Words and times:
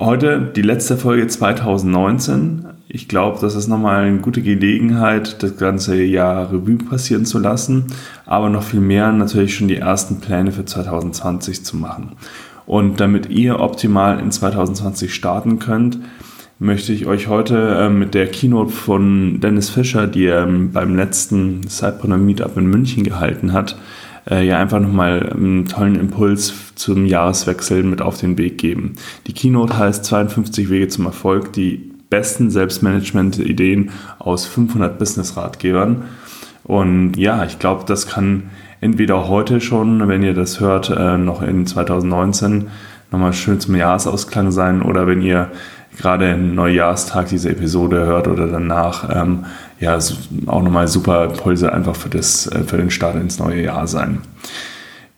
Heute 0.00 0.50
die 0.56 0.62
letzte 0.62 0.96
Folge 0.96 1.26
2019. 1.26 2.64
Ich 2.88 3.06
glaube, 3.06 3.38
das 3.38 3.54
ist 3.54 3.68
nochmal 3.68 4.04
eine 4.04 4.20
gute 4.20 4.40
Gelegenheit, 4.40 5.42
das 5.42 5.58
ganze 5.58 6.02
Jahr 6.02 6.50
Revue 6.50 6.78
passieren 6.78 7.26
zu 7.26 7.38
lassen, 7.38 7.84
aber 8.24 8.48
noch 8.48 8.62
viel 8.62 8.80
mehr 8.80 9.12
natürlich 9.12 9.54
schon 9.54 9.68
die 9.68 9.76
ersten 9.76 10.20
Pläne 10.20 10.52
für 10.52 10.64
2020 10.64 11.66
zu 11.66 11.76
machen. 11.76 12.12
Und 12.64 12.98
damit 12.98 13.28
ihr 13.28 13.60
optimal 13.60 14.20
in 14.20 14.32
2020 14.32 15.12
starten 15.12 15.58
könnt, 15.58 15.98
möchte 16.58 16.94
ich 16.94 17.04
euch 17.04 17.28
heute 17.28 17.58
äh, 17.58 17.90
mit 17.90 18.14
der 18.14 18.28
Keynote 18.28 18.72
von 18.72 19.40
Dennis 19.40 19.68
Fischer, 19.68 20.06
die 20.06 20.24
er 20.24 20.44
ähm, 20.44 20.72
beim 20.72 20.96
letzten 20.96 21.68
Sidepreneur 21.68 22.16
Meetup 22.16 22.56
in 22.56 22.66
München 22.68 23.04
gehalten 23.04 23.52
hat, 23.52 23.76
äh, 24.28 24.46
ja 24.46 24.58
einfach 24.58 24.80
nochmal 24.80 25.32
einen 25.32 25.66
tollen 25.66 25.96
Impuls 25.96 26.52
zum 26.74 27.06
Jahreswechsel 27.06 27.82
mit 27.82 28.02
auf 28.02 28.18
den 28.18 28.36
Weg 28.38 28.58
geben. 28.58 28.94
Die 29.26 29.32
Keynote 29.32 29.78
heißt 29.78 30.04
52 30.04 30.70
Wege 30.70 30.88
zum 30.88 31.06
Erfolg, 31.06 31.52
die 31.52 31.92
besten 32.10 32.50
Selbstmanagement-Ideen 32.50 33.90
aus 34.18 34.46
500 34.46 34.98
Business-Ratgebern. 34.98 36.04
Und 36.64 37.16
ja, 37.16 37.44
ich 37.44 37.58
glaube, 37.58 37.84
das 37.86 38.06
kann 38.06 38.50
entweder 38.80 39.28
heute 39.28 39.60
schon, 39.60 40.08
wenn 40.08 40.22
ihr 40.22 40.34
das 40.34 40.60
hört, 40.60 40.90
äh, 40.90 41.16
noch 41.16 41.42
in 41.42 41.66
2019 41.66 42.68
nochmal 43.10 43.32
schön 43.32 43.60
zum 43.60 43.74
Jahresausklang 43.76 44.50
sein 44.50 44.82
oder 44.82 45.06
wenn 45.06 45.22
ihr 45.22 45.50
gerade 45.98 46.36
Neujahrstag 46.36 47.28
diese 47.28 47.50
Episode 47.50 48.04
hört 48.06 48.28
oder 48.28 48.46
danach, 48.46 49.08
ähm, 49.12 49.44
ja, 49.80 49.98
auch 50.46 50.62
nochmal 50.62 50.86
super 50.88 51.24
Impulse 51.24 51.72
einfach 51.72 51.96
für, 51.96 52.10
das, 52.10 52.46
äh, 52.46 52.64
für 52.64 52.76
den 52.76 52.90
Start 52.90 53.16
ins 53.16 53.38
neue 53.38 53.62
Jahr 53.62 53.86
sein. 53.86 54.18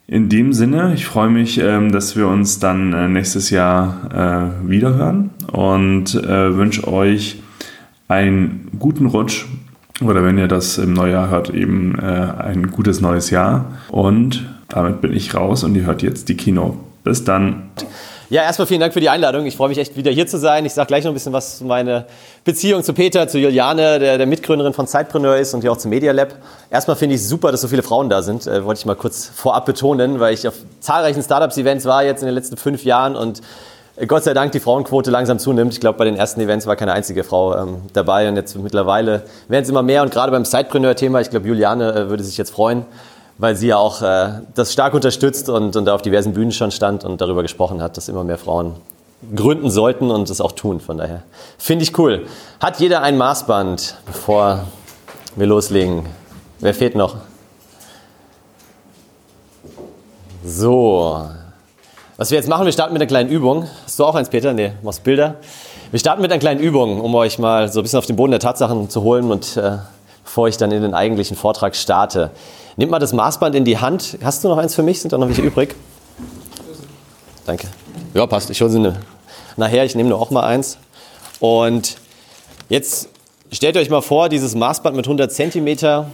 In 0.07 0.29
dem 0.29 0.53
Sinne, 0.53 0.95
ich 0.95 1.07
freue 1.07 1.31
mich, 1.31 1.59
ähm, 1.59 1.91
dass 1.91 2.17
wir 2.17 2.29
uns 2.29 2.59
dann 2.59 2.93
äh, 2.93 3.09
nächstes 3.09 3.51
Jahr 3.51 4.53
äh, 4.65 4.69
wiederhören 4.69 5.31
und 5.51 6.15
wünsche 6.15 6.89
euch 6.89 7.43
einen 8.09 8.69
guten 8.79 9.07
Rutsch 9.07 9.47
oder 10.03 10.25
wenn 10.25 10.39
ihr 10.39 10.49
das 10.49 10.79
im 10.79 10.95
Neujahr 10.95 11.29
hört, 11.29 11.51
eben 11.51 11.99
ein 12.01 12.71
gutes 12.71 13.03
neues 13.03 13.29
Jahr. 13.29 13.67
Und 13.91 14.49
damit 14.69 15.03
bin 15.03 15.13
ich 15.13 15.35
raus 15.35 15.63
und 15.63 15.75
ihr 15.75 15.85
hört 15.85 16.03
jetzt 16.03 16.31
die 16.31 16.37
Kino. 16.37 16.79
Bis 17.05 17.25
dann. 17.25 17.65
Ja, 18.33 18.45
erstmal 18.45 18.67
vielen 18.67 18.81
Dank 18.81 18.95
für 18.95 19.01
die 19.01 19.11
Einladung. 19.11 19.45
Ich 19.45 19.59
freue 19.59 19.69
mich 19.69 19.77
echt 19.77 19.95
wieder 19.95 20.11
hier 20.11 20.27
zu 20.27 20.39
sein. 20.39 20.65
Ich 20.65 20.73
sage 20.73 20.87
gleich 20.87 21.05
noch 21.05 21.11
ein 21.11 21.15
bisschen 21.15 21.35
was 21.35 21.59
zu 21.59 21.67
meiner 21.67 22.07
Beziehung 22.47 22.83
zu 22.83 22.95
Peter, 22.95 23.29
zu 23.29 23.39
Juliane, 23.39 23.99
der, 23.99 24.17
der 24.17 24.27
Mitgründerin 24.27 24.73
von 24.73 24.87
Zeitpreneur 24.87 25.37
ist 25.37 25.53
und 25.53 25.61
hier 25.61 25.71
auch 25.71 25.77
zum 25.77 25.91
Media 25.91 26.13
Lab. 26.13 26.37
Erstmal 26.71 26.97
finde 26.97 27.17
ich 27.17 27.29
super, 27.29 27.53
dass 27.53 27.61
so 27.61 27.69
viele 27.69 27.83
Frauen 27.83 28.09
da 28.09 28.23
sind. 28.23 28.47
Äh, 28.47 28.65
wollte 28.65 28.79
ich 28.79 28.87
mal 28.87 28.97
kurz 28.97 29.27
vorab 29.27 29.67
betonen, 29.67 30.19
weil 30.19 30.33
ich 30.33 30.49
auf 30.49 30.55
zahlreichen 30.81 31.23
Startups-Events 31.23 31.85
war 31.85 32.05
jetzt 32.05 32.23
in 32.23 32.27
den 32.27 32.35
letzten 32.35 32.57
fünf 32.57 32.85
Jahren 32.85 33.17
und 33.17 33.43
Gott 34.09 34.25
sei 34.25 34.33
Dank 34.33 34.53
die 34.53 34.61
Frauenquote 34.61 35.11
langsam 35.11 35.39
zunimmt. 35.39 35.75
Ich 35.75 35.81
glaube, 35.81 35.99
bei 35.99 36.07
den 36.07 36.17
ersten 36.17 36.41
Events 36.41 36.67
war 36.67 36.75
keine 36.77 36.95
einzige 36.95 37.25
Frau 37.25 37.55
ähm, 37.55 37.83
dabei 37.93 38.31
und 38.31 38.37
jetzt 38.37 38.57
mittlerweile 38.57 39.25
werden 39.49 39.65
es 39.65 39.69
immer 39.69 39.83
mehr 39.83 40.01
und 40.03 40.11
gerade 40.11 40.33
beim 40.33 40.47
Zeitpreneur-Thema, 40.47 41.21
ich 41.21 41.29
glaube, 41.29 41.47
Juliane 41.47 41.92
äh, 41.92 42.09
würde 42.09 42.25
sich 42.25 42.39
jetzt 42.39 42.53
freuen, 42.53 42.87
weil 43.42 43.57
sie 43.57 43.67
ja 43.67 43.77
auch 43.77 44.03
äh, 44.03 44.35
das 44.55 44.73
stark 44.73 44.95
unterstützt 44.95 45.48
und, 45.48 45.75
und 45.75 45.89
auf 45.89 46.01
diversen 46.01 46.33
Bühnen 46.33 46.53
schon 46.53 46.70
stand 46.70 47.03
und 47.05 47.20
darüber 47.20 47.42
gesprochen 47.42 47.83
hat, 47.83 47.97
dass 47.97 48.08
immer 48.08 48.23
mehr 48.23 48.39
Frauen 48.39 48.77
gründen 49.35 49.69
sollten 49.69 50.13
und 50.13 50.30
es 50.30 50.41
auch 50.41 50.53
tun. 50.53 50.79
Von 50.79 50.98
daher 50.98 51.25
finde 51.58 51.83
ich 51.83 51.98
cool. 51.98 52.29
Hat 52.61 52.79
jeder 52.79 53.03
ein 53.03 53.19
Maßband, 53.19 53.97
bevor 54.07 54.67
wir 55.35 55.48
loslegen? 55.48 56.07
Wer 56.61 56.73
fehlt 56.73 56.95
noch? 56.95 57.17
So. 60.45 61.27
Was 62.19 62.30
wir 62.30 62.39
jetzt 62.39 62.48
machen, 62.48 62.64
wir 62.64 62.73
starten 62.73 62.92
mit 62.92 63.03
einer 63.03 63.09
kleinen 63.09 63.29
Übung. 63.29 63.67
Hast 63.83 63.98
du 63.98 64.05
auch 64.05 64.14
eins, 64.14 64.29
Peter? 64.29 64.53
Nee, 64.53 64.70
machst 64.83 65.03
Bilder. 65.03 65.35
Wir 65.91 65.98
starten 65.98 66.23
mit 66.23 66.30
einer 66.30 66.39
kleinen 66.39 66.61
Übung, 66.61 67.01
um 67.01 67.13
euch 67.17 67.41
mal 67.41 67.69
so 67.69 67.80
ein 67.80 67.83
bisschen 67.83 67.98
auf 67.98 68.07
den 68.07 68.14
Boden 68.14 68.30
der 68.30 68.39
Tatsachen 68.39 68.89
zu 68.89 69.03
holen 69.03 69.33
und 69.33 69.57
äh, 69.57 69.79
bevor 70.23 70.47
ich 70.47 70.59
dann 70.59 70.70
in 70.70 70.83
den 70.83 70.95
eigentlichen 70.95 71.36
Vortrag 71.36 71.74
starte. 71.74 72.30
Nimm 72.77 72.89
mal 72.89 72.99
das 72.99 73.13
Maßband 73.13 73.55
in 73.55 73.65
die 73.65 73.79
Hand. 73.79 74.19
Hast 74.25 74.43
du 74.45 74.49
noch 74.49 74.57
eins 74.57 74.75
für 74.75 74.83
mich? 74.83 75.01
Sind 75.01 75.13
da 75.13 75.19
noch 75.19 75.29
welche 75.29 75.43
übrig? 75.43 75.75
Danke. 77.45 77.69
Ja, 78.15 78.27
passt. 78.27 78.51
Ich 78.51 78.61
hole 78.63 78.71
sie 78.71 78.79
ne, 78.79 78.97
nachher. 79.57 79.85
Ich 79.85 79.95
nehme 79.95 80.09
nur 80.09 80.21
auch 80.21 80.31
mal 80.31 80.45
eins. 80.45 80.79
Und 81.39 81.97
jetzt 82.71 83.09
stellt 83.51 83.77
euch 83.77 83.91
mal 83.91 84.01
vor, 84.01 84.29
dieses 84.29 84.55
Maßband 84.55 84.97
mit 84.97 85.07
100 85.07 85.31
Zentimeter 85.31 86.11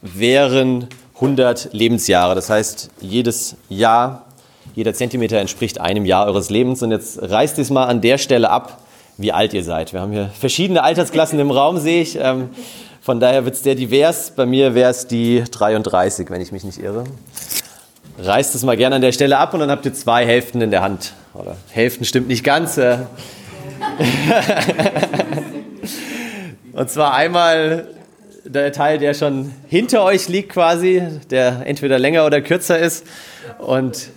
wären 0.00 0.88
100 1.16 1.70
Lebensjahre. 1.72 2.34
Das 2.34 2.48
heißt, 2.48 2.90
jedes 3.02 3.56
Jahr, 3.68 4.24
jeder 4.74 4.94
Zentimeter 4.94 5.36
entspricht 5.38 5.80
einem 5.80 6.06
Jahr 6.06 6.26
eures 6.26 6.48
Lebens. 6.48 6.82
Und 6.82 6.92
jetzt 6.92 7.20
reißt 7.20 7.58
es 7.58 7.68
mal 7.68 7.84
an 7.84 8.00
der 8.00 8.16
Stelle 8.16 8.48
ab, 8.48 8.78
wie 9.18 9.32
alt 9.32 9.52
ihr 9.52 9.64
seid. 9.64 9.92
Wir 9.92 10.00
haben 10.00 10.12
hier 10.12 10.30
verschiedene 10.38 10.82
Altersklassen 10.82 11.38
im 11.38 11.50
Raum, 11.50 11.78
sehe 11.78 12.00
ich. 12.00 12.16
Ähm, 12.18 12.48
von 13.02 13.18
daher 13.18 13.46
wird 13.46 13.54
es 13.54 13.62
sehr 13.62 13.74
divers. 13.74 14.32
Bei 14.36 14.44
mir 14.44 14.74
wäre 14.74 14.90
es 14.90 15.06
die 15.06 15.42
33, 15.50 16.28
wenn 16.30 16.40
ich 16.40 16.52
mich 16.52 16.64
nicht 16.64 16.78
irre. 16.78 17.04
Reißt 18.18 18.54
es 18.54 18.62
mal 18.62 18.76
gerne 18.76 18.96
an 18.96 19.02
der 19.02 19.12
Stelle 19.12 19.38
ab 19.38 19.54
und 19.54 19.60
dann 19.60 19.70
habt 19.70 19.86
ihr 19.86 19.94
zwei 19.94 20.26
Hälften 20.26 20.60
in 20.60 20.70
der 20.70 20.82
Hand. 20.82 21.14
Oder 21.32 21.56
Hälften 21.70 22.04
stimmt 22.04 22.28
nicht 22.28 22.44
ganz. 22.44 22.76
Äh. 22.76 22.98
und 26.74 26.90
zwar 26.90 27.14
einmal 27.14 27.88
der 28.44 28.72
Teil, 28.72 28.98
der 28.98 29.14
schon 29.14 29.52
hinter 29.68 30.04
euch 30.04 30.28
liegt 30.28 30.50
quasi, 30.50 31.02
der 31.30 31.62
entweder 31.64 31.98
länger 31.98 32.26
oder 32.26 32.42
kürzer 32.42 32.78
ist. 32.78 33.06
Und 33.58 34.10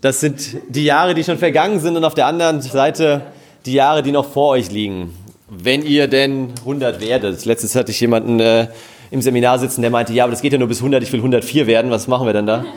das 0.00 0.18
sind 0.18 0.56
die 0.68 0.84
Jahre, 0.84 1.14
die 1.14 1.22
schon 1.22 1.38
vergangen 1.38 1.78
sind 1.78 1.96
und 1.96 2.04
auf 2.04 2.14
der 2.14 2.26
anderen 2.26 2.60
Seite 2.60 3.22
die 3.64 3.74
Jahre, 3.74 4.02
die 4.02 4.10
noch 4.10 4.28
vor 4.28 4.50
euch 4.50 4.72
liegen 4.72 5.14
wenn 5.48 5.82
ihr 5.82 6.08
denn 6.08 6.52
100 6.60 7.00
werdet. 7.00 7.44
Letztes 7.44 7.74
hatte 7.74 7.92
ich 7.92 8.00
jemanden 8.00 8.40
äh, 8.40 8.68
im 9.10 9.22
Seminar 9.22 9.58
sitzen, 9.58 9.82
der 9.82 9.90
meinte, 9.90 10.12
ja, 10.12 10.24
aber 10.24 10.32
das 10.32 10.42
geht 10.42 10.52
ja 10.52 10.58
nur 10.58 10.68
bis 10.68 10.78
100, 10.78 11.02
ich 11.02 11.12
will 11.12 11.20
104 11.20 11.66
werden, 11.66 11.90
was 11.90 12.08
machen 12.08 12.26
wir 12.26 12.32
denn 12.32 12.46
da? 12.46 12.64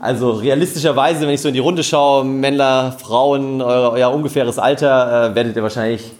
Also 0.00 0.32
realistischerweise, 0.32 1.28
wenn 1.28 1.34
ich 1.34 1.40
so 1.40 1.46
in 1.46 1.54
die 1.54 1.60
Runde 1.60 1.84
schaue, 1.84 2.24
Männer, 2.24 2.96
Frauen, 3.00 3.62
euer, 3.62 3.92
euer 3.92 4.12
ungefähres 4.12 4.58
Alter, 4.58 5.30
äh, 5.30 5.34
werdet 5.36 5.54
ihr 5.54 5.62
wahrscheinlich 5.62 6.10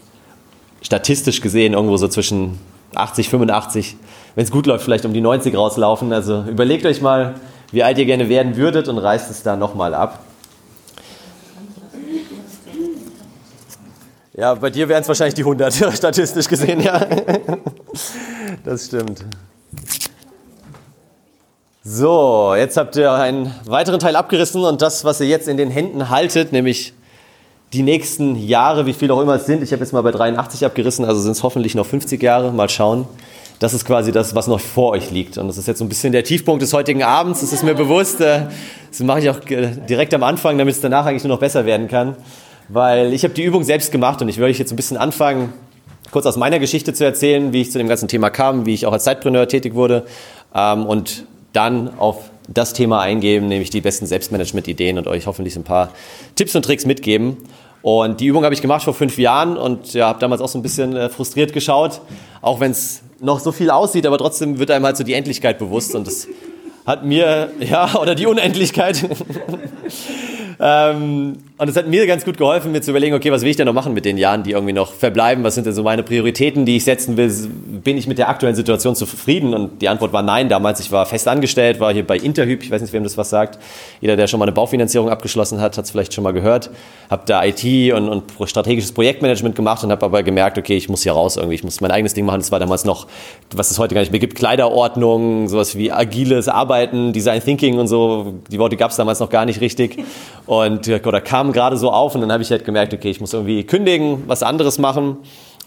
statistisch 0.82 1.40
gesehen 1.40 1.72
irgendwo 1.72 1.96
so 1.96 2.06
zwischen 2.06 2.60
80, 2.94 3.28
85, 3.28 3.96
wenn 4.36 4.44
es 4.44 4.52
gut 4.52 4.66
läuft, 4.66 4.84
vielleicht 4.84 5.04
um 5.04 5.12
die 5.12 5.20
90 5.20 5.56
rauslaufen. 5.56 6.12
Also 6.12 6.44
überlegt 6.48 6.86
euch 6.86 7.00
mal, 7.00 7.34
wie 7.72 7.82
alt 7.82 7.98
ihr 7.98 8.04
gerne 8.04 8.28
werden 8.28 8.56
würdet 8.56 8.86
und 8.86 8.98
reißt 8.98 9.28
es 9.32 9.42
da 9.42 9.56
nochmal 9.56 9.94
ab. 9.94 10.20
Ja, 14.34 14.54
bei 14.54 14.70
dir 14.70 14.88
wären 14.88 15.02
es 15.02 15.08
wahrscheinlich 15.08 15.34
die 15.34 15.42
100, 15.42 15.74
statistisch 15.94 16.48
gesehen, 16.48 16.80
ja. 16.80 17.00
Das 18.64 18.86
stimmt. 18.86 19.24
So, 21.84 22.54
jetzt 22.56 22.76
habt 22.76 22.96
ihr 22.96 23.10
einen 23.12 23.52
weiteren 23.66 23.98
Teil 23.98 24.14
abgerissen 24.14 24.64
und 24.64 24.80
das, 24.80 25.04
was 25.04 25.20
ihr 25.20 25.26
jetzt 25.26 25.48
in 25.48 25.56
den 25.56 25.70
Händen 25.70 26.08
haltet, 26.08 26.52
nämlich 26.52 26.94
die 27.72 27.82
nächsten 27.82 28.36
Jahre, 28.36 28.86
wie 28.86 28.92
viel 28.92 29.10
auch 29.10 29.20
immer 29.20 29.34
es 29.34 29.46
sind. 29.46 29.62
Ich 29.62 29.72
habe 29.72 29.82
jetzt 29.82 29.92
mal 29.92 30.02
bei 30.02 30.12
83 30.12 30.64
abgerissen, 30.64 31.04
also 31.04 31.20
sind 31.20 31.32
es 31.32 31.42
hoffentlich 31.42 31.74
noch 31.74 31.86
50 31.86 32.22
Jahre. 32.22 32.52
Mal 32.52 32.68
schauen. 32.68 33.06
Das 33.58 33.74
ist 33.74 33.84
quasi 33.84 34.12
das, 34.12 34.34
was 34.34 34.46
noch 34.46 34.60
vor 34.60 34.92
euch 34.92 35.10
liegt. 35.10 35.38
Und 35.38 35.48
das 35.48 35.58
ist 35.58 35.66
jetzt 35.66 35.78
so 35.78 35.84
ein 35.84 35.88
bisschen 35.88 36.12
der 36.12 36.24
Tiefpunkt 36.24 36.62
des 36.62 36.72
heutigen 36.72 37.02
Abends. 37.02 37.40
Das 37.40 37.52
ist 37.52 37.64
mir 37.64 37.74
bewusst. 37.74 38.20
Äh, 38.20 38.46
das 38.90 39.00
mache 39.00 39.20
ich 39.20 39.30
auch 39.30 39.40
äh, 39.50 39.70
direkt 39.88 40.14
am 40.14 40.22
Anfang, 40.22 40.58
damit 40.58 40.74
es 40.74 40.80
danach 40.80 41.06
eigentlich 41.06 41.24
nur 41.24 41.34
noch 41.34 41.40
besser 41.40 41.64
werden 41.64 41.88
kann 41.88 42.16
weil 42.68 43.12
ich 43.12 43.24
habe 43.24 43.34
die 43.34 43.42
Übung 43.42 43.64
selbst 43.64 43.92
gemacht 43.92 44.22
und 44.22 44.28
ich 44.28 44.38
würde 44.38 44.52
jetzt 44.52 44.72
ein 44.72 44.76
bisschen 44.76 44.96
anfangen, 44.96 45.52
kurz 46.10 46.26
aus 46.26 46.36
meiner 46.36 46.58
Geschichte 46.58 46.92
zu 46.92 47.04
erzählen, 47.04 47.52
wie 47.52 47.62
ich 47.62 47.72
zu 47.72 47.78
dem 47.78 47.88
ganzen 47.88 48.08
Thema 48.08 48.30
kam, 48.30 48.66
wie 48.66 48.74
ich 48.74 48.86
auch 48.86 48.92
als 48.92 49.04
Zeitpreneur 49.04 49.48
tätig 49.48 49.74
wurde 49.74 50.04
ähm, 50.54 50.86
und 50.86 51.24
dann 51.52 51.98
auf 51.98 52.30
das 52.48 52.72
Thema 52.72 53.00
eingeben, 53.00 53.48
nämlich 53.48 53.70
die 53.70 53.80
besten 53.80 54.06
Selbstmanagement-Ideen 54.06 54.98
und 54.98 55.06
euch 55.06 55.26
hoffentlich 55.26 55.56
ein 55.56 55.64
paar 55.64 55.90
Tipps 56.34 56.54
und 56.54 56.64
Tricks 56.64 56.86
mitgeben. 56.86 57.36
Und 57.82 58.20
die 58.20 58.26
Übung 58.26 58.44
habe 58.44 58.54
ich 58.54 58.62
gemacht 58.62 58.84
vor 58.84 58.94
fünf 58.94 59.18
Jahren 59.18 59.56
und 59.56 59.92
ja, 59.94 60.08
habe 60.08 60.20
damals 60.20 60.40
auch 60.40 60.48
so 60.48 60.58
ein 60.58 60.62
bisschen 60.62 60.94
äh, 60.96 61.08
frustriert 61.08 61.52
geschaut, 61.52 62.00
auch 62.40 62.60
wenn 62.60 62.70
es 62.70 63.02
noch 63.20 63.40
so 63.40 63.52
viel 63.52 63.70
aussieht, 63.70 64.06
aber 64.06 64.18
trotzdem 64.18 64.58
wird 64.58 64.70
einem 64.70 64.84
halt 64.84 64.96
so 64.96 65.04
die 65.04 65.14
Endlichkeit 65.14 65.58
bewusst 65.58 65.94
und 65.94 66.06
das 66.06 66.28
hat 66.86 67.04
mir, 67.04 67.50
ja, 67.60 67.94
oder 68.00 68.14
die 68.14 68.26
Unendlichkeit. 68.26 69.04
ähm, 70.60 71.38
Und 71.62 71.68
es 71.68 71.76
hat 71.76 71.86
mir 71.86 72.08
ganz 72.08 72.24
gut 72.24 72.38
geholfen, 72.38 72.72
mir 72.72 72.80
zu 72.80 72.90
überlegen, 72.90 73.14
okay, 73.14 73.30
was 73.30 73.42
will 73.42 73.48
ich 73.50 73.54
denn 73.54 73.66
noch 73.66 73.72
machen 73.72 73.94
mit 73.94 74.04
den 74.04 74.18
Jahren, 74.18 74.42
die 74.42 74.50
irgendwie 74.50 74.72
noch 74.72 74.92
verbleiben? 74.92 75.44
Was 75.44 75.54
sind 75.54 75.64
denn 75.64 75.74
so 75.74 75.84
meine 75.84 76.02
Prioritäten, 76.02 76.66
die 76.66 76.78
ich 76.78 76.82
setzen 76.82 77.16
will? 77.16 77.32
Bin 77.84 77.96
ich 77.96 78.08
mit 78.08 78.18
der 78.18 78.28
aktuellen 78.28 78.56
Situation 78.56 78.96
zufrieden? 78.96 79.54
Und 79.54 79.80
die 79.80 79.88
Antwort 79.88 80.12
war 80.12 80.22
nein. 80.22 80.48
Damals, 80.48 80.80
ich 80.80 80.90
war 80.90 81.06
fest 81.06 81.28
angestellt, 81.28 81.78
war 81.78 81.92
hier 81.92 82.04
bei 82.04 82.16
Interhyp, 82.16 82.64
ich 82.64 82.70
weiß 82.72 82.82
nicht, 82.82 82.92
wem 82.92 83.04
das 83.04 83.16
was 83.16 83.30
sagt. 83.30 83.60
Jeder, 84.00 84.16
der 84.16 84.26
schon 84.26 84.40
mal 84.40 84.46
eine 84.46 84.50
Baufinanzierung 84.50 85.08
abgeschlossen 85.08 85.60
hat, 85.60 85.78
hat 85.78 85.84
es 85.84 85.92
vielleicht 85.92 86.12
schon 86.12 86.24
mal 86.24 86.32
gehört. 86.32 86.68
Habe 87.08 87.22
da 87.26 87.44
IT 87.44 87.62
und, 87.92 88.08
und 88.08 88.24
strategisches 88.48 88.90
Projektmanagement 88.90 89.54
gemacht 89.54 89.84
und 89.84 89.92
habe 89.92 90.04
aber 90.04 90.24
gemerkt, 90.24 90.58
okay, 90.58 90.76
ich 90.76 90.88
muss 90.88 91.04
hier 91.04 91.12
raus 91.12 91.36
irgendwie. 91.36 91.54
Ich 91.54 91.62
muss 91.62 91.80
mein 91.80 91.92
eigenes 91.92 92.12
Ding 92.12 92.24
machen. 92.24 92.40
Das 92.40 92.50
war 92.50 92.58
damals 92.58 92.84
noch, 92.84 93.06
was 93.54 93.70
es 93.70 93.78
heute 93.78 93.94
gar 93.94 94.00
nicht 94.00 94.10
mehr 94.10 94.18
gibt, 94.18 94.34
Kleiderordnung, 94.34 95.46
sowas 95.46 95.78
wie 95.78 95.92
agiles 95.92 96.48
Arbeiten, 96.48 97.12
Design 97.12 97.40
Thinking 97.40 97.78
und 97.78 97.86
so. 97.86 98.34
Die 98.50 98.58
Worte 98.58 98.76
gab 98.76 98.90
es 98.90 98.96
damals 98.96 99.20
noch 99.20 99.30
gar 99.30 99.44
nicht 99.44 99.60
richtig. 99.60 100.02
Und 100.46 100.88
oder 100.88 101.20
kam 101.20 101.51
gerade 101.52 101.76
so 101.76 101.90
auf 101.90 102.14
und 102.14 102.20
dann 102.20 102.32
habe 102.32 102.42
ich 102.42 102.50
halt 102.50 102.64
gemerkt, 102.64 102.94
okay, 102.94 103.10
ich 103.10 103.20
muss 103.20 103.32
irgendwie 103.32 103.64
kündigen, 103.64 104.24
was 104.26 104.42
anderes 104.42 104.78
machen. 104.78 105.18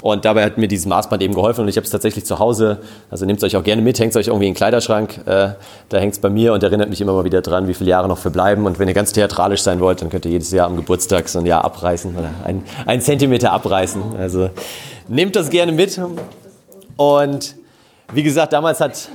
Und 0.01 0.25
dabei 0.25 0.43
hat 0.43 0.57
mir 0.57 0.67
dieses 0.67 0.85
Maßband 0.85 1.23
eben 1.23 1.33
geholfen 1.33 1.61
und 1.61 1.67
ich 1.67 1.77
habe 1.77 1.85
es 1.85 1.89
tatsächlich 1.89 2.25
zu 2.25 2.37
Hause, 2.37 2.79
also 3.09 3.25
nehmt 3.25 3.39
es 3.39 3.43
euch 3.43 3.55
auch 3.55 3.63
gerne 3.63 3.81
mit, 3.81 3.97
hängt 3.97 4.11
es 4.11 4.17
euch 4.17 4.27
irgendwie 4.27 4.45
in 4.45 4.51
den 4.51 4.57
Kleiderschrank, 4.57 5.21
äh, 5.25 5.49
da 5.89 5.97
hängt 5.97 6.13
es 6.13 6.19
bei 6.19 6.29
mir 6.29 6.53
und 6.53 6.61
erinnert 6.61 6.89
mich 6.89 6.99
immer 6.99 7.13
mal 7.13 7.23
wieder 7.23 7.41
dran, 7.41 7.67
wie 7.67 7.73
viele 7.73 7.89
Jahre 7.89 8.07
noch 8.07 8.17
verbleiben. 8.17 8.65
Und 8.65 8.77
wenn 8.77 8.87
ihr 8.87 8.93
ganz 8.93 9.13
theatralisch 9.13 9.61
sein 9.61 9.79
wollt, 9.79 10.01
dann 10.01 10.09
könnt 10.09 10.25
ihr 10.25 10.31
jedes 10.31 10.51
Jahr 10.51 10.67
am 10.67 10.75
Geburtstag 10.75 11.29
so 11.29 11.39
ein 11.39 11.45
Jahr 11.45 11.63
abreißen 11.63 12.15
oder 12.15 12.29
ein, 12.43 12.63
ein 12.85 13.01
Zentimeter 13.01 13.51
abreißen. 13.53 14.03
Also 14.19 14.49
nehmt 15.07 15.35
das 15.35 15.49
gerne 15.49 15.71
mit. 15.71 15.99
Und 16.97 17.55
wie 18.13 18.23
gesagt, 18.23 18.53
damals 18.53 18.81
hat 18.81 19.09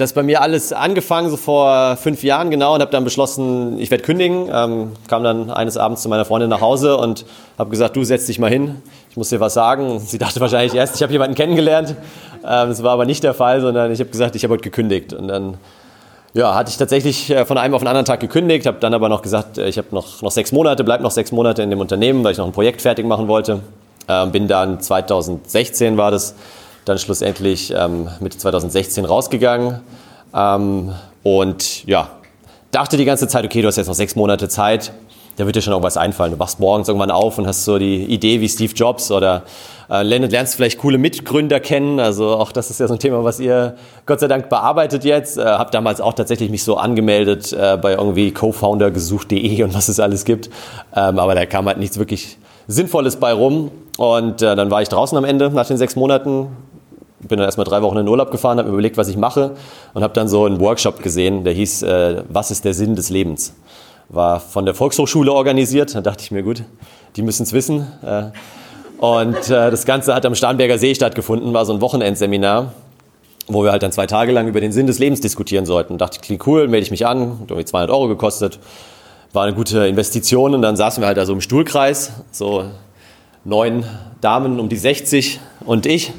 das 0.00 0.12
bei 0.12 0.22
mir 0.22 0.42
alles 0.42 0.72
angefangen, 0.72 1.30
so 1.30 1.36
vor 1.36 1.96
fünf 1.96 2.22
Jahren 2.22 2.50
genau, 2.50 2.74
und 2.74 2.80
habe 2.80 2.90
dann 2.90 3.04
beschlossen, 3.04 3.78
ich 3.78 3.90
werde 3.90 4.02
kündigen. 4.02 4.48
Ähm, 4.52 4.92
kam 5.08 5.22
dann 5.22 5.50
eines 5.50 5.76
Abends 5.76 6.02
zu 6.02 6.08
meiner 6.08 6.24
Freundin 6.24 6.50
nach 6.50 6.60
Hause 6.60 6.96
und 6.96 7.24
habe 7.58 7.70
gesagt, 7.70 7.96
du 7.96 8.04
setz 8.04 8.26
dich 8.26 8.38
mal 8.38 8.50
hin, 8.50 8.82
ich 9.10 9.16
muss 9.16 9.28
dir 9.28 9.40
was 9.40 9.54
sagen. 9.54 10.00
Sie 10.00 10.18
dachte 10.18 10.40
wahrscheinlich 10.40 10.74
erst, 10.74 10.96
ich 10.96 11.02
habe 11.02 11.12
jemanden 11.12 11.34
kennengelernt. 11.34 11.90
Ähm, 12.42 12.68
das 12.68 12.82
war 12.82 12.92
aber 12.92 13.04
nicht 13.04 13.22
der 13.22 13.34
Fall, 13.34 13.60
sondern 13.60 13.92
ich 13.92 14.00
habe 14.00 14.10
gesagt, 14.10 14.34
ich 14.36 14.42
habe 14.44 14.54
heute 14.54 14.62
gekündigt. 14.62 15.12
Und 15.12 15.28
dann 15.28 15.58
ja, 16.32 16.54
hatte 16.54 16.70
ich 16.70 16.76
tatsächlich 16.76 17.30
äh, 17.30 17.44
von 17.44 17.58
einem 17.58 17.74
auf 17.74 17.82
den 17.82 17.88
anderen 17.88 18.06
Tag 18.06 18.20
gekündigt, 18.20 18.66
habe 18.66 18.78
dann 18.80 18.94
aber 18.94 19.08
noch 19.08 19.22
gesagt, 19.22 19.58
äh, 19.58 19.68
ich 19.68 19.78
habe 19.78 19.88
noch, 19.90 20.22
noch 20.22 20.30
sechs 20.30 20.52
Monate, 20.52 20.84
bleib 20.84 21.00
noch 21.00 21.10
sechs 21.10 21.32
Monate 21.32 21.62
in 21.62 21.70
dem 21.70 21.80
Unternehmen, 21.80 22.22
weil 22.24 22.32
ich 22.32 22.38
noch 22.38 22.46
ein 22.46 22.52
Projekt 22.52 22.82
fertig 22.82 23.04
machen 23.04 23.28
wollte. 23.28 23.60
Ähm, 24.08 24.30
bin 24.32 24.48
dann 24.48 24.80
2016 24.80 25.96
war 25.96 26.10
das, 26.10 26.34
dann 26.90 26.98
schlussendlich 26.98 27.72
ähm, 27.76 28.08
Mitte 28.20 28.36
2016 28.36 29.04
rausgegangen 29.04 29.80
ähm, 30.34 30.92
und 31.22 31.86
ja, 31.86 32.10
dachte 32.70 32.96
die 32.96 33.04
ganze 33.04 33.28
Zeit, 33.28 33.44
okay, 33.44 33.62
du 33.62 33.68
hast 33.68 33.76
jetzt 33.76 33.86
noch 33.86 33.94
sechs 33.94 34.16
Monate 34.16 34.48
Zeit, 34.48 34.92
da 35.36 35.46
wird 35.46 35.56
dir 35.56 35.62
schon 35.62 35.72
irgendwas 35.72 35.96
einfallen. 35.96 36.32
Du 36.32 36.38
wachst 36.38 36.60
morgens 36.60 36.88
irgendwann 36.88 37.10
auf 37.10 37.38
und 37.38 37.46
hast 37.46 37.64
so 37.64 37.78
die 37.78 38.04
Idee 38.04 38.40
wie 38.40 38.48
Steve 38.48 38.74
Jobs 38.74 39.10
oder 39.10 39.44
äh, 39.88 40.02
lernst 40.02 40.56
vielleicht 40.56 40.78
coole 40.78 40.98
Mitgründer 40.98 41.60
kennen. 41.60 41.98
Also 41.98 42.36
auch 42.36 42.52
das 42.52 42.68
ist 42.68 42.80
ja 42.80 42.86
so 42.86 42.94
ein 42.94 42.98
Thema, 42.98 43.24
was 43.24 43.40
ihr 43.40 43.76
Gott 44.04 44.20
sei 44.20 44.28
Dank 44.28 44.50
bearbeitet 44.50 45.04
jetzt. 45.04 45.38
Äh, 45.38 45.44
hab 45.44 45.70
damals 45.70 46.00
auch 46.02 46.12
tatsächlich 46.12 46.50
mich 46.50 46.62
so 46.62 46.76
angemeldet 46.76 47.52
äh, 47.52 47.78
bei 47.80 47.92
irgendwie 47.92 48.32
co-foundergesucht.de 48.32 49.62
und 49.62 49.72
was 49.72 49.88
es 49.88 49.98
alles 49.98 50.26
gibt. 50.26 50.50
Ähm, 50.94 51.18
aber 51.18 51.34
da 51.34 51.46
kam 51.46 51.66
halt 51.66 51.78
nichts 51.78 51.98
wirklich 51.98 52.36
Sinnvolles 52.66 53.16
bei 53.16 53.32
rum. 53.32 53.70
Und 53.96 54.42
äh, 54.42 54.56
dann 54.56 54.70
war 54.70 54.82
ich 54.82 54.88
draußen 54.88 55.16
am 55.16 55.24
Ende 55.24 55.50
nach 55.50 55.66
den 55.66 55.76
sechs 55.76 55.96
Monaten, 55.96 56.48
bin 57.28 57.38
dann 57.38 57.46
erstmal 57.46 57.66
drei 57.66 57.82
Wochen 57.82 57.96
in 57.98 58.06
den 58.06 58.08
Urlaub 58.08 58.30
gefahren, 58.30 58.58
habe 58.58 58.68
mir 58.68 58.74
überlegt, 58.74 58.96
was 58.96 59.08
ich 59.08 59.16
mache 59.16 59.52
und 59.94 60.02
habe 60.02 60.14
dann 60.14 60.28
so 60.28 60.44
einen 60.44 60.60
Workshop 60.60 61.02
gesehen, 61.02 61.44
der 61.44 61.52
hieß 61.52 61.82
äh, 61.82 62.22
Was 62.28 62.50
ist 62.50 62.64
der 62.64 62.74
Sinn 62.74 62.96
des 62.96 63.10
Lebens? 63.10 63.54
War 64.08 64.40
von 64.40 64.64
der 64.64 64.74
Volkshochschule 64.74 65.32
organisiert, 65.32 65.94
da 65.94 66.00
dachte 66.00 66.24
ich 66.24 66.30
mir, 66.30 66.42
gut, 66.42 66.64
die 67.16 67.22
müssen 67.22 67.42
es 67.42 67.52
wissen. 67.52 67.86
Äh, 68.02 68.30
und 68.98 69.48
äh, 69.48 69.70
das 69.70 69.86
Ganze 69.86 70.14
hat 70.14 70.26
am 70.26 70.34
Starnberger 70.34 70.78
See 70.78 70.94
stattgefunden, 70.94 71.52
war 71.54 71.64
so 71.64 71.72
ein 71.72 71.80
Wochenendseminar, 71.80 72.72
wo 73.48 73.64
wir 73.64 73.72
halt 73.72 73.82
dann 73.82 73.92
zwei 73.92 74.06
Tage 74.06 74.32
lang 74.32 74.48
über 74.48 74.60
den 74.60 74.72
Sinn 74.72 74.86
des 74.86 74.98
Lebens 74.98 75.20
diskutieren 75.20 75.66
sollten. 75.66 75.98
Da 75.98 76.06
dachte 76.06 76.18
ich, 76.20 76.22
klingt 76.22 76.46
cool, 76.46 76.68
melde 76.68 76.84
ich 76.84 76.90
mich 76.90 77.06
an, 77.06 77.38
hat 77.40 77.50
irgendwie 77.50 77.64
200 77.64 77.90
Euro 77.90 78.08
gekostet, 78.08 78.58
war 79.32 79.44
eine 79.44 79.54
gute 79.54 79.86
Investition 79.86 80.54
und 80.54 80.62
dann 80.62 80.76
saßen 80.76 81.02
wir 81.02 81.06
halt 81.06 81.16
da 81.16 81.24
so 81.24 81.32
im 81.32 81.40
Stuhlkreis, 81.40 82.12
so 82.30 82.64
neun 83.44 83.84
Damen 84.20 84.60
um 84.60 84.68
die 84.68 84.76
60 84.76 85.40
und 85.64 85.86
ich 85.86 86.12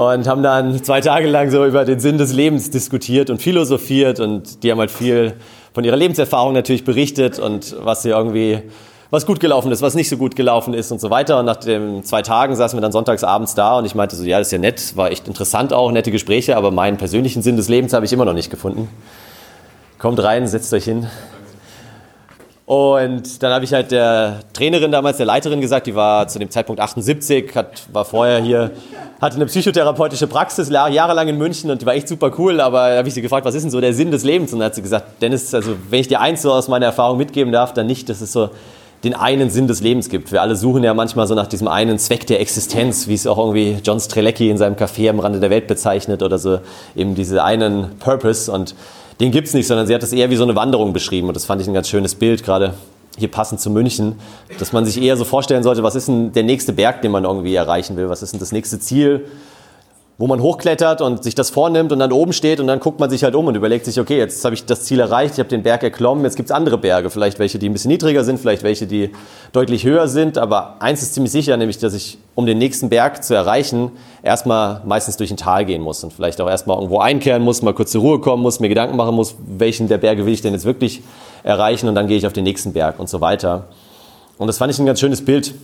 und 0.00 0.26
haben 0.26 0.42
dann 0.42 0.82
zwei 0.82 1.02
Tage 1.02 1.26
lang 1.26 1.50
so 1.50 1.66
über 1.66 1.84
den 1.84 2.00
Sinn 2.00 2.16
des 2.16 2.32
Lebens 2.32 2.70
diskutiert 2.70 3.28
und 3.28 3.42
philosophiert 3.42 4.18
und 4.18 4.62
die 4.62 4.70
haben 4.70 4.78
halt 4.78 4.90
viel 4.90 5.34
von 5.74 5.84
ihrer 5.84 5.96
Lebenserfahrung 5.96 6.54
natürlich 6.54 6.84
berichtet 6.84 7.38
und 7.38 7.76
was 7.80 8.00
sie 8.02 8.08
irgendwie 8.08 8.62
was 9.10 9.26
gut 9.26 9.40
gelaufen 9.40 9.70
ist, 9.72 9.82
was 9.82 9.94
nicht 9.94 10.08
so 10.08 10.16
gut 10.16 10.36
gelaufen 10.36 10.72
ist 10.72 10.90
und 10.90 11.02
so 11.02 11.10
weiter. 11.10 11.38
Und 11.40 11.44
nach 11.44 11.56
den 11.56 12.02
zwei 12.02 12.22
Tagen 12.22 12.56
saßen 12.56 12.78
wir 12.78 12.80
dann 12.80 12.92
sonntags 12.92 13.24
abends 13.24 13.54
da 13.54 13.76
und 13.76 13.84
ich 13.84 13.94
meinte 13.94 14.16
so, 14.16 14.24
ja, 14.24 14.38
das 14.38 14.48
ist 14.48 14.52
ja 14.52 14.58
nett, 14.58 14.96
war 14.96 15.10
echt 15.10 15.28
interessant 15.28 15.74
auch, 15.74 15.92
nette 15.92 16.10
Gespräche, 16.10 16.56
aber 16.56 16.70
meinen 16.70 16.96
persönlichen 16.96 17.42
Sinn 17.42 17.56
des 17.56 17.68
Lebens 17.68 17.92
habe 17.92 18.06
ich 18.06 18.12
immer 18.14 18.24
noch 18.24 18.32
nicht 18.32 18.50
gefunden. 18.50 18.88
Kommt 19.98 20.22
rein, 20.22 20.46
setzt 20.46 20.72
euch 20.72 20.84
hin. 20.84 21.08
Und 22.70 23.42
dann 23.42 23.52
habe 23.52 23.64
ich 23.64 23.72
halt 23.72 23.90
der 23.90 24.42
Trainerin 24.52 24.92
damals, 24.92 25.16
der 25.16 25.26
Leiterin 25.26 25.60
gesagt, 25.60 25.88
die 25.88 25.96
war 25.96 26.28
zu 26.28 26.38
dem 26.38 26.50
Zeitpunkt 26.50 26.80
78, 26.80 27.52
hat, 27.56 27.82
war 27.92 28.04
vorher 28.04 28.40
hier, 28.40 28.70
hatte 29.20 29.34
eine 29.34 29.46
psychotherapeutische 29.46 30.28
Praxis 30.28 30.68
jahrelang 30.68 31.26
in 31.26 31.36
München 31.36 31.72
und 31.72 31.82
die 31.82 31.86
war 31.86 31.94
echt 31.94 32.06
super 32.06 32.30
cool, 32.38 32.60
aber 32.60 32.90
da 32.90 32.98
habe 32.98 33.08
ich 33.08 33.14
sie 33.14 33.22
gefragt, 33.22 33.44
was 33.44 33.56
ist 33.56 33.64
denn 33.64 33.72
so 33.72 33.80
der 33.80 33.92
Sinn 33.92 34.12
des 34.12 34.22
Lebens? 34.22 34.52
Und 34.52 34.60
dann 34.60 34.66
hat 34.66 34.76
sie 34.76 34.82
gesagt, 34.82 35.20
Dennis, 35.20 35.52
also 35.52 35.72
wenn 35.88 35.98
ich 35.98 36.06
dir 36.06 36.20
eins 36.20 36.42
so 36.42 36.52
aus 36.52 36.68
meiner 36.68 36.86
Erfahrung 36.86 37.18
mitgeben 37.18 37.52
darf, 37.52 37.74
dann 37.74 37.88
nicht, 37.88 38.08
dass 38.08 38.20
es 38.20 38.32
so 38.32 38.50
den 39.02 39.14
einen 39.14 39.50
Sinn 39.50 39.66
des 39.66 39.80
Lebens 39.80 40.08
gibt. 40.08 40.30
Wir 40.30 40.40
alle 40.40 40.54
suchen 40.54 40.84
ja 40.84 40.94
manchmal 40.94 41.26
so 41.26 41.34
nach 41.34 41.48
diesem 41.48 41.66
einen 41.66 41.98
Zweck 41.98 42.28
der 42.28 42.40
Existenz, 42.40 43.08
wie 43.08 43.14
es 43.14 43.26
auch 43.26 43.38
irgendwie 43.38 43.78
John 43.82 43.98
Strelecki 43.98 44.48
in 44.48 44.58
seinem 44.58 44.76
Café 44.76 45.10
am 45.10 45.18
Rande 45.18 45.40
der 45.40 45.50
Welt 45.50 45.66
bezeichnet 45.66 46.22
oder 46.22 46.38
so 46.38 46.60
eben 46.94 47.16
diese 47.16 47.42
einen 47.42 47.98
Purpose 47.98 48.52
und 48.52 48.76
den 49.20 49.30
gibt 49.30 49.48
es 49.48 49.54
nicht, 49.54 49.66
sondern 49.66 49.86
sie 49.86 49.94
hat 49.94 50.02
es 50.02 50.12
eher 50.12 50.30
wie 50.30 50.36
so 50.36 50.42
eine 50.42 50.56
Wanderung 50.56 50.92
beschrieben 50.92 51.28
und 51.28 51.34
das 51.34 51.44
fand 51.44 51.60
ich 51.60 51.68
ein 51.68 51.74
ganz 51.74 51.88
schönes 51.88 52.14
Bild, 52.14 52.42
gerade 52.42 52.74
hier 53.18 53.30
passend 53.30 53.60
zu 53.60 53.70
München, 53.70 54.18
dass 54.58 54.72
man 54.72 54.86
sich 54.86 55.00
eher 55.00 55.16
so 55.16 55.24
vorstellen 55.24 55.62
sollte, 55.62 55.82
was 55.82 55.94
ist 55.94 56.08
denn 56.08 56.32
der 56.32 56.42
nächste 56.42 56.72
Berg, 56.72 57.02
den 57.02 57.12
man 57.12 57.24
irgendwie 57.24 57.54
erreichen 57.54 57.96
will, 57.96 58.08
was 58.08 58.22
ist 58.22 58.32
denn 58.32 58.40
das 58.40 58.50
nächste 58.50 58.80
Ziel, 58.80 59.26
wo 60.20 60.26
man 60.26 60.42
hochklettert 60.42 61.00
und 61.00 61.24
sich 61.24 61.34
das 61.34 61.48
vornimmt 61.48 61.92
und 61.92 61.98
dann 61.98 62.12
oben 62.12 62.34
steht 62.34 62.60
und 62.60 62.66
dann 62.66 62.78
guckt 62.78 63.00
man 63.00 63.08
sich 63.08 63.24
halt 63.24 63.34
um 63.34 63.46
und 63.46 63.54
überlegt 63.54 63.86
sich, 63.86 63.98
okay, 63.98 64.18
jetzt 64.18 64.44
habe 64.44 64.54
ich 64.54 64.66
das 64.66 64.82
Ziel 64.82 65.00
erreicht, 65.00 65.32
ich 65.32 65.38
habe 65.38 65.48
den 65.48 65.62
Berg 65.62 65.82
erklommen, 65.82 66.24
jetzt 66.24 66.36
gibt 66.36 66.50
es 66.50 66.54
andere 66.54 66.76
Berge, 66.76 67.08
vielleicht 67.08 67.38
welche, 67.38 67.58
die 67.58 67.70
ein 67.70 67.72
bisschen 67.72 67.90
niedriger 67.90 68.22
sind, 68.22 68.38
vielleicht 68.38 68.62
welche, 68.62 68.86
die 68.86 69.12
deutlich 69.54 69.84
höher 69.84 70.08
sind, 70.08 70.36
aber 70.36 70.76
eins 70.82 71.00
ist 71.00 71.14
ziemlich 71.14 71.32
sicher, 71.32 71.56
nämlich, 71.56 71.78
dass 71.78 71.94
ich, 71.94 72.18
um 72.34 72.44
den 72.44 72.58
nächsten 72.58 72.90
Berg 72.90 73.24
zu 73.24 73.32
erreichen, 73.32 73.92
erstmal 74.22 74.82
meistens 74.84 75.16
durch 75.16 75.30
ein 75.30 75.38
Tal 75.38 75.64
gehen 75.64 75.80
muss 75.80 76.04
und 76.04 76.12
vielleicht 76.12 76.38
auch 76.42 76.50
erstmal 76.50 76.76
irgendwo 76.76 76.98
einkehren 76.98 77.42
muss, 77.42 77.62
mal 77.62 77.72
kurz 77.72 77.90
zur 77.90 78.02
Ruhe 78.02 78.20
kommen 78.20 78.42
muss, 78.42 78.60
mir 78.60 78.68
Gedanken 78.68 78.98
machen 78.98 79.14
muss, 79.14 79.36
welchen 79.46 79.88
der 79.88 79.96
Berge 79.96 80.26
will 80.26 80.34
ich 80.34 80.42
denn 80.42 80.52
jetzt 80.52 80.66
wirklich 80.66 81.02
erreichen 81.44 81.88
und 81.88 81.94
dann 81.94 82.08
gehe 82.08 82.18
ich 82.18 82.26
auf 82.26 82.34
den 82.34 82.44
nächsten 82.44 82.74
Berg 82.74 83.00
und 83.00 83.08
so 83.08 83.22
weiter. 83.22 83.68
Und 84.36 84.48
das 84.48 84.58
fand 84.58 84.70
ich 84.70 84.78
ein 84.78 84.84
ganz 84.84 85.00
schönes 85.00 85.24
Bild, 85.24 85.54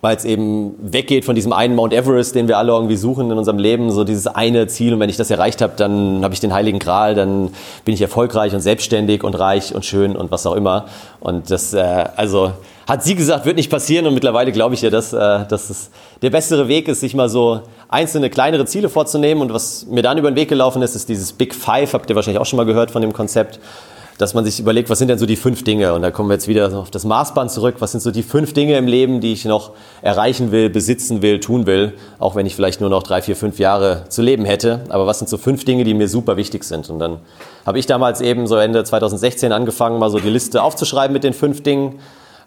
weil 0.00 0.16
es 0.16 0.24
eben 0.24 0.74
weggeht 0.80 1.24
von 1.24 1.34
diesem 1.34 1.52
einen 1.52 1.74
Mount 1.74 1.92
Everest, 1.92 2.34
den 2.34 2.48
wir 2.48 2.56
alle 2.56 2.72
irgendwie 2.72 2.96
suchen 2.96 3.30
in 3.30 3.36
unserem 3.36 3.58
Leben, 3.58 3.90
so 3.90 4.04
dieses 4.04 4.26
eine 4.26 4.66
Ziel. 4.66 4.94
Und 4.94 5.00
wenn 5.00 5.10
ich 5.10 5.18
das 5.18 5.30
erreicht 5.30 5.60
habe, 5.60 5.74
dann 5.76 6.24
habe 6.24 6.32
ich 6.32 6.40
den 6.40 6.54
Heiligen 6.54 6.78
Gral, 6.78 7.14
dann 7.14 7.50
bin 7.84 7.94
ich 7.94 8.00
erfolgreich 8.00 8.54
und 8.54 8.60
selbstständig 8.60 9.22
und 9.22 9.34
reich 9.34 9.74
und 9.74 9.84
schön 9.84 10.16
und 10.16 10.30
was 10.30 10.46
auch 10.46 10.54
immer. 10.54 10.86
Und 11.20 11.50
das, 11.50 11.74
äh, 11.74 12.04
also 12.16 12.52
hat 12.88 13.04
sie 13.04 13.14
gesagt, 13.14 13.44
wird 13.44 13.56
nicht 13.56 13.70
passieren. 13.70 14.06
Und 14.06 14.14
mittlerweile 14.14 14.52
glaube 14.52 14.74
ich 14.74 14.82
ihr, 14.82 14.90
dass, 14.90 15.12
äh, 15.12 15.46
dass 15.46 15.68
es 15.68 15.90
der 16.22 16.30
bessere 16.30 16.66
Weg 16.66 16.88
ist, 16.88 17.00
sich 17.00 17.14
mal 17.14 17.28
so 17.28 17.60
einzelne 17.88 18.30
kleinere 18.30 18.64
Ziele 18.64 18.88
vorzunehmen. 18.88 19.42
Und 19.42 19.52
was 19.52 19.86
mir 19.86 20.02
dann 20.02 20.16
über 20.16 20.30
den 20.30 20.36
Weg 20.36 20.48
gelaufen 20.48 20.80
ist, 20.80 20.96
ist 20.96 21.10
dieses 21.10 21.32
Big 21.32 21.54
Five. 21.54 21.92
Habt 21.92 22.08
ihr 22.08 22.16
wahrscheinlich 22.16 22.40
auch 22.40 22.46
schon 22.46 22.56
mal 22.56 22.66
gehört 22.66 22.90
von 22.90 23.02
dem 23.02 23.12
Konzept 23.12 23.60
dass 24.20 24.34
man 24.34 24.44
sich 24.44 24.60
überlegt, 24.60 24.90
was 24.90 24.98
sind 24.98 25.08
denn 25.08 25.18
so 25.18 25.24
die 25.24 25.36
fünf 25.36 25.64
Dinge? 25.64 25.94
Und 25.94 26.02
da 26.02 26.10
kommen 26.10 26.28
wir 26.28 26.34
jetzt 26.34 26.46
wieder 26.46 26.76
auf 26.78 26.90
das 26.90 27.04
Maßband 27.04 27.50
zurück. 27.50 27.76
Was 27.78 27.92
sind 27.92 28.00
so 28.00 28.10
die 28.10 28.22
fünf 28.22 28.52
Dinge 28.52 28.76
im 28.76 28.86
Leben, 28.86 29.20
die 29.20 29.32
ich 29.32 29.46
noch 29.46 29.72
erreichen 30.02 30.52
will, 30.52 30.68
besitzen 30.68 31.22
will, 31.22 31.40
tun 31.40 31.64
will, 31.64 31.94
auch 32.18 32.34
wenn 32.34 32.44
ich 32.44 32.54
vielleicht 32.54 32.82
nur 32.82 32.90
noch 32.90 33.02
drei, 33.02 33.22
vier, 33.22 33.34
fünf 33.34 33.58
Jahre 33.58 34.04
zu 34.10 34.20
leben 34.20 34.44
hätte. 34.44 34.84
Aber 34.90 35.06
was 35.06 35.20
sind 35.20 35.28
so 35.28 35.38
fünf 35.38 35.64
Dinge, 35.64 35.84
die 35.84 35.94
mir 35.94 36.06
super 36.06 36.36
wichtig 36.36 36.64
sind? 36.64 36.90
Und 36.90 36.98
dann 36.98 37.20
habe 37.64 37.78
ich 37.78 37.86
damals 37.86 38.20
eben 38.20 38.46
so 38.46 38.56
Ende 38.56 38.84
2016 38.84 39.52
angefangen, 39.52 39.98
mal 39.98 40.10
so 40.10 40.18
die 40.18 40.28
Liste 40.28 40.62
aufzuschreiben 40.62 41.14
mit 41.14 41.24
den 41.24 41.32
fünf 41.32 41.62
Dingen. 41.62 41.98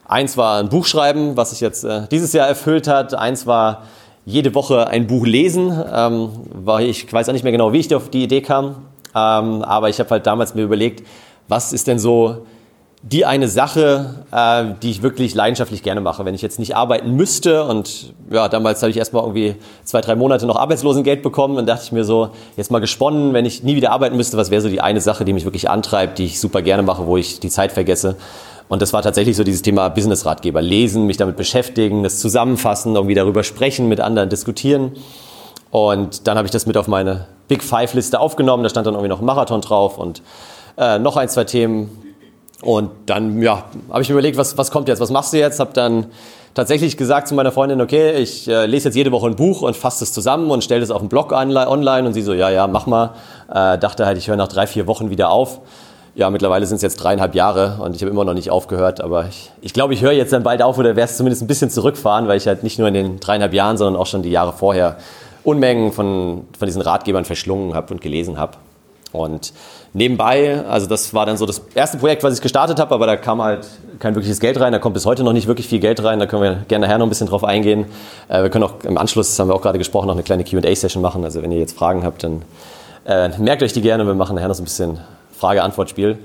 Eins 0.06 0.38
war 0.38 0.60
ein 0.60 0.70
Buch 0.70 0.86
schreiben, 0.86 1.38
was 1.38 1.50
sich 1.50 1.62
jetzt 1.62 1.86
äh, 1.86 2.08
dieses 2.12 2.34
Jahr 2.34 2.48
erfüllt 2.48 2.88
hat. 2.88 3.16
Eins 3.16 3.48
war 3.48 3.84
jede 4.26 4.54
Woche 4.54 4.88
ein 4.88 5.08
Buch 5.08 5.26
lesen. 5.26 5.72
Ähm, 5.92 6.30
war, 6.54 6.82
ich 6.82 7.12
weiß 7.12 7.30
auch 7.30 7.34
nicht 7.34 7.44
mehr 7.44 7.52
genau, 7.52 7.74
wie 7.74 7.80
ich 7.80 7.96
auf 7.96 8.10
die 8.10 8.24
Idee 8.24 8.42
kam. 8.42 8.76
Ähm, 9.16 9.62
aber 9.64 9.90
ich 9.90 10.00
habe 10.00 10.10
halt 10.10 10.26
damals 10.26 10.56
mir 10.56 10.64
überlegt, 10.64 11.04
was 11.48 11.74
ist 11.74 11.88
denn 11.88 12.00
so 12.00 12.46
die 13.06 13.26
eine 13.26 13.50
Sache, 13.50 14.26
äh, 14.32 14.76
die 14.82 14.90
ich 14.90 15.04
wirklich 15.04 15.36
leidenschaftlich 15.36 15.84
gerne 15.84 16.00
mache, 16.00 16.24
wenn 16.24 16.34
ich 16.34 16.42
jetzt 16.42 16.58
nicht 16.58 16.76
arbeiten 16.76 17.12
müsste. 17.12 17.66
Und 17.66 18.14
ja, 18.32 18.48
damals 18.48 18.82
habe 18.82 18.92
ich 18.92 18.98
erstmal 18.98 19.24
irgendwie 19.24 19.56
zwei, 19.84 20.00
drei 20.00 20.16
Monate 20.16 20.46
noch 20.46 20.56
Arbeitslosengeld 20.56 21.22
bekommen 21.22 21.58
und 21.58 21.68
dachte 21.68 21.84
ich 21.84 21.92
mir 21.92 22.06
so, 22.06 22.30
jetzt 22.56 22.72
mal 22.72 22.80
gesponnen, 22.80 23.34
wenn 23.34 23.46
ich 23.46 23.62
nie 23.62 23.76
wieder 23.76 23.92
arbeiten 23.92 24.16
müsste, 24.16 24.38
was 24.38 24.52
wäre 24.52 24.62
so 24.62 24.70
die 24.70 24.80
eine 24.80 25.02
Sache, 25.02 25.26
die 25.26 25.34
mich 25.34 25.44
wirklich 25.44 25.70
antreibt, 25.70 26.18
die 26.18 26.26
ich 26.26 26.40
super 26.40 26.62
gerne 26.62 26.82
mache, 26.82 27.06
wo 27.06 27.18
ich 27.18 27.42
die 27.42 27.50
Zeit 27.50 27.74
vergesse. 27.74 28.16
Und 28.70 28.82
das 28.82 28.94
war 28.94 29.02
tatsächlich 29.02 29.36
so 29.36 29.44
dieses 29.44 29.62
Thema 29.62 29.90
Business-Ratgeber. 29.90 30.62
Lesen, 30.62 31.06
mich 31.06 31.18
damit 31.18 31.36
beschäftigen, 31.36 32.04
das 32.04 32.20
zusammenfassen, 32.20 32.96
irgendwie 32.96 33.16
darüber 33.16 33.44
sprechen, 33.44 33.90
mit 33.90 34.00
anderen 34.00 34.30
diskutieren. 34.30 34.94
Und 35.72 36.26
dann 36.28 36.38
habe 36.38 36.46
ich 36.46 36.52
das 36.52 36.66
mit 36.66 36.78
auf 36.78 36.88
meine 36.88 37.28
Big 37.50 37.64
Five-Liste 37.64 38.20
aufgenommen. 38.20 38.64
Da 38.64 38.70
stand 38.70 38.88
dann 38.88 38.94
irgendwie 38.94 39.10
noch 39.10 39.20
ein 39.20 39.26
Marathon 39.26 39.60
drauf 39.60 39.98
und 39.98 40.22
äh, 40.78 41.00
noch 41.00 41.18
ein, 41.18 41.30
zwei 41.30 41.44
Themen. 41.44 41.90
Und 42.62 42.92
dann 43.08 43.42
ja, 43.42 43.66
habe 43.90 44.02
ich 44.02 44.10
mir 44.10 44.14
überlegt, 44.14 44.38
was, 44.38 44.58
was 44.58 44.72
kommt 44.72 44.88
jetzt, 44.88 45.00
was 45.00 45.12
machst 45.12 45.34
du 45.34 45.38
jetzt? 45.38 45.60
Habe 45.60 45.72
dann 45.74 46.08
tatsächlich 46.54 46.98
gesagt 46.98 47.28
zu 47.28 47.36
meiner 47.36 47.52
Freundin, 47.52 47.82
okay, 47.82 48.14
ich 48.14 48.48
äh, 48.48 48.66
lese 48.66 48.88
jetzt 48.88 48.96
jede 48.96 49.12
Woche 49.12 49.28
ein 49.28 49.36
Buch 49.36 49.62
und 49.62 49.76
fasse 49.76 50.04
es 50.04 50.14
zusammen 50.14 50.50
und 50.50 50.64
stelle 50.64 50.82
es 50.82 50.92
auf 50.92 51.02
den 51.02 51.10
Blog 51.10 51.32
online. 51.32 52.08
Und 52.08 52.14
sie 52.14 52.22
so, 52.22 52.34
ja, 52.34 52.50
ja, 52.50 52.68
mach 52.68 52.86
mal. 52.86 53.16
Äh, 53.50 53.78
dachte 53.78 54.06
halt, 54.06 54.18
ich 54.18 54.28
höre 54.28 54.38
nach 54.38 54.48
drei, 54.48 54.68
vier 54.68 54.88
Wochen 54.88 55.10
wieder 55.10 55.30
auf. 55.30 55.60
Ja, 56.16 56.30
mittlerweile 56.30 56.66
sind 56.68 56.76
es 56.76 56.84
jetzt 56.84 56.98
dreieinhalb 56.98 57.34
Jahre 57.34 57.80
und 57.82 57.96
ich 57.96 58.02
habe 58.04 58.12
immer 58.12 58.24
noch 58.24 58.36
nicht 58.36 58.52
aufgehört. 58.52 59.02
Aber 59.02 59.26
ich, 59.26 59.52
ich 59.62 59.74
glaube, 59.74 59.96
ich 59.96 60.02
höre 60.02 60.12
jetzt 60.12 60.32
dann 60.32 60.44
bald 60.44 60.62
auf 60.62 60.78
oder 60.78 60.96
werde 60.96 61.10
es 61.10 61.18
zumindest 61.18 61.42
ein 61.42 61.48
bisschen 61.48 61.72
zurückfahren, 61.72 62.28
weil 62.28 62.38
ich 62.38 62.48
halt 62.48 62.64
nicht 62.64 62.78
nur 62.78 62.88
in 62.88 62.94
den 62.94 63.20
dreieinhalb 63.20 63.54
Jahren, 63.54 63.78
sondern 63.78 64.00
auch 64.00 64.06
schon 64.06 64.22
die 64.22 64.30
Jahre 64.30 64.54
vorher 64.54 64.98
Unmengen 65.44 65.92
von, 65.92 66.46
von 66.58 66.66
diesen 66.68 66.82
Ratgebern 66.82 67.26
verschlungen 67.26 67.74
habe 67.74 67.94
und 67.94 68.00
gelesen 68.00 68.38
habe. 68.38 68.54
Und 69.14 69.54
nebenbei, 69.94 70.66
also 70.68 70.88
das 70.88 71.14
war 71.14 71.26
dann 71.26 71.38
so 71.38 71.46
das 71.46 71.62
erste 71.76 72.00
Projekt, 72.00 72.24
was 72.24 72.34
ich 72.34 72.42
gestartet 72.42 72.80
habe, 72.80 72.94
aber 72.96 73.06
da 73.06 73.16
kam 73.16 73.42
halt 73.42 73.68
kein 74.00 74.16
wirkliches 74.16 74.40
Geld 74.40 74.60
rein, 74.60 74.74
da 74.74 74.80
kommt 74.80 74.96
bis 74.96 75.06
heute 75.06 75.24
noch 75.24 75.34
nicht 75.34 75.48
wirklich 75.48 75.68
viel 75.68 75.80
Geld 75.80 76.04
rein, 76.04 76.20
da 76.20 76.26
können 76.26 76.42
wir 76.42 76.56
gerne 76.68 76.88
nachher 76.88 76.98
noch 76.98 77.06
ein 77.06 77.10
bisschen 77.10 77.28
drauf 77.28 77.44
eingehen. 77.44 77.86
Äh, 78.28 78.42
wir 78.42 78.50
können 78.50 78.64
auch 78.64 78.84
im 78.84 78.98
Anschluss, 78.98 79.30
das 79.30 79.40
haben 79.40 79.50
wir 79.50 79.56
auch 79.56 79.62
gerade 79.62 79.78
gesprochen, 79.78 80.08
noch 80.08 80.16
eine 80.16 80.24
kleine 80.24 80.44
Q&A-Session 80.44 81.02
machen, 81.02 81.24
also 81.24 81.44
wenn 81.44 81.52
ihr 81.52 81.60
jetzt 81.60 81.78
Fragen 81.78 82.04
habt, 82.04 82.24
dann 82.24 82.42
äh, 83.06 83.30
merkt 83.38 83.62
euch 83.62 83.74
die 83.74 83.82
gerne, 83.82 84.06
wir 84.06 84.16
machen 84.16 84.36
nachher 84.36 84.48
noch 84.48 84.56
so 84.56 84.64
ein 84.64 84.66
bisschen 84.66 85.00
Frage-Antwort-Spiel. 85.38 86.18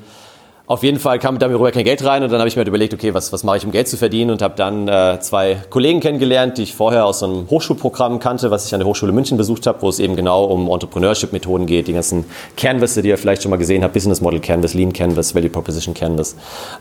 Auf 0.69 0.83
jeden 0.83 0.99
Fall 0.99 1.19
kam 1.19 1.39
da 1.39 1.49
mir 1.49 1.55
rüber 1.55 1.73
kein 1.73 1.85
Geld 1.85 2.05
rein 2.05 2.23
und 2.23 2.31
dann 2.31 2.41
habe 2.41 2.49
ich 2.49 2.55
mir 2.55 2.61
halt 2.61 2.69
überlegt, 2.69 2.93
okay, 2.93 3.15
was, 3.15 3.33
was 3.33 3.43
mache 3.43 3.57
ich, 3.57 3.65
um 3.65 3.73
Geld 3.73 3.89
zu 3.89 3.97
verdienen? 3.97 4.31
Und 4.31 4.43
habe 4.43 4.53
dann 4.55 4.87
äh, 4.87 5.19
zwei 5.19 5.57
Kollegen 5.71 6.01
kennengelernt, 6.01 6.59
die 6.59 6.65
ich 6.65 6.75
vorher 6.75 7.07
aus 7.07 7.21
so 7.21 7.27
einem 7.27 7.49
Hochschulprogramm 7.49 8.19
kannte, 8.19 8.51
was 8.51 8.67
ich 8.67 8.75
an 8.75 8.81
der 8.81 8.87
Hochschule 8.87 9.13
München 9.13 9.39
besucht 9.39 9.67
habe, 9.67 9.81
wo 9.81 9.89
es 9.89 9.99
eben 9.99 10.15
genau 10.15 10.45
um 10.45 10.69
Entrepreneurship-Methoden 10.71 11.65
geht, 11.65 11.89
die 11.89 11.95
ganzen 11.95 12.27
Canvas, 12.59 12.93
die 12.93 13.09
ihr 13.09 13.17
vielleicht 13.17 13.43
schon 13.43 13.49
mal 13.51 13.57
gesehen 13.57 13.83
habt, 13.83 13.95
Business 13.95 14.21
Model 14.21 14.41
Canvas, 14.41 14.75
Lean 14.75 14.93
Canvas, 14.93 15.35
Value 15.35 15.49
Proposition 15.49 15.95
Canvas, 15.95 16.37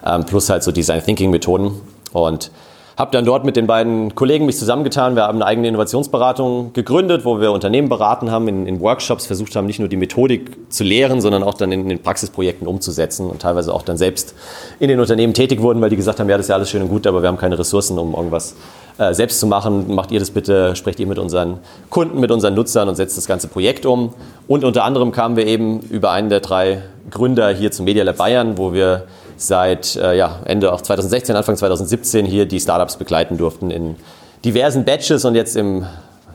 ähm, 0.05 0.25
plus 0.25 0.49
halt 0.49 0.63
so 0.63 0.73
Design 0.73 1.01
Thinking 1.01 1.31
Methoden. 1.31 1.71
Und 2.11 2.51
habe 2.97 3.11
dann 3.11 3.25
dort 3.25 3.45
mit 3.45 3.55
den 3.55 3.67
beiden 3.67 4.15
Kollegen 4.15 4.47
mich 4.47 4.57
zusammengetan. 4.57 5.15
Wir 5.15 5.23
haben 5.23 5.37
eine 5.37 5.45
eigene 5.45 5.67
Innovationsberatung 5.67 6.73
gegründet, 6.73 7.25
wo 7.25 7.39
wir 7.39 7.51
Unternehmen 7.51 7.89
beraten 7.89 8.31
haben, 8.31 8.47
in, 8.47 8.65
in, 8.65 8.81
Workshops 8.81 9.27
versucht 9.27 9.55
haben, 9.55 9.67
nicht 9.67 9.77
nur 9.77 9.87
die 9.87 9.97
Methodik 9.97 10.57
zu 10.69 10.83
lehren, 10.83 11.21
sondern 11.21 11.43
auch 11.43 11.53
dann 11.53 11.71
in, 11.71 11.81
in 11.81 11.89
den 11.89 12.01
Praxisprojekten 12.01 12.67
umzusetzen 12.67 13.29
und 13.29 13.39
teilweise 13.39 13.71
auch 13.71 13.83
dann 13.83 13.97
selbst 13.97 14.33
in 14.79 14.89
den 14.89 14.99
Unternehmen 14.99 15.35
tätig 15.35 15.61
wurden, 15.61 15.79
weil 15.79 15.91
die 15.91 15.95
gesagt 15.95 16.19
haben, 16.19 16.27
ja, 16.27 16.37
das 16.37 16.47
ist 16.47 16.49
ja 16.49 16.55
alles 16.55 16.71
schön 16.71 16.81
und 16.81 16.89
gut, 16.89 17.05
aber 17.05 17.21
wir 17.21 17.27
haben 17.27 17.37
keine 17.37 17.59
Ressourcen, 17.59 17.99
um 17.99 18.15
irgendwas 18.15 18.55
äh, 18.97 19.13
selbst 19.13 19.39
zu 19.39 19.45
machen. 19.45 19.93
Macht 19.93 20.11
ihr 20.11 20.19
das 20.19 20.31
bitte, 20.31 20.75
sprecht 20.75 20.99
ihr 20.99 21.05
mit 21.05 21.19
unseren 21.19 21.59
Kunden, 21.91 22.19
mit 22.19 22.31
unseren 22.31 22.55
Nutzern 22.55 22.89
und 22.89 22.95
setzt 22.95 23.15
das 23.15 23.27
ganze 23.27 23.47
Projekt 23.47 23.85
um. 23.85 24.15
Und 24.47 24.63
unter 24.63 24.83
anderem 24.83 25.11
kamen 25.11 25.35
wir 25.35 25.45
eben 25.45 25.81
über 25.81 26.09
einen 26.09 26.29
der 26.29 26.39
drei 26.39 26.81
Gründer 27.11 27.49
hier 27.49 27.71
zum 27.71 27.85
Media 27.85 28.03
Lab 28.03 28.17
Bayern, 28.17 28.57
wo 28.57 28.73
wir 28.73 29.03
seit 29.37 29.95
äh, 29.95 30.17
ja, 30.17 30.39
Ende 30.45 30.73
auch 30.73 30.81
2016, 30.81 31.35
Anfang 31.35 31.55
2017 31.55 32.25
hier 32.25 32.45
die 32.45 32.59
Startups 32.59 32.97
begleiten 32.97 33.37
durften 33.37 33.71
in 33.71 33.95
diversen 34.43 34.83
Batches 34.83 35.25
und 35.25 35.35
jetzt 35.35 35.55
im 35.55 35.85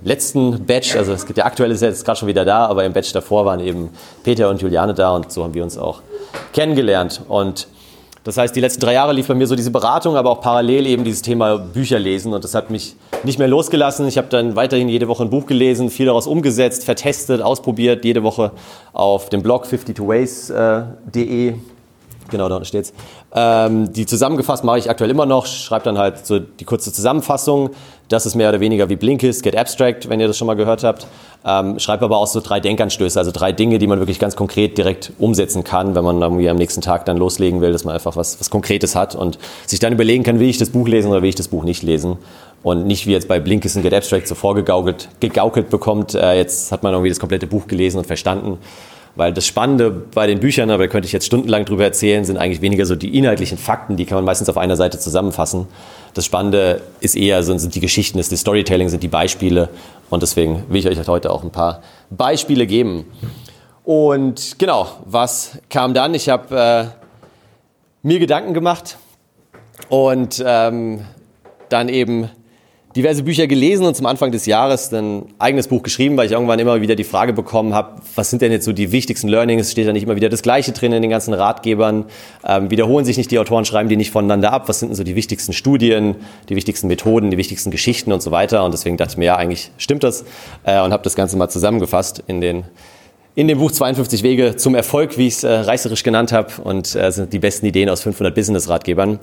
letzten 0.05 0.65
Batch, 0.65 0.97
also 0.97 1.13
es 1.13 1.27
gibt 1.27 1.39
ja 1.39 1.45
aktuell 1.45 1.71
ist 1.71 1.83
jetzt 1.83 2.05
gerade 2.05 2.19
schon 2.19 2.29
wieder 2.29 2.45
da, 2.45 2.67
aber 2.67 2.85
im 2.85 2.93
Batch 2.93 3.13
davor 3.13 3.45
waren 3.45 3.61
eben 3.61 3.91
Peter 4.25 4.49
und 4.49 4.61
Juliane 4.61 4.95
da 4.95 5.15
und 5.15 5.31
so 5.31 5.45
haben 5.45 5.55
wir 5.55 5.63
uns 5.63 5.79
auch 5.79 6.03
kennengelernt. 6.53 7.23
Und 7.29 7.69
das 8.25 8.37
heißt, 8.37 8.55
die 8.55 8.61
letzten 8.61 8.81
drei 8.81 8.95
Jahre 8.95 9.13
lief 9.13 9.27
bei 9.27 9.35
mir 9.35 9.47
so 9.47 9.57
diese 9.57 9.71
Beratung, 9.71 10.17
aber 10.17 10.31
auch 10.31 10.41
parallel 10.41 10.87
eben 10.87 11.03
dieses 11.05 11.23
Thema 11.23 11.59
Bücher 11.59 11.99
lesen 11.99 12.33
und 12.33 12.45
das 12.45 12.55
hat 12.55 12.71
mich 12.71 12.95
nicht 13.25 13.39
mehr 13.39 13.49
losgelassen. 13.49 14.07
Ich 14.07 14.19
habe 14.19 14.29
dann 14.29 14.57
weiterhin 14.57 14.89
jede 14.89 15.09
Woche 15.09 15.25
ein 15.25 15.31
Buch 15.31 15.47
gelesen, 15.47 15.91
viel 15.91 16.07
daraus 16.07 16.27
umgesetzt, 16.27 16.85
vertestet, 16.85 17.43
ausprobiert, 17.43 18.05
jede 18.05 18.23
Woche 18.23 18.53
auf 18.93 19.29
dem 19.29 19.43
Blog 19.43 19.67
52ways.de 19.67 21.55
Genau, 22.33 22.49
da 22.49 22.65
steht's. 22.65 22.95
Ähm, 23.35 23.93
die 23.93 24.07
zusammengefasst 24.07 24.65
mache 24.65 24.79
ich 24.79 24.89
aktuell 24.89 25.11
immer 25.11 25.27
noch, 25.27 25.45
schreibe 25.45 25.85
dann 25.85 25.99
halt 25.99 26.27
so 26.27 26.39
die 26.39 26.65
kurze 26.65 26.91
Zusammenfassung. 26.91 27.71
Das 28.09 28.25
ist 28.25 28.35
mehr 28.35 28.49
oder 28.49 28.59
weniger 28.59 28.89
wie 28.89 28.97
Blinkist, 28.97 29.43
Get 29.43 29.55
Abstract, 29.55 30.09
wenn 30.09 30.19
ihr 30.19 30.29
das 30.29 30.39
schon 30.39 30.47
mal 30.47 30.57
gehört 30.57 30.83
habt. 30.83 31.07
Ähm, 31.45 31.79
schreibe 31.79 32.07
aber 32.07 32.17
auch 32.17 32.27
so 32.27 32.41
drei 32.41 32.59
Denkanstöße, 32.59 33.19
also 33.19 33.33
drei 33.33 33.53
Dinge, 33.53 33.79
die 33.79 33.87
man 33.87 33.99
wirklich 33.99 34.19
ganz 34.19 34.35
konkret 34.35 34.79
direkt 34.79 35.13
umsetzen 35.19 35.63
kann, 35.63 35.95
wenn 35.95 36.05
man 36.05 36.23
irgendwie 36.23 36.49
am 36.49 36.57
nächsten 36.57 36.81
Tag 36.81 37.05
dann 37.05 37.19
loslegen 37.19 37.61
will, 37.61 37.73
dass 37.73 37.85
man 37.85 37.95
einfach 37.95 38.17
was, 38.17 38.41
was 38.41 38.49
Konkretes 38.49 38.97
hat 38.97 39.15
und 39.15 39.39
sich 39.67 39.79
dann 39.79 39.93
überlegen 39.93 40.25
kann, 40.25 40.41
will 40.41 40.49
ich 40.49 40.57
das 40.57 40.71
Buch 40.71 40.89
lesen 40.89 41.11
oder 41.11 41.21
will 41.21 41.29
ich 41.29 41.35
das 41.35 41.49
Buch 41.49 41.65
nicht 41.65 41.83
lesen. 41.83 42.17
Und 42.63 42.87
nicht 42.87 43.07
wie 43.07 43.13
jetzt 43.13 43.29
bei 43.29 43.41
Blinkist 43.41 43.77
und 43.77 43.83
Get 43.83 43.93
Abstract 43.93 44.27
so 44.27 44.35
vorgegaukelt 44.35 45.09
gegaukelt 45.21 45.69
bekommt, 45.69 46.15
äh, 46.15 46.35
jetzt 46.39 46.73
hat 46.73 46.83
man 46.83 46.95
irgendwie 46.95 47.11
das 47.11 47.21
komplette 47.21 47.47
Buch 47.47 47.67
gelesen 47.67 47.99
und 47.99 48.07
verstanden 48.07 48.59
weil 49.15 49.33
das 49.33 49.47
Spannende 49.47 49.91
bei 49.91 50.27
den 50.27 50.41
Büchern, 50.41 50.71
aber 50.71 50.85
da 50.85 50.91
könnte 50.91 51.07
ich 51.07 51.13
jetzt 51.13 51.27
stundenlang 51.27 51.65
drüber 51.65 51.85
erzählen, 51.85 52.25
sind 52.25 52.39
eigentlich 52.39 52.63
weniger 52.63 52.87
so 52.87 52.97
die 52.97 53.17
inhaltlichen 53.17 53.59
Fakten, 53.59 53.97
die 53.97 54.07
kann 54.07 54.17
man 54.17 54.25
meistens 54.25 54.49
auf 54.49 54.57
einer 54.57 54.77
Seite 54.77 54.99
zusammenfassen. 54.99 55.67
Das 56.15 56.25
Spannende 56.25 56.83
ist 57.01 57.17
eher, 57.17 57.43
sind 57.43 57.75
die 57.75 57.81
Geschichten, 57.81 58.19
ist 58.19 58.33
die 58.33 58.37
Storytelling, 58.37 58.89
sind 58.89 59.03
die 59.03 59.09
Beispiele. 59.09 59.69
Und 60.11 60.23
deswegen 60.23 60.65
will 60.69 60.81
ich 60.81 60.89
euch 60.89 61.09
heute 61.09 61.31
auch 61.31 61.43
ein 61.43 61.51
paar 61.51 61.83
Beispiele 62.11 62.67
geben. 62.67 63.07
Und 63.85 64.59
genau, 64.59 64.89
was 65.05 65.59
kam 65.69 65.95
dann? 65.95 66.15
Ich 66.15 66.29
habe 66.29 66.57
äh, 66.57 66.87
mir 68.03 68.19
Gedanken 68.19 68.55
gemacht 68.55 68.99
und 69.89 70.43
ähm, 70.47 71.05
dann 71.69 71.89
eben 71.89 72.31
diverse 72.97 73.23
Bücher 73.23 73.47
gelesen 73.47 73.87
und 73.87 73.97
zum 73.97 74.07
Anfang 74.07 74.33
des 74.33 74.47
Jahres 74.47 74.93
ein 74.93 75.25
eigenes 75.39 75.69
Buch 75.69 75.83
geschrieben, 75.83 76.17
weil 76.17 76.27
ich 76.27 76.33
irgendwann 76.33 76.59
immer 76.59 76.81
wieder 76.81 76.95
die 76.95 77.05
Frage 77.05 77.33
bekommen 77.33 77.75
habe, 77.75 78.01
was 78.15 78.31
sind 78.31 78.43
denn 78.43 78.53
jetzt 78.53 78.65
so 78.65 78.73
die 78.73 78.93
wichtigsten 78.93 79.29
Learnings? 79.29 79.73
Steht 79.73 79.87
ja 79.87 79.93
nicht 79.93 80.03
immer 80.03 80.17
wieder 80.17 80.29
das 80.29 80.43
Gleiche 80.43 80.73
drin 80.73 80.93
in 80.93 81.03
den 81.03 81.11
ganzen 81.11 81.33
Ratgebern. 81.33 82.05
Ähm, 82.47 82.71
wiederholen 82.71 83.05
sich 83.05 83.17
nicht 83.17 83.31
die 83.31 83.39
Autoren, 83.39 83.65
schreiben 83.65 83.89
die 83.89 83.97
nicht 83.97 84.11
voneinander 84.11 84.53
ab? 84.53 84.69
Was 84.69 84.81
sind 84.81 84.89
denn 84.89 84.97
so 84.97 85.05
die 85.05 85.17
wichtigsten 85.17 85.53
Studien, 85.53 86.17
die 86.49 86.57
wichtigsten 86.57 86.89
Methoden, 86.89 87.31
die 87.31 87.39
wichtigsten 87.39 87.71
Geschichten 87.71 88.13
und 88.13 88.23
so 88.23 88.31
weiter? 88.31 88.65
Und 88.65 88.73
deswegen 88.73 88.97
dachte 88.97 89.13
ich 89.13 89.19
mir, 89.19 89.27
ja, 89.27 89.37
eigentlich 89.37 89.71
stimmt 89.79 90.05
das 90.05 90.25
äh, 90.65 90.81
und 90.81 90.93
habe 90.93 91.03
das 91.03 91.15
Ganze 91.15 91.37
mal 91.37 91.49
zusammengefasst 91.49 92.23
in 92.27 92.41
den 92.41 92.65
in 93.35 93.49
dem 93.49 93.59
Buch 93.59 93.73
52 93.73 94.23
Wege 94.23 94.57
zum 94.57 94.75
Erfolg, 94.75 95.17
wie 95.17 95.27
ich 95.27 95.35
es 95.37 95.45
äh, 95.45 95.51
reißerisch 95.51 96.03
genannt 96.03 96.33
habe, 96.33 96.53
und 96.63 96.95
äh, 96.95 97.11
sind 97.11 97.33
die 97.33 97.39
besten 97.39 97.65
Ideen 97.65 97.89
aus 97.89 98.03
500 98.03 98.35
Business-Ratgebern. 98.35 99.19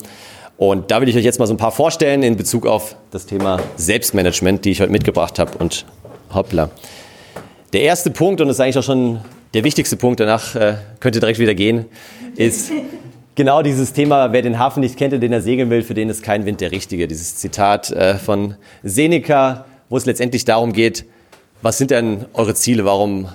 Und 0.60 0.90
da 0.90 1.00
will 1.00 1.08
ich 1.08 1.16
euch 1.16 1.24
jetzt 1.24 1.38
mal 1.38 1.46
so 1.46 1.54
ein 1.54 1.56
paar 1.56 1.72
vorstellen 1.72 2.22
in 2.22 2.36
Bezug 2.36 2.66
auf 2.66 2.94
das 3.12 3.24
Thema 3.24 3.60
Selbstmanagement, 3.76 4.62
die 4.66 4.72
ich 4.72 4.82
heute 4.82 4.92
mitgebracht 4.92 5.38
habe. 5.38 5.56
Und 5.56 5.86
hoppla. 6.34 6.68
Der 7.72 7.80
erste 7.80 8.10
Punkt, 8.10 8.42
und 8.42 8.48
das 8.48 8.58
ist 8.58 8.60
eigentlich 8.60 8.76
auch 8.76 8.82
schon 8.82 9.22
der 9.54 9.64
wichtigste 9.64 9.96
Punkt, 9.96 10.20
danach 10.20 10.54
äh, 10.56 10.74
könnt 11.00 11.14
ihr 11.14 11.20
direkt 11.20 11.38
wieder 11.38 11.54
gehen, 11.54 11.86
ist 12.36 12.72
genau 13.36 13.62
dieses 13.62 13.94
Thema, 13.94 14.32
wer 14.32 14.42
den 14.42 14.58
Hafen 14.58 14.80
nicht 14.80 14.98
kennt 14.98 15.14
und 15.14 15.22
den 15.22 15.32
er 15.32 15.40
segeln 15.40 15.70
will, 15.70 15.80
für 15.80 15.94
den 15.94 16.10
ist 16.10 16.22
kein 16.22 16.44
Wind 16.44 16.60
der 16.60 16.72
Richtige. 16.72 17.08
Dieses 17.08 17.36
Zitat 17.36 17.90
äh, 17.92 18.16
von 18.16 18.56
Seneca, 18.82 19.64
wo 19.88 19.96
es 19.96 20.04
letztendlich 20.04 20.44
darum 20.44 20.74
geht, 20.74 21.06
was 21.62 21.78
sind 21.78 21.90
denn 21.90 22.26
eure 22.34 22.54
Ziele? 22.54 22.84
Warum 22.84 23.30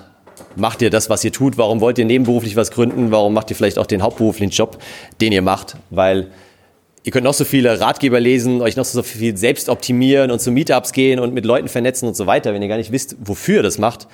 macht 0.54 0.80
ihr 0.80 0.90
das, 0.90 1.10
was 1.10 1.24
ihr 1.24 1.32
tut? 1.32 1.58
Warum 1.58 1.80
wollt 1.80 1.98
ihr 1.98 2.04
nebenberuflich 2.04 2.54
was 2.54 2.70
gründen? 2.70 3.10
Warum 3.10 3.34
macht 3.34 3.50
ihr 3.50 3.56
vielleicht 3.56 3.80
auch 3.80 3.86
den 3.86 4.04
hauptberuflichen 4.04 4.50
Job, 4.50 4.78
den 5.20 5.32
ihr 5.32 5.42
macht? 5.42 5.76
Weil 5.90 6.28
Ihr 7.06 7.12
könnt 7.12 7.22
noch 7.22 7.34
so 7.34 7.44
viele 7.44 7.80
Ratgeber 7.80 8.18
lesen, 8.18 8.60
euch 8.60 8.74
noch 8.74 8.84
so 8.84 9.00
viel 9.04 9.36
selbst 9.36 9.68
optimieren 9.68 10.32
und 10.32 10.40
zu 10.40 10.50
Meetups 10.50 10.90
gehen 10.90 11.20
und 11.20 11.32
mit 11.34 11.44
Leuten 11.44 11.68
vernetzen 11.68 12.08
und 12.08 12.16
so 12.16 12.26
weiter. 12.26 12.52
Wenn 12.52 12.62
ihr 12.62 12.66
gar 12.66 12.78
nicht 12.78 12.90
wisst, 12.90 13.14
wofür 13.20 13.58
ihr 13.58 13.62
das 13.62 13.78
macht, 13.78 14.08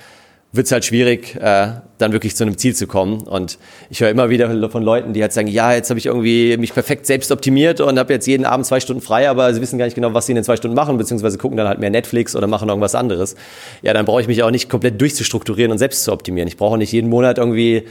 wird 0.51 0.67
es 0.67 0.71
halt 0.71 0.85
schwierig, 0.85 1.35
äh, 1.37 1.69
dann 1.97 2.11
wirklich 2.11 2.35
zu 2.35 2.43
einem 2.43 2.55
Ziel 2.55 2.75
zu 2.75 2.85
kommen. 2.85 3.21
Und 3.21 3.57
ich 3.89 4.01
höre 4.01 4.11
immer 4.11 4.29
wieder 4.29 4.69
von 4.69 4.83
Leuten, 4.83 5.13
die 5.13 5.23
halt 5.23 5.33
sagen, 5.33 5.47
ja, 5.47 5.73
jetzt 5.73 5.89
habe 5.89 5.97
ich 5.97 6.05
irgendwie 6.05 6.55
mich 6.57 6.71
perfekt 6.75 7.07
selbst 7.07 7.31
optimiert 7.31 7.81
und 7.81 7.97
habe 7.97 8.13
jetzt 8.13 8.27
jeden 8.27 8.45
Abend 8.45 8.67
zwei 8.67 8.79
Stunden 8.79 9.01
frei, 9.01 9.27
aber 9.27 9.51
sie 9.55 9.59
wissen 9.59 9.79
gar 9.79 9.85
nicht 9.85 9.95
genau, 9.95 10.13
was 10.13 10.27
sie 10.27 10.33
in 10.33 10.35
den 10.35 10.43
zwei 10.43 10.55
Stunden 10.55 10.75
machen, 10.75 10.95
beziehungsweise 10.99 11.39
gucken 11.39 11.57
dann 11.57 11.67
halt 11.67 11.79
mehr 11.79 11.89
Netflix 11.89 12.35
oder 12.35 12.45
machen 12.45 12.69
irgendwas 12.69 12.93
anderes. 12.93 13.35
Ja, 13.81 13.93
dann 13.93 14.05
brauche 14.05 14.21
ich 14.21 14.27
mich 14.27 14.43
auch 14.43 14.51
nicht 14.51 14.69
komplett 14.69 15.01
durchzustrukturieren 15.01 15.71
und 15.71 15.79
selbst 15.79 16.03
zu 16.03 16.11
optimieren. 16.11 16.47
Ich 16.47 16.57
brauche 16.57 16.77
nicht 16.77 16.91
jeden 16.91 17.09
Monat 17.09 17.39
irgendwie 17.39 17.85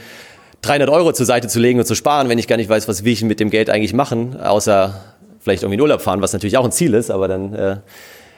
300 0.63 0.89
Euro 0.89 1.11
zur 1.11 1.25
Seite 1.25 1.47
zu 1.47 1.59
legen 1.59 1.79
und 1.79 1.85
zu 1.85 1.93
sparen, 1.93 2.29
wenn 2.29 2.39
ich 2.39 2.47
gar 2.47 2.57
nicht 2.57 2.69
weiß, 2.69 2.87
was 2.87 3.03
will 3.03 3.13
ich 3.13 3.23
mit 3.23 3.39
dem 3.39 3.49
Geld 3.49 3.69
eigentlich 3.69 3.93
machen, 3.93 4.39
außer 4.39 4.99
vielleicht 5.39 5.63
irgendwie 5.63 5.75
in 5.75 5.81
Urlaub 5.81 6.01
fahren, 6.01 6.21
was 6.21 6.33
natürlich 6.33 6.57
auch 6.57 6.65
ein 6.65 6.71
Ziel 6.71 6.93
ist, 6.93 7.11
aber 7.11 7.27
dann 7.27 7.53
äh, 7.53 7.77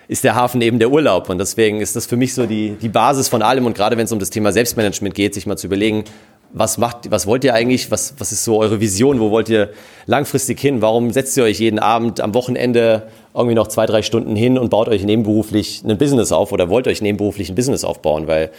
ist 0.08 0.24
der 0.24 0.36
Hafen 0.36 0.62
eben 0.62 0.80
der 0.80 0.90
Urlaub. 0.90 1.30
Und 1.30 1.38
deswegen 1.38 1.82
ist 1.82 1.96
das 1.96 2.08
für 2.08 2.18
mich 2.18 2.34
so 2.34 2.48
die, 2.48 2.72
die 2.82 2.90
Basis 2.90 3.28
von 3.28 3.44
allem. 3.44 3.66
Und 3.68 3.76
gerade 3.76 3.96
wenn 3.96 4.06
es 4.06 4.12
um 4.12 4.20
das 4.20 4.32
Thema 4.32 4.52
Selbstmanagement 4.52 5.14
geht, 5.14 5.36
sich 5.36 5.46
mal 5.46 5.56
zu 5.56 5.68
überlegen, 5.68 6.04
was 6.52 6.78
macht, 6.78 7.12
was 7.12 7.28
wollt 7.28 7.44
ihr 7.44 7.54
eigentlich? 7.54 7.92
Was, 7.92 8.16
was 8.18 8.32
ist 8.32 8.44
so 8.44 8.60
eure 8.60 8.80
Vision? 8.80 9.20
Wo 9.20 9.30
wollt 9.30 9.50
ihr 9.50 9.70
langfristig 10.08 10.60
hin? 10.60 10.82
Warum 10.82 11.12
setzt 11.12 11.38
ihr 11.38 11.44
euch 11.44 11.60
jeden 11.60 11.80
Abend 11.80 12.22
am 12.22 12.34
Wochenende 12.34 13.04
irgendwie 13.36 13.56
noch 13.56 13.68
zwei, 13.68 13.86
drei 13.86 14.02
Stunden 14.02 14.36
hin 14.36 14.58
und 14.58 14.70
baut 14.70 14.88
euch 14.88 15.04
nebenberuflich 15.04 15.84
ein 15.84 15.98
Business 15.98 16.32
auf 16.32 16.52
oder 16.52 16.70
wollt 16.70 16.88
euch 16.88 17.02
nebenberuflich 17.02 17.50
ein 17.50 17.56
Business 17.56 17.84
aufbauen? 17.84 18.28
Weil, 18.28 18.52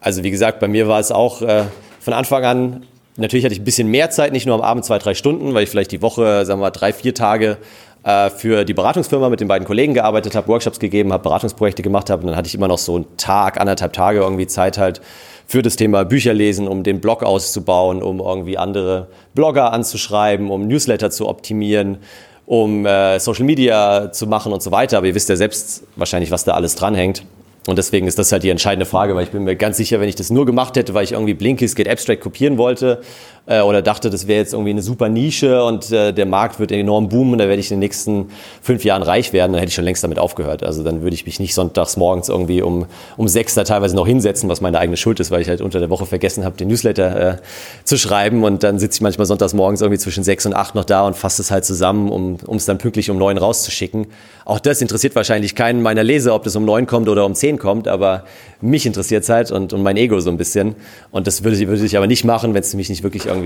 also 0.00 0.22
wie 0.22 0.30
gesagt, 0.30 0.60
bei 0.60 0.68
mir 0.68 0.88
war 0.88 1.00
es 1.00 1.10
auch 1.10 1.42
äh, 1.42 1.64
von 2.00 2.12
Anfang 2.12 2.44
an 2.44 2.82
natürlich 3.18 3.44
hatte 3.44 3.54
ich 3.54 3.60
ein 3.60 3.64
bisschen 3.64 3.88
mehr 3.88 4.10
Zeit, 4.10 4.32
nicht 4.32 4.46
nur 4.46 4.54
am 4.54 4.62
Abend 4.62 4.84
zwei, 4.84 4.98
drei 4.98 5.14
Stunden, 5.14 5.54
weil 5.54 5.64
ich 5.64 5.70
vielleicht 5.70 5.92
die 5.92 6.02
Woche, 6.02 6.46
sagen 6.46 6.60
wir 6.60 6.66
mal, 6.66 6.70
drei, 6.70 6.92
vier 6.92 7.14
Tage 7.14 7.58
äh, 8.04 8.30
für 8.30 8.64
die 8.64 8.74
Beratungsfirma 8.74 9.28
mit 9.28 9.40
den 9.40 9.48
beiden 9.48 9.66
Kollegen 9.66 9.94
gearbeitet 9.94 10.34
habe, 10.34 10.48
Workshops 10.48 10.78
gegeben 10.78 11.12
habe, 11.12 11.22
Beratungsprojekte 11.22 11.82
gemacht 11.82 12.10
habe 12.10 12.22
und 12.22 12.28
dann 12.28 12.36
hatte 12.36 12.48
ich 12.48 12.54
immer 12.54 12.68
noch 12.68 12.78
so 12.78 12.96
einen 12.96 13.16
Tag, 13.16 13.60
anderthalb 13.60 13.92
Tage 13.92 14.20
irgendwie 14.20 14.46
Zeit 14.46 14.78
halt 14.78 15.00
für 15.46 15.62
das 15.62 15.76
Thema 15.76 16.04
Bücher 16.04 16.34
lesen, 16.34 16.68
um 16.68 16.82
den 16.82 17.00
Blog 17.00 17.22
auszubauen, 17.22 18.02
um 18.02 18.20
irgendwie 18.20 18.58
andere 18.58 19.08
Blogger 19.34 19.72
anzuschreiben, 19.72 20.50
um 20.50 20.68
Newsletter 20.68 21.10
zu 21.10 21.28
optimieren, 21.28 21.98
um 22.46 22.86
äh, 22.86 23.18
Social 23.18 23.44
Media 23.44 24.12
zu 24.12 24.26
machen 24.26 24.52
und 24.52 24.62
so 24.62 24.70
weiter. 24.70 24.98
Aber 24.98 25.06
ihr 25.06 25.14
wisst 25.14 25.28
ja 25.28 25.36
selbst 25.36 25.84
wahrscheinlich, 25.96 26.30
was 26.30 26.44
da 26.44 26.52
alles 26.52 26.74
dranhängt. 26.74 27.24
Und 27.68 27.76
deswegen 27.76 28.06
ist 28.06 28.18
das 28.18 28.32
halt 28.32 28.44
die 28.44 28.48
entscheidende 28.48 28.86
Frage, 28.86 29.14
weil 29.14 29.24
ich 29.24 29.30
bin 29.30 29.44
mir 29.44 29.54
ganz 29.54 29.76
sicher, 29.76 30.00
wenn 30.00 30.08
ich 30.08 30.14
das 30.14 30.30
nur 30.30 30.46
gemacht 30.46 30.74
hätte, 30.78 30.94
weil 30.94 31.04
ich 31.04 31.12
irgendwie 31.12 31.34
Blinkist 31.34 31.76
Get 31.76 31.86
Abstract 31.86 32.22
kopieren 32.22 32.56
wollte 32.56 33.02
äh, 33.48 33.62
oder 33.62 33.82
dachte, 33.82 34.10
das 34.10 34.26
wäre 34.26 34.38
jetzt 34.38 34.52
irgendwie 34.52 34.70
eine 34.70 34.82
super 34.82 35.08
Nische 35.08 35.64
und 35.64 35.90
äh, 35.90 36.12
der 36.12 36.26
Markt 36.26 36.60
wird 36.60 36.70
enorm 36.70 37.08
boomen 37.08 37.32
und 37.32 37.38
da 37.38 37.48
werde 37.48 37.60
ich 37.60 37.70
in 37.70 37.76
den 37.76 37.80
nächsten 37.80 38.30
fünf 38.62 38.84
Jahren 38.84 39.02
reich 39.02 39.32
werden, 39.32 39.52
dann 39.52 39.60
hätte 39.60 39.70
ich 39.70 39.74
schon 39.74 39.84
längst 39.84 40.04
damit 40.04 40.18
aufgehört. 40.18 40.62
Also 40.62 40.84
dann 40.84 41.02
würde 41.02 41.14
ich 41.14 41.24
mich 41.24 41.40
nicht 41.40 41.54
sonntags 41.54 41.96
morgens 41.96 42.28
irgendwie 42.28 42.62
um, 42.62 42.86
um 43.16 43.26
sechs 43.26 43.54
da 43.54 43.64
teilweise 43.64 43.96
noch 43.96 44.06
hinsetzen, 44.06 44.48
was 44.48 44.60
meine 44.60 44.78
eigene 44.78 44.96
Schuld 44.96 45.18
ist, 45.18 45.30
weil 45.30 45.40
ich 45.40 45.48
halt 45.48 45.62
unter 45.62 45.80
der 45.80 45.90
Woche 45.90 46.06
vergessen 46.06 46.44
habe, 46.44 46.56
den 46.56 46.68
Newsletter 46.68 47.20
äh, 47.20 47.36
zu 47.84 47.96
schreiben 47.96 48.44
und 48.44 48.62
dann 48.62 48.78
sitze 48.78 48.98
ich 48.98 49.00
manchmal 49.00 49.26
sonntags 49.26 49.54
morgens 49.54 49.80
irgendwie 49.80 49.98
zwischen 49.98 50.24
sechs 50.24 50.44
und 50.44 50.54
acht 50.54 50.74
noch 50.74 50.84
da 50.84 51.06
und 51.06 51.16
fasse 51.16 51.40
es 51.40 51.50
halt 51.50 51.64
zusammen, 51.64 52.10
um 52.10 52.56
es 52.56 52.66
dann 52.66 52.78
pünktlich 52.78 53.10
um 53.10 53.16
neun 53.16 53.38
rauszuschicken. 53.38 54.08
Auch 54.44 54.60
das 54.60 54.80
interessiert 54.80 55.14
wahrscheinlich 55.14 55.54
keinen 55.54 55.82
meiner 55.82 56.02
Leser, 56.02 56.34
ob 56.34 56.42
das 56.42 56.56
um 56.56 56.64
neun 56.64 56.86
kommt 56.86 57.08
oder 57.10 57.26
um 57.26 57.34
zehn 57.34 57.58
kommt, 57.58 57.86
aber 57.86 58.24
mich 58.62 58.86
interessiert 58.86 59.22
es 59.22 59.28
halt 59.28 59.50
und, 59.50 59.72
und 59.72 59.82
mein 59.82 59.96
Ego 59.96 60.20
so 60.20 60.30
ein 60.30 60.38
bisschen. 60.38 60.74
Und 61.10 61.26
das 61.26 61.44
würde, 61.44 61.58
würde 61.68 61.84
ich 61.84 61.96
aber 61.98 62.06
nicht 62.06 62.24
machen, 62.24 62.54
wenn 62.54 62.62
es 62.62 62.74
mich 62.74 62.88
nicht 62.88 63.02
wirklich 63.02 63.26
irgendwie 63.26 63.37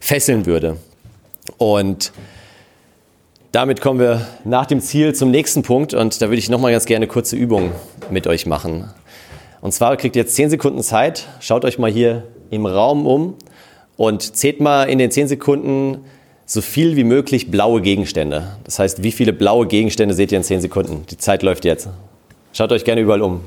fesseln 0.00 0.46
würde. 0.46 0.76
Und 1.56 2.12
damit 3.52 3.80
kommen 3.80 3.98
wir 3.98 4.26
nach 4.44 4.66
dem 4.66 4.80
Ziel 4.80 5.14
zum 5.14 5.30
nächsten 5.30 5.62
Punkt 5.62 5.94
und 5.94 6.20
da 6.20 6.26
würde 6.26 6.38
ich 6.38 6.50
nochmal 6.50 6.72
ganz 6.72 6.84
gerne 6.84 7.06
kurze 7.06 7.34
Übung 7.36 7.72
mit 8.10 8.26
euch 8.26 8.46
machen. 8.46 8.90
Und 9.60 9.72
zwar 9.72 9.96
kriegt 9.96 10.16
ihr 10.16 10.22
jetzt 10.22 10.34
10 10.34 10.50
Sekunden 10.50 10.82
Zeit, 10.82 11.26
schaut 11.40 11.64
euch 11.64 11.78
mal 11.78 11.90
hier 11.90 12.24
im 12.50 12.66
Raum 12.66 13.06
um 13.06 13.34
und 13.96 14.36
zählt 14.36 14.60
mal 14.60 14.84
in 14.84 14.98
den 14.98 15.10
10 15.10 15.28
Sekunden 15.28 16.04
so 16.44 16.60
viel 16.60 16.96
wie 16.96 17.04
möglich 17.04 17.50
blaue 17.50 17.80
Gegenstände. 17.80 18.56
Das 18.64 18.78
heißt, 18.78 19.02
wie 19.02 19.12
viele 19.12 19.32
blaue 19.32 19.66
Gegenstände 19.66 20.14
seht 20.14 20.32
ihr 20.32 20.38
in 20.38 20.44
10 20.44 20.60
Sekunden? 20.60 21.04
Die 21.10 21.18
Zeit 21.18 21.42
läuft 21.42 21.64
jetzt. 21.64 21.88
Schaut 22.52 22.72
euch 22.72 22.84
gerne 22.84 23.00
überall 23.00 23.22
um. 23.22 23.40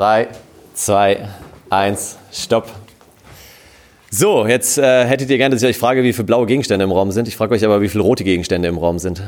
Drei, 0.00 0.28
zwei, 0.72 1.28
eins, 1.68 2.16
stopp. 2.32 2.70
So, 4.10 4.46
jetzt 4.46 4.78
äh, 4.78 5.04
hättet 5.04 5.28
ihr 5.28 5.36
gerne, 5.36 5.54
dass 5.54 5.62
ich 5.62 5.68
euch 5.68 5.76
frage, 5.76 6.02
wie 6.02 6.14
viele 6.14 6.24
blaue 6.24 6.46
Gegenstände 6.46 6.84
im 6.84 6.90
Raum 6.90 7.10
sind. 7.10 7.28
Ich 7.28 7.36
frage 7.36 7.54
euch 7.54 7.62
aber, 7.66 7.82
wie 7.82 7.88
viele 7.90 8.02
rote 8.02 8.24
Gegenstände 8.24 8.66
im 8.66 8.78
Raum 8.78 8.98
sind. 8.98 9.22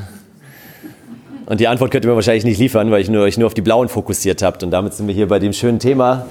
Und 1.44 1.60
die 1.60 1.68
Antwort 1.68 1.90
könnt 1.90 2.06
ihr 2.06 2.10
mir 2.10 2.14
wahrscheinlich 2.14 2.44
nicht 2.44 2.58
liefern, 2.58 2.90
weil 2.90 3.02
ich 3.02 3.10
nur, 3.10 3.22
euch 3.24 3.36
nur 3.36 3.48
auf 3.48 3.52
die 3.52 3.60
blauen 3.60 3.90
fokussiert 3.90 4.40
habt. 4.40 4.62
Und 4.62 4.70
damit 4.70 4.94
sind 4.94 5.08
wir 5.08 5.14
hier 5.14 5.28
bei 5.28 5.38
dem 5.38 5.52
schönen 5.52 5.78
Thema 5.78 6.24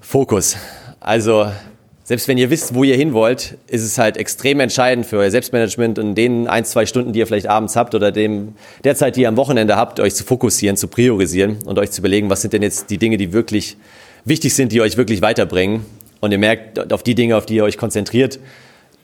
Fokus. 0.00 0.56
Also 1.00 1.50
selbst 2.08 2.26
wenn 2.26 2.38
ihr 2.38 2.48
wisst, 2.48 2.72
wo 2.72 2.84
ihr 2.84 2.96
hin 2.96 3.12
wollt, 3.12 3.58
ist 3.66 3.82
es 3.82 3.98
halt 3.98 4.16
extrem 4.16 4.60
entscheidend 4.60 5.04
für 5.04 5.18
euer 5.18 5.30
Selbstmanagement 5.30 5.98
und 5.98 6.14
den 6.14 6.48
ein, 6.48 6.64
zwei 6.64 6.86
Stunden, 6.86 7.12
die 7.12 7.18
ihr 7.18 7.26
vielleicht 7.26 7.48
abends 7.48 7.76
habt 7.76 7.94
oder 7.94 8.10
dem, 8.10 8.54
der 8.82 8.96
Zeit, 8.96 9.16
die 9.16 9.20
ihr 9.20 9.28
am 9.28 9.36
Wochenende 9.36 9.76
habt, 9.76 10.00
euch 10.00 10.14
zu 10.14 10.24
fokussieren, 10.24 10.78
zu 10.78 10.88
priorisieren 10.88 11.58
und 11.66 11.78
euch 11.78 11.90
zu 11.90 12.00
überlegen, 12.00 12.30
was 12.30 12.40
sind 12.40 12.54
denn 12.54 12.62
jetzt 12.62 12.88
die 12.88 12.96
Dinge, 12.96 13.18
die 13.18 13.34
wirklich 13.34 13.76
wichtig 14.24 14.54
sind, 14.54 14.72
die 14.72 14.80
euch 14.80 14.96
wirklich 14.96 15.20
weiterbringen. 15.20 15.84
Und 16.20 16.32
ihr 16.32 16.38
merkt, 16.38 16.94
auf 16.94 17.02
die 17.02 17.14
Dinge, 17.14 17.36
auf 17.36 17.44
die 17.44 17.56
ihr 17.56 17.64
euch 17.64 17.76
konzentriert, 17.76 18.40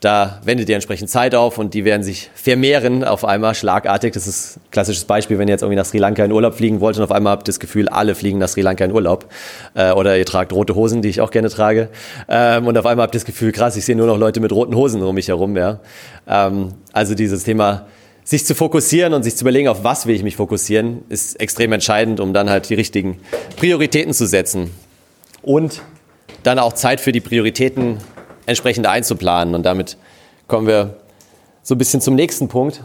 da 0.01 0.41
wendet 0.45 0.69
ihr 0.69 0.75
entsprechend 0.75 1.09
Zeit 1.09 1.35
auf 1.35 1.57
und 1.57 1.73
die 1.73 1.85
werden 1.85 2.03
sich 2.03 2.31
vermehren 2.35 3.05
auf 3.05 3.25
einmal 3.25 3.55
schlagartig. 3.55 4.13
Das 4.13 4.27
ist 4.27 4.59
ein 4.59 4.71
klassisches 4.71 5.07
Beispiel, 5.07 5.39
wenn 5.39 5.49
ihr 5.49 5.53
jetzt 5.53 5.63
irgendwie 5.63 5.79
nach 5.79 5.87
Sri 5.87 5.99
Lanka 5.99 6.25
in 6.25 6.33
Urlaub 6.33 6.55
fliegen 6.55 6.81
wollt 6.81 6.99
und 6.99 7.03
auf 7.03 7.11
einmal 7.11 7.33
habt 7.33 7.45
ihr 7.45 7.53
das 7.53 7.61
Gefühl, 7.61 7.89
alle 7.89 8.15
fliegen 8.15 8.39
nach 8.39 8.49
Sri 8.49 8.61
Lanka 8.61 8.85
in 8.85 8.93
Urlaub. 8.93 9.27
Äh, 9.75 9.93
oder 9.93 10.19
ihr 10.19 10.27
tragt 10.27 10.53
rote 10.53 10.75
Hosen, 10.75 11.01
die 11.01 11.09
ich 11.09 11.21
auch 11.21 11.31
gerne 11.31 11.49
trage. 11.49 11.89
Ähm, 12.29 12.67
und 12.67 12.77
auf 12.77 12.85
einmal 12.85 13.05
habt 13.05 13.15
ihr 13.15 13.19
das 13.19 13.25
Gefühl, 13.25 13.53
krass, 13.53 13.77
ich 13.77 13.85
sehe 13.87 13.97
nur 13.97 14.07
noch 14.07 14.19
Leute 14.19 14.41
mit 14.41 14.53
roten 14.53 14.75
Hosen 14.75 15.03
um 15.03 15.15
mich 15.15 15.29
herum. 15.29 15.57
Ja. 15.57 15.81
Ähm, 16.29 16.75
also 16.93 17.15
dieses 17.15 17.45
Thema 17.45 17.87
sich 18.25 18.45
zu 18.47 18.55
fokussieren 18.55 19.13
und 19.15 19.23
sich 19.23 19.37
zu 19.37 19.45
überlegen, 19.45 19.69
auf 19.69 19.85
was 19.85 20.07
will 20.07 20.15
ich 20.15 20.23
mich 20.23 20.37
fokussieren, 20.37 21.03
ist 21.09 21.41
extrem 21.41 21.73
entscheidend, 21.73 22.21
um 22.21 22.33
dann 22.33 22.51
halt 22.51 22.69
die 22.69 22.75
richtigen 22.75 23.21
Prioritäten 23.57 24.13
zu 24.13 24.27
setzen. 24.27 24.71
Und 25.43 25.83
dann 26.43 26.59
auch 26.59 26.73
Zeit 26.73 27.01
für 27.01 27.13
die 27.13 27.21
Prioritäten 27.21 27.99
entsprechend 28.47 28.87
einzuplanen. 28.87 29.55
Und 29.55 29.65
damit 29.65 29.97
kommen 30.47 30.67
wir 30.67 30.97
so 31.63 31.75
ein 31.75 31.79
bisschen 31.79 32.01
zum 32.01 32.15
nächsten 32.15 32.49
Punkt. 32.49 32.83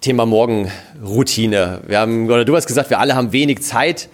Thema 0.00 0.26
Morgenroutine. 0.26 1.80
Wir 1.86 1.98
haben, 1.98 2.26
oder 2.26 2.44
du 2.44 2.56
hast 2.56 2.66
gesagt, 2.66 2.90
wir 2.90 3.00
alle 3.00 3.14
haben 3.14 3.32
wenig 3.32 3.62
Zeit. 3.62 4.08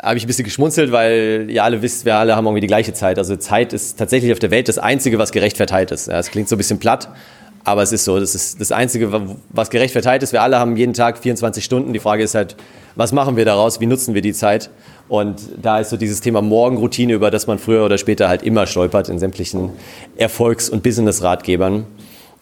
Habe 0.00 0.16
ich 0.16 0.24
ein 0.24 0.26
bisschen 0.26 0.44
geschmunzelt, 0.44 0.92
weil 0.92 1.46
ihr 1.48 1.64
alle 1.64 1.82
wisst, 1.82 2.04
wir 2.04 2.16
alle 2.16 2.36
haben 2.36 2.46
irgendwie 2.46 2.60
die 2.60 2.66
gleiche 2.66 2.92
Zeit. 2.92 3.18
Also 3.18 3.36
Zeit 3.36 3.72
ist 3.72 3.98
tatsächlich 3.98 4.32
auf 4.32 4.38
der 4.38 4.50
Welt 4.50 4.68
das 4.68 4.78
Einzige, 4.78 5.18
was 5.18 5.32
gerecht 5.32 5.56
verteilt 5.56 5.90
ist. 5.90 6.08
Ja, 6.08 6.18
es 6.18 6.30
klingt 6.30 6.48
so 6.48 6.56
ein 6.56 6.58
bisschen 6.58 6.78
platt, 6.78 7.08
aber 7.64 7.82
es 7.82 7.92
ist 7.92 8.04
so. 8.04 8.20
Das 8.20 8.34
ist 8.34 8.60
das 8.60 8.70
Einzige, 8.72 9.10
was 9.48 9.70
gerecht 9.70 9.92
verteilt 9.92 10.22
ist. 10.22 10.32
Wir 10.32 10.42
alle 10.42 10.58
haben 10.58 10.76
jeden 10.76 10.92
Tag 10.92 11.18
24 11.18 11.64
Stunden. 11.64 11.92
Die 11.94 11.98
Frage 11.98 12.22
ist 12.22 12.34
halt, 12.34 12.56
was 12.94 13.12
machen 13.12 13.36
wir 13.36 13.44
daraus? 13.44 13.80
Wie 13.80 13.86
nutzen 13.86 14.14
wir 14.14 14.20
die 14.22 14.34
Zeit? 14.34 14.70
Und 15.08 15.40
da 15.60 15.80
ist 15.80 15.90
so 15.90 15.96
dieses 15.96 16.20
Thema 16.20 16.42
Morgenroutine, 16.42 17.14
über 17.14 17.30
das 17.30 17.46
man 17.46 17.58
früher 17.58 17.84
oder 17.84 17.98
später 17.98 18.28
halt 18.28 18.42
immer 18.42 18.66
stolpert 18.66 19.08
in 19.08 19.18
sämtlichen 19.18 19.70
Erfolgs- 20.16 20.68
und 20.68 20.82
Business-Ratgebern. 20.82 21.86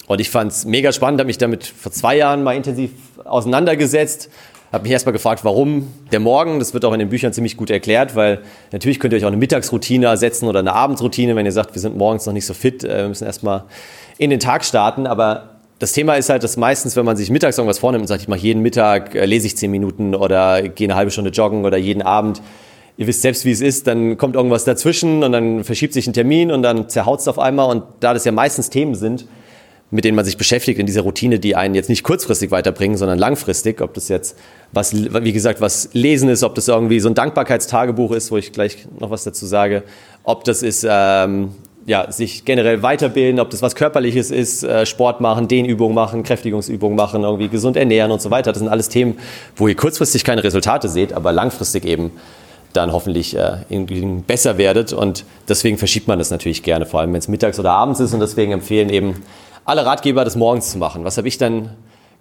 Und 0.09 0.21
ich 0.21 0.31
fand 0.31 0.53
es 0.53 0.65
mega 0.65 0.93
spannend, 0.93 1.21
habe 1.21 1.29
mich 1.29 1.39
damit 1.39 1.65
vor 1.65 1.93
zwei 1.93 2.17
Jahren 2.17 2.43
mal 2.43 2.55
intensiv 2.55 2.91
auseinandergesetzt, 3.25 4.29
habe 4.73 4.85
mich 4.85 4.93
erstmal 4.93 5.13
gefragt, 5.13 5.45
warum 5.45 5.93
der 6.13 6.21
Morgen, 6.21 6.59
das 6.59 6.73
wird 6.73 6.85
auch 6.85 6.93
in 6.95 6.99
den 6.99 7.11
Büchern 7.11 7.33
ziemlich 7.33 7.57
gut 7.57 7.71
erklärt, 7.71 8.17
weil 8.17 8.41
natürlich 8.73 8.99
könnt 8.99 9.13
ihr 9.13 9.19
euch 9.19 9.25
auch 9.25 9.29
eine 9.29 9.37
Mittagsroutine 9.37 10.07
ersetzen 10.07 10.49
oder 10.49 10.61
eine 10.61 10.73
Abendsroutine, 10.73 11.37
wenn 11.37 11.45
ihr 11.45 11.53
sagt, 11.53 11.75
wir 11.75 11.81
sind 11.81 11.97
morgens 11.97 12.25
noch 12.25 12.33
nicht 12.33 12.47
so 12.47 12.55
fit, 12.55 12.83
äh, 12.83 13.03
wir 13.03 13.09
müssen 13.09 13.27
erstmal 13.27 13.65
in 14.19 14.31
den 14.31 14.41
Tag 14.41 14.65
starten, 14.65 15.07
aber 15.07 15.51
das 15.79 15.93
Thema 15.93 16.15
ist 16.15 16.31
halt, 16.31 16.43
dass 16.43 16.57
meistens, 16.57 16.97
wenn 16.97 17.05
man 17.05 17.17
sich 17.17 17.29
mittags 17.29 17.59
irgendwas 17.59 17.81
vornimmt 17.81 18.03
und 18.03 18.07
sagt, 18.07 18.23
ich 18.23 18.29
mache 18.29 18.41
jeden 18.41 18.63
Mittag, 18.63 19.15
äh, 19.15 19.27
lese 19.27 19.47
ich 19.47 19.57
zehn 19.57 19.71
Minuten 19.71 20.15
oder 20.15 20.63
gehe 20.63 20.87
eine 20.87 20.95
halbe 20.95 21.11
Stunde 21.11 21.31
joggen 21.31 21.65
oder 21.65 21.77
jeden 21.77 22.03
Abend, 22.03 22.41
ihr 22.97 23.07
wisst 23.07 23.23
selbst, 23.23 23.45
wie 23.45 23.51
es 23.51 23.61
ist, 23.61 23.87
dann 23.87 24.17
kommt 24.17 24.37
irgendwas 24.37 24.65
dazwischen 24.65 25.23
und 25.23 25.33
dann 25.33 25.65
verschiebt 25.65 25.93
sich 25.93 26.07
ein 26.07 26.13
Termin 26.13 26.51
und 26.51 26.63
dann 26.63 26.89
zerhaut 26.89 27.21
es 27.21 27.29
auf 27.29 27.39
einmal. 27.39 27.71
Und 27.71 27.85
da 28.01 28.15
das 28.15 28.25
ja 28.25 28.33
meistens 28.33 28.71
Themen 28.71 28.95
sind, 28.95 29.27
mit 29.93 30.07
denen 30.07 30.17
man 30.17 30.25
sich 30.25 30.39
beschäftigt 30.39 30.81
in 30.81 30.87
dieser 30.87 31.03
Routine, 31.03 31.39
die 31.39 31.55
einen 31.55 31.75
jetzt 31.75 31.91
nicht 31.91 32.03
kurzfristig 32.03 32.51
weiterbringen, 32.51 32.97
sondern 32.97 33.19
langfristig, 33.19 33.83
ob 33.83 33.93
das 33.93 34.09
jetzt 34.09 34.39
was, 34.73 34.95
wie 34.95 35.33
gesagt, 35.35 35.61
was 35.61 35.91
Lesen 35.93 36.31
ist, 36.31 36.43
ob 36.43 36.55
das 36.55 36.67
irgendwie 36.67 36.99
so 36.99 37.11
ein 37.11 37.15
Dankbarkeitstagebuch 37.15 38.13
ist, 38.13 38.33
wo 38.33 38.39
ich 38.39 38.53
gleich 38.53 38.87
noch 38.99 39.11
was 39.11 39.23
dazu 39.23 39.45
sage, 39.45 39.83
ob 40.25 40.45
das 40.45 40.63
ist 40.63 40.87
ähm, 40.89 41.51
ja, 41.85 42.11
sich 42.11 42.47
generell 42.47 42.83
weiterbilden, 42.83 43.39
ob 43.39 43.51
das 43.51 43.61
was 43.61 43.75
Körperliches 43.75 44.31
ist, 44.31 44.63
äh, 44.63 44.87
Sport 44.87 45.21
machen, 45.21 45.47
Dehnübungen 45.47 45.95
machen, 45.95 46.23
Kräftigungsübungen 46.23 46.97
machen, 46.97 47.23
irgendwie 47.23 47.49
gesund 47.49 47.77
ernähren 47.77 48.13
und 48.13 48.23
so 48.23 48.31
weiter. 48.31 48.53
Das 48.53 48.61
sind 48.61 48.69
alles 48.69 48.89
Themen, 48.89 49.19
wo 49.57 49.69
ihr 49.69 49.77
kurzfristig 49.77 50.25
keine 50.25 50.43
Resultate 50.43 50.89
seht, 50.89 51.13
aber 51.13 51.33
langfristig 51.33 51.85
eben 51.85 52.13
dann 52.73 52.93
hoffentlich 52.93 53.37
äh, 53.37 53.59
besser 54.27 54.57
werdet. 54.57 54.95
Und 54.95 55.27
deswegen 55.49 55.77
verschiebt 55.77 56.09
man 56.09 56.19
das 56.19 56.31
natürlich 56.31 56.63
gerne, 56.63 56.87
vor 56.87 57.01
allem 57.01 57.13
wenn 57.13 57.19
es 57.19 57.29
mittags 57.29 57.59
oder 57.59 57.73
abends 57.73 58.01
ist. 58.01 58.15
Und 58.15 58.21
deswegen 58.21 58.53
empfehlen 58.53 58.89
eben 58.89 59.17
alle 59.65 59.85
Ratgeber, 59.87 60.25
das 60.25 60.37
morgens 60.37 60.71
zu 60.71 60.79
machen. 60.79 61.05
Was 61.05 61.19
habe 61.19 61.29
ich 61.29 61.39
dann 61.39 61.71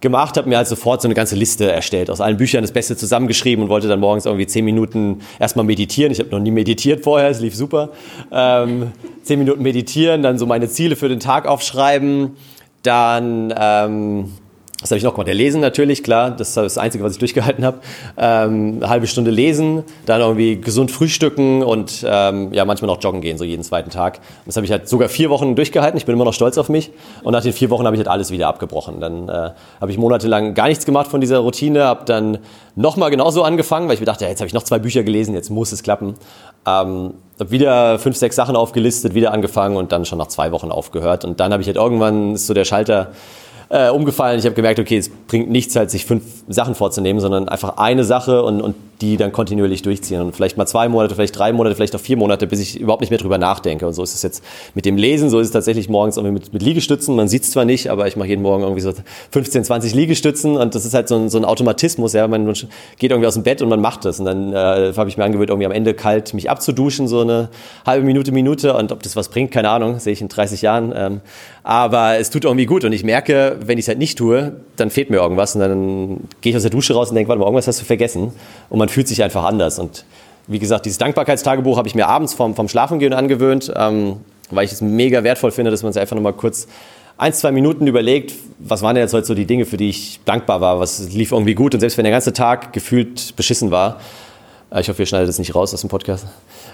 gemacht, 0.02 0.36
habe 0.36 0.48
mir 0.48 0.58
halt 0.58 0.66
sofort 0.66 1.00
so 1.00 1.08
eine 1.08 1.14
ganze 1.14 1.36
Liste 1.36 1.70
erstellt, 1.70 2.10
aus 2.10 2.20
allen 2.20 2.36
Büchern 2.36 2.62
das 2.62 2.72
Beste 2.72 2.96
zusammengeschrieben 2.96 3.64
und 3.64 3.70
wollte 3.70 3.88
dann 3.88 4.00
morgens 4.00 4.26
irgendwie 4.26 4.46
zehn 4.46 4.64
Minuten 4.64 5.20
erstmal 5.38 5.64
meditieren. 5.64 6.12
Ich 6.12 6.18
habe 6.18 6.28
noch 6.30 6.40
nie 6.40 6.50
meditiert 6.50 7.02
vorher, 7.02 7.30
es 7.30 7.40
lief 7.40 7.54
super. 7.54 7.90
Ähm, 8.30 8.92
zehn 9.22 9.38
Minuten 9.38 9.62
meditieren, 9.62 10.22
dann 10.22 10.38
so 10.38 10.46
meine 10.46 10.68
Ziele 10.68 10.96
für 10.96 11.08
den 11.08 11.20
Tag 11.20 11.46
aufschreiben, 11.46 12.32
dann 12.82 13.54
ähm, 13.56 14.32
was 14.82 14.90
habe 14.90 14.98
ich 14.98 15.04
noch 15.04 15.14
gemacht? 15.14 15.28
Ja, 15.28 15.34
lesen 15.34 15.60
natürlich, 15.60 16.02
klar. 16.02 16.32
Das 16.32 16.48
ist 16.48 16.56
das 16.56 16.76
Einzige, 16.76 17.04
was 17.04 17.12
ich 17.12 17.18
durchgehalten 17.18 17.64
habe. 17.64 17.78
Ähm, 18.18 18.78
eine 18.78 18.88
halbe 18.88 19.06
Stunde 19.06 19.30
lesen, 19.30 19.84
dann 20.06 20.20
irgendwie 20.20 20.60
gesund 20.60 20.90
frühstücken 20.90 21.62
und 21.62 22.04
ähm, 22.06 22.52
ja, 22.52 22.64
manchmal 22.64 22.88
noch 22.88 23.00
joggen 23.00 23.20
gehen, 23.20 23.38
so 23.38 23.44
jeden 23.44 23.62
zweiten 23.62 23.90
Tag. 23.90 24.18
Das 24.44 24.56
habe 24.56 24.66
ich 24.66 24.72
halt 24.72 24.88
sogar 24.88 25.08
vier 25.08 25.30
Wochen 25.30 25.54
durchgehalten. 25.54 25.96
Ich 25.96 26.04
bin 26.04 26.14
immer 26.14 26.24
noch 26.24 26.34
stolz 26.34 26.58
auf 26.58 26.68
mich. 26.68 26.90
Und 27.22 27.32
nach 27.32 27.42
den 27.42 27.52
vier 27.52 27.70
Wochen 27.70 27.86
habe 27.86 27.94
ich 27.94 28.00
halt 28.00 28.08
alles 28.08 28.32
wieder 28.32 28.48
abgebrochen. 28.48 29.00
Dann 29.00 29.28
äh, 29.28 29.50
habe 29.80 29.90
ich 29.90 29.98
monatelang 29.98 30.54
gar 30.54 30.66
nichts 30.66 30.84
gemacht 30.84 31.06
von 31.06 31.20
dieser 31.20 31.38
Routine, 31.38 31.84
habe 31.84 32.04
dann 32.04 32.38
nochmal 32.74 33.10
genauso 33.10 33.44
angefangen, 33.44 33.86
weil 33.86 33.94
ich 33.94 34.00
mir 34.00 34.06
dachte, 34.06 34.24
ja, 34.24 34.30
jetzt 34.30 34.40
habe 34.40 34.48
ich 34.48 34.54
noch 34.54 34.64
zwei 34.64 34.80
Bücher 34.80 35.04
gelesen, 35.04 35.34
jetzt 35.34 35.50
muss 35.50 35.70
es 35.70 35.84
klappen. 35.84 36.14
Ähm, 36.66 37.14
habe 37.38 37.50
wieder 37.50 37.98
fünf, 37.98 38.16
sechs 38.16 38.34
Sachen 38.34 38.56
aufgelistet, 38.56 39.14
wieder 39.14 39.32
angefangen 39.32 39.76
und 39.76 39.92
dann 39.92 40.04
schon 40.04 40.18
nach 40.18 40.28
zwei 40.28 40.50
Wochen 40.50 40.70
aufgehört. 40.70 41.24
Und 41.24 41.38
dann 41.38 41.52
habe 41.52 41.62
ich 41.62 41.68
halt 41.68 41.76
irgendwann 41.76 42.36
so 42.36 42.52
der 42.52 42.64
Schalter 42.64 43.12
äh, 43.72 43.88
umgefallen. 43.88 44.38
Ich 44.38 44.44
habe 44.44 44.54
gemerkt, 44.54 44.78
okay, 44.78 44.98
es 44.98 45.08
bringt 45.08 45.50
nichts 45.50 45.74
halt, 45.76 45.90
sich 45.90 46.04
fünf 46.04 46.22
Sachen 46.46 46.74
vorzunehmen, 46.74 47.20
sondern 47.20 47.48
einfach 47.48 47.78
eine 47.78 48.04
Sache 48.04 48.42
und, 48.42 48.60
und 48.60 48.74
die 49.00 49.16
dann 49.16 49.32
kontinuierlich 49.32 49.80
durchziehen. 49.80 50.20
Und 50.20 50.36
vielleicht 50.36 50.58
mal 50.58 50.66
zwei 50.66 50.88
Monate, 50.88 51.14
vielleicht 51.14 51.36
drei 51.36 51.52
Monate, 51.52 51.74
vielleicht 51.74 51.96
auch 51.96 52.00
vier 52.00 52.18
Monate, 52.18 52.46
bis 52.46 52.60
ich 52.60 52.78
überhaupt 52.78 53.00
nicht 53.00 53.08
mehr 53.08 53.18
drüber 53.18 53.38
nachdenke. 53.38 53.86
Und 53.86 53.94
so 53.94 54.02
ist 54.02 54.14
es 54.14 54.22
jetzt 54.22 54.44
mit 54.74 54.84
dem 54.84 54.98
Lesen, 54.98 55.30
so 55.30 55.40
ist 55.40 55.48
es 55.48 55.52
tatsächlich 55.52 55.88
morgens 55.88 56.18
irgendwie 56.18 56.34
mit, 56.34 56.52
mit 56.52 56.62
Liegestützen. 56.62 57.16
Man 57.16 57.28
sieht 57.28 57.44
es 57.44 57.50
zwar 57.50 57.64
nicht, 57.64 57.88
aber 57.88 58.06
ich 58.06 58.16
mache 58.16 58.28
jeden 58.28 58.42
Morgen 58.42 58.62
irgendwie 58.62 58.82
so 58.82 58.92
15, 59.30 59.64
20 59.64 59.94
Liegestützen 59.94 60.56
und 60.56 60.74
das 60.74 60.84
ist 60.84 60.92
halt 60.92 61.08
so 61.08 61.16
ein, 61.16 61.30
so 61.30 61.38
ein 61.38 61.46
Automatismus. 61.46 62.12
Ja, 62.12 62.28
man 62.28 62.52
geht 62.98 63.10
irgendwie 63.10 63.26
aus 63.26 63.34
dem 63.34 63.42
Bett 63.42 63.62
und 63.62 63.70
man 63.70 63.80
macht 63.80 64.04
das. 64.04 64.20
Und 64.20 64.26
dann 64.26 64.52
äh, 64.52 64.92
habe 64.94 65.08
ich 65.08 65.16
mir 65.16 65.24
angewöhnt, 65.24 65.48
irgendwie 65.48 65.66
am 65.66 65.72
Ende 65.72 65.94
kalt 65.94 66.34
mich 66.34 66.50
abzuduschen, 66.50 67.08
so 67.08 67.20
eine 67.20 67.48
halbe 67.86 68.04
Minute, 68.04 68.32
Minute. 68.32 68.76
Und 68.76 68.92
ob 68.92 69.02
das 69.02 69.16
was 69.16 69.30
bringt, 69.30 69.50
keine 69.50 69.70
Ahnung, 69.70 69.98
sehe 69.98 70.12
ich 70.12 70.20
in 70.20 70.28
30 70.28 70.60
Jahren. 70.60 70.92
Ähm, 70.94 71.20
aber 71.64 72.18
es 72.18 72.30
tut 72.30 72.44
irgendwie 72.44 72.66
gut 72.66 72.84
und 72.84 72.92
ich 72.92 73.04
merke, 73.04 73.56
wenn 73.68 73.78
ich 73.78 73.84
es 73.84 73.88
halt 73.88 73.98
nicht 73.98 74.18
tue, 74.18 74.56
dann 74.76 74.90
fehlt 74.90 75.10
mir 75.10 75.18
irgendwas 75.18 75.54
und 75.54 75.60
dann 75.60 76.28
gehe 76.40 76.50
ich 76.50 76.56
aus 76.56 76.62
der 76.62 76.70
Dusche 76.70 76.94
raus 76.94 77.10
und 77.10 77.14
denke, 77.14 77.28
warte 77.28 77.40
mal, 77.40 77.46
irgendwas 77.46 77.68
hast 77.68 77.80
du 77.80 77.84
vergessen. 77.84 78.32
Und 78.68 78.78
man 78.78 78.88
fühlt 78.88 79.08
sich 79.08 79.22
einfach 79.22 79.44
anders. 79.44 79.78
Und 79.78 80.04
wie 80.46 80.58
gesagt, 80.58 80.86
dieses 80.86 80.98
Dankbarkeitstagebuch 80.98 81.76
habe 81.76 81.88
ich 81.88 81.94
mir 81.94 82.08
abends 82.08 82.34
vom, 82.34 82.54
vom 82.54 82.68
Schlafengehen 82.68 83.12
angewöhnt, 83.12 83.72
ähm, 83.76 84.16
weil 84.50 84.64
ich 84.64 84.72
es 84.72 84.80
mega 84.80 85.24
wertvoll 85.24 85.50
finde, 85.50 85.70
dass 85.70 85.82
man 85.82 85.92
sich 85.92 86.00
einfach 86.00 86.16
nochmal 86.16 86.34
kurz 86.34 86.66
ein, 87.16 87.32
zwei 87.32 87.52
Minuten 87.52 87.86
überlegt, 87.86 88.32
was 88.58 88.82
waren 88.82 88.94
denn 88.94 89.04
jetzt 89.04 89.14
heute 89.14 89.26
so 89.26 89.34
die 89.34 89.46
Dinge, 89.46 89.64
für 89.64 89.76
die 89.76 89.90
ich 89.90 90.20
dankbar 90.24 90.60
war, 90.60 90.80
was 90.80 91.12
lief 91.12 91.32
irgendwie 91.32 91.54
gut. 91.54 91.74
Und 91.74 91.80
selbst 91.80 91.96
wenn 91.96 92.04
der 92.04 92.12
ganze 92.12 92.32
Tag 92.32 92.72
gefühlt 92.72 93.36
beschissen 93.36 93.70
war, 93.70 94.00
ich 94.80 94.88
hoffe, 94.88 95.02
ihr 95.02 95.06
schneidet 95.06 95.28
das 95.28 95.38
nicht 95.38 95.54
raus 95.54 95.74
aus 95.74 95.80
dem 95.80 95.90
Podcast. 95.90 96.26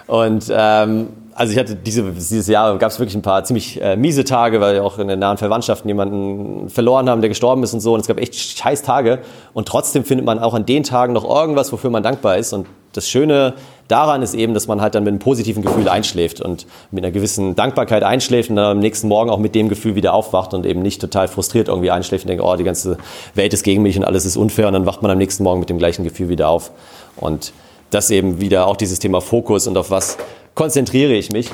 Und 0.07 0.47
ähm, 0.51 1.09
also 1.35 1.53
ich 1.53 1.59
hatte 1.59 1.77
diese, 1.77 2.03
dieses 2.03 2.49
Jahr 2.49 2.77
gab 2.79 2.91
es 2.91 2.99
wirklich 2.99 3.15
ein 3.15 3.23
paar 3.23 3.45
ziemlich 3.45 3.81
äh, 3.81 3.97
miese 3.97 4.25
Tage, 4.25 4.61
weil 4.61 4.75
wir 4.75 4.85
auch 4.85 4.99
in 4.99 5.09
der 5.09 5.17
nahen 5.17 5.37
Verwandtschaft 5.37 5.85
jemanden 5.85 6.69
verloren 6.69 7.09
haben, 7.09 7.21
der 7.21 7.29
gestorben 7.29 7.63
ist 7.63 7.75
und 7.75 7.81
so. 7.81 7.95
Und 7.95 8.01
es 8.01 8.09
gab 8.09 8.19
echt 8.19 8.35
scheiß 8.35 8.83
Tage. 8.83 9.21
Und 9.53 9.69
trotzdem 9.69 10.05
findet 10.05 10.27
man 10.27 10.39
auch 10.39 10.55
an 10.55 10.67
den 10.67 10.83
Tagen 10.83 11.13
noch 11.13 11.25
irgendwas, 11.25 11.73
wofür 11.73 11.91
man 11.91 12.03
dankbar 12.03 12.39
ist. 12.39 12.53
Und 12.53 12.67
das 12.93 13.09
Schöne 13.09 13.55
daran 13.87 14.23
ist 14.23 14.35
eben, 14.35 14.55
dass 14.55 14.67
man 14.67 14.81
halt 14.81 14.95
dann 14.95 15.05
mit 15.05 15.13
einem 15.13 15.21
positiven 15.21 15.63
Gefühl 15.63 15.89
einschläft 15.89 16.41
und 16.41 16.67
mit 16.91 17.05
einer 17.05 17.13
gewissen 17.13 17.55
Dankbarkeit 17.55 18.03
einschläft 18.03 18.51
und 18.51 18.57
dann 18.57 18.65
am 18.65 18.79
nächsten 18.81 19.09
Morgen 19.09 19.31
auch 19.31 19.39
mit 19.39 19.55
dem 19.55 19.69
Gefühl 19.69 19.95
wieder 19.95 20.15
aufwacht 20.15 20.55
und 20.55 20.67
eben 20.67 20.83
nicht 20.83 21.01
total 21.01 21.29
frustriert 21.29 21.69
irgendwie 21.69 21.91
einschläft 21.91 22.25
und 22.25 22.31
denkt, 22.31 22.43
oh, 22.43 22.57
die 22.57 22.65
ganze 22.65 22.99
Welt 23.35 23.53
ist 23.53 23.63
gegen 23.63 23.83
mich 23.83 23.97
und 23.97 24.05
alles 24.05 24.25
ist 24.25 24.37
unfair. 24.37 24.67
Und 24.67 24.73
dann 24.73 24.87
wacht 24.87 25.03
man 25.03 25.11
am 25.11 25.19
nächsten 25.19 25.45
Morgen 25.45 25.61
mit 25.61 25.71
dem 25.71 25.79
gleichen 25.79 26.05
Gefühl 26.05 26.29
wieder 26.29 26.49
auf. 26.49 26.71
Und 27.17 27.53
das 27.91 28.11
eben 28.11 28.41
wieder 28.41 28.67
auch 28.67 28.77
dieses 28.77 28.99
Thema 28.99 29.21
Fokus 29.21 29.67
und 29.67 29.77
auf 29.77 29.91
was 29.91 30.19
konzentriere 30.55 31.13
ich 31.15 31.31
mich. 31.31 31.51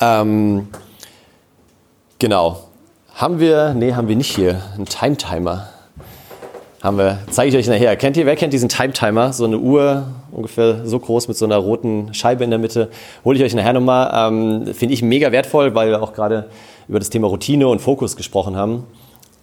Ähm, 0.00 0.68
genau. 2.18 2.60
Haben 3.14 3.38
wir, 3.38 3.74
nee, 3.74 3.92
haben 3.92 4.08
wir 4.08 4.16
nicht 4.16 4.34
hier, 4.34 4.62
einen 4.74 4.86
Time-Timer. 4.86 5.68
Haben 6.82 6.98
wir, 6.98 7.20
zeige 7.30 7.50
ich 7.50 7.56
euch 7.56 7.68
nachher. 7.68 7.96
Kennt 7.96 8.16
ihr, 8.16 8.26
wer 8.26 8.36
kennt 8.36 8.52
diesen 8.52 8.68
Time-Timer? 8.68 9.32
So 9.32 9.44
eine 9.44 9.58
Uhr, 9.58 10.04
ungefähr 10.32 10.86
so 10.86 10.98
groß 10.98 11.28
mit 11.28 11.36
so 11.36 11.44
einer 11.44 11.56
roten 11.56 12.12
Scheibe 12.12 12.44
in 12.44 12.50
der 12.50 12.58
Mitte. 12.58 12.90
Hole 13.24 13.38
ich 13.38 13.44
euch 13.44 13.54
nachher 13.54 13.72
nochmal. 13.72 14.32
Ähm, 14.32 14.74
Finde 14.74 14.94
ich 14.94 15.02
mega 15.02 15.32
wertvoll, 15.32 15.74
weil 15.74 15.90
wir 15.90 16.02
auch 16.02 16.12
gerade 16.12 16.50
über 16.88 16.98
das 16.98 17.08
Thema 17.08 17.28
Routine 17.28 17.68
und 17.68 17.80
Fokus 17.80 18.16
gesprochen 18.16 18.56
haben 18.56 18.84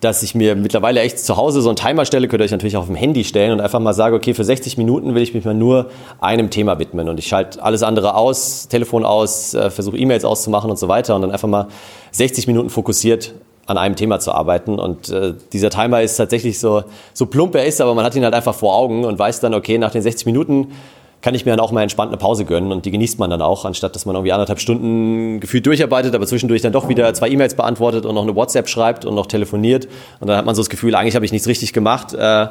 dass 0.02 0.24
ich 0.24 0.34
mir 0.34 0.56
mittlerweile 0.56 1.00
echt 1.02 1.20
zu 1.20 1.38
Hause 1.38 1.62
so 1.62 1.70
einen 1.70 1.76
Timer 1.76 2.06
stelle, 2.06 2.28
könnt 2.28 2.42
ihr 2.42 2.46
euch 2.46 2.52
natürlich 2.52 2.76
auch 2.76 2.82
auf 2.82 2.88
dem 2.88 2.96
Handy 2.96 3.24
stellen 3.24 3.52
und 3.52 3.62
einfach 3.62 3.80
mal 3.80 3.94
sage, 3.94 4.16
okay, 4.16 4.34
für 4.34 4.44
60 4.44 4.78
Minuten 4.78 5.14
will 5.14 5.22
ich 5.22 5.36
mich 5.36 5.46
mal 5.46 5.54
nur 5.54 5.92
einem 6.20 6.50
Thema 6.50 6.80
widmen. 6.80 7.08
Und 7.08 7.20
ich 7.20 7.28
schalte 7.28 7.64
alles 7.64 7.84
andere 7.84 8.16
aus, 8.16 8.68
Telefon 8.68 9.06
aus, 9.06 9.54
äh, 9.54 9.70
versuche 9.70 9.98
E-Mails 9.98 10.26
auszumachen 10.26 10.72
und 10.72 10.80
so 10.80 10.88
weiter 10.88 11.16
und 11.16 11.22
dann 11.22 11.32
einfach 11.32 11.48
mal 11.48 11.68
60 12.12 12.48
Minuten 12.48 12.72
fokussiert 12.72 13.36
an 13.68 13.78
einem 13.78 13.96
Thema 13.96 14.20
zu 14.20 14.32
arbeiten. 14.32 14.80
Und 14.80 15.10
äh, 15.10 15.36
dieser 15.54 15.70
Timer 15.70 16.02
ist 16.02 16.18
tatsächlich 16.18 16.60
so, 16.60 16.84
so 17.14 17.28
plump 17.28 17.54
er 17.54 17.66
ist, 17.66 17.80
aber 17.80 17.94
man 17.94 18.04
hat 18.04 18.16
ihn 18.16 18.24
halt 18.24 18.34
einfach 18.34 18.56
vor 18.56 18.76
Augen 18.76 19.06
und 19.06 19.20
weiß 19.20 19.40
dann, 19.40 19.54
okay, 19.54 19.78
nach 19.78 19.92
den 19.92 20.02
60 20.02 20.26
Minuten 20.26 20.72
kann 21.22 21.36
ich 21.36 21.46
mir 21.46 21.52
dann 21.52 21.60
auch 21.60 21.72
mal 21.72 21.84
entspannt 21.84 22.10
eine 22.10 22.18
Pause 22.18 22.46
gönnen 22.46 22.72
und 22.72 22.86
die 22.86 22.92
genießt 22.92 23.20
man 23.20 23.30
dann 23.30 23.42
auch, 23.42 23.66
anstatt 23.66 23.96
dass 23.96 24.06
man 24.06 24.16
irgendwie 24.16 24.32
anderthalb 24.32 24.60
Stunden 24.60 25.40
gefühlt 25.40 25.66
durcharbeitet, 25.66 26.16
aber 26.16 26.26
zwischendurch 26.26 26.62
dann 26.62 26.74
doch 26.74 26.90
wieder 26.90 27.14
zwei 27.14 27.30
E-Mails 27.30 27.56
beantwortet 27.56 28.06
und 28.06 28.16
noch 28.16 28.24
eine 28.24 28.36
WhatsApp 28.36 28.68
schreibt 28.68 29.06
und 29.06 29.14
noch 29.14 29.28
telefoniert. 29.28 29.88
Und 30.20 30.28
dann 30.28 30.38
hat 30.38 30.46
man 30.46 30.56
so 30.56 30.62
das 30.62 30.70
Gefühl, 30.70 30.96
eigentlich 30.96 31.16
habe 31.16 31.26
ich 31.26 31.32
nichts 31.32 31.48
richtig 31.48 31.74
gemacht 31.74 32.14
äh, 32.14 32.48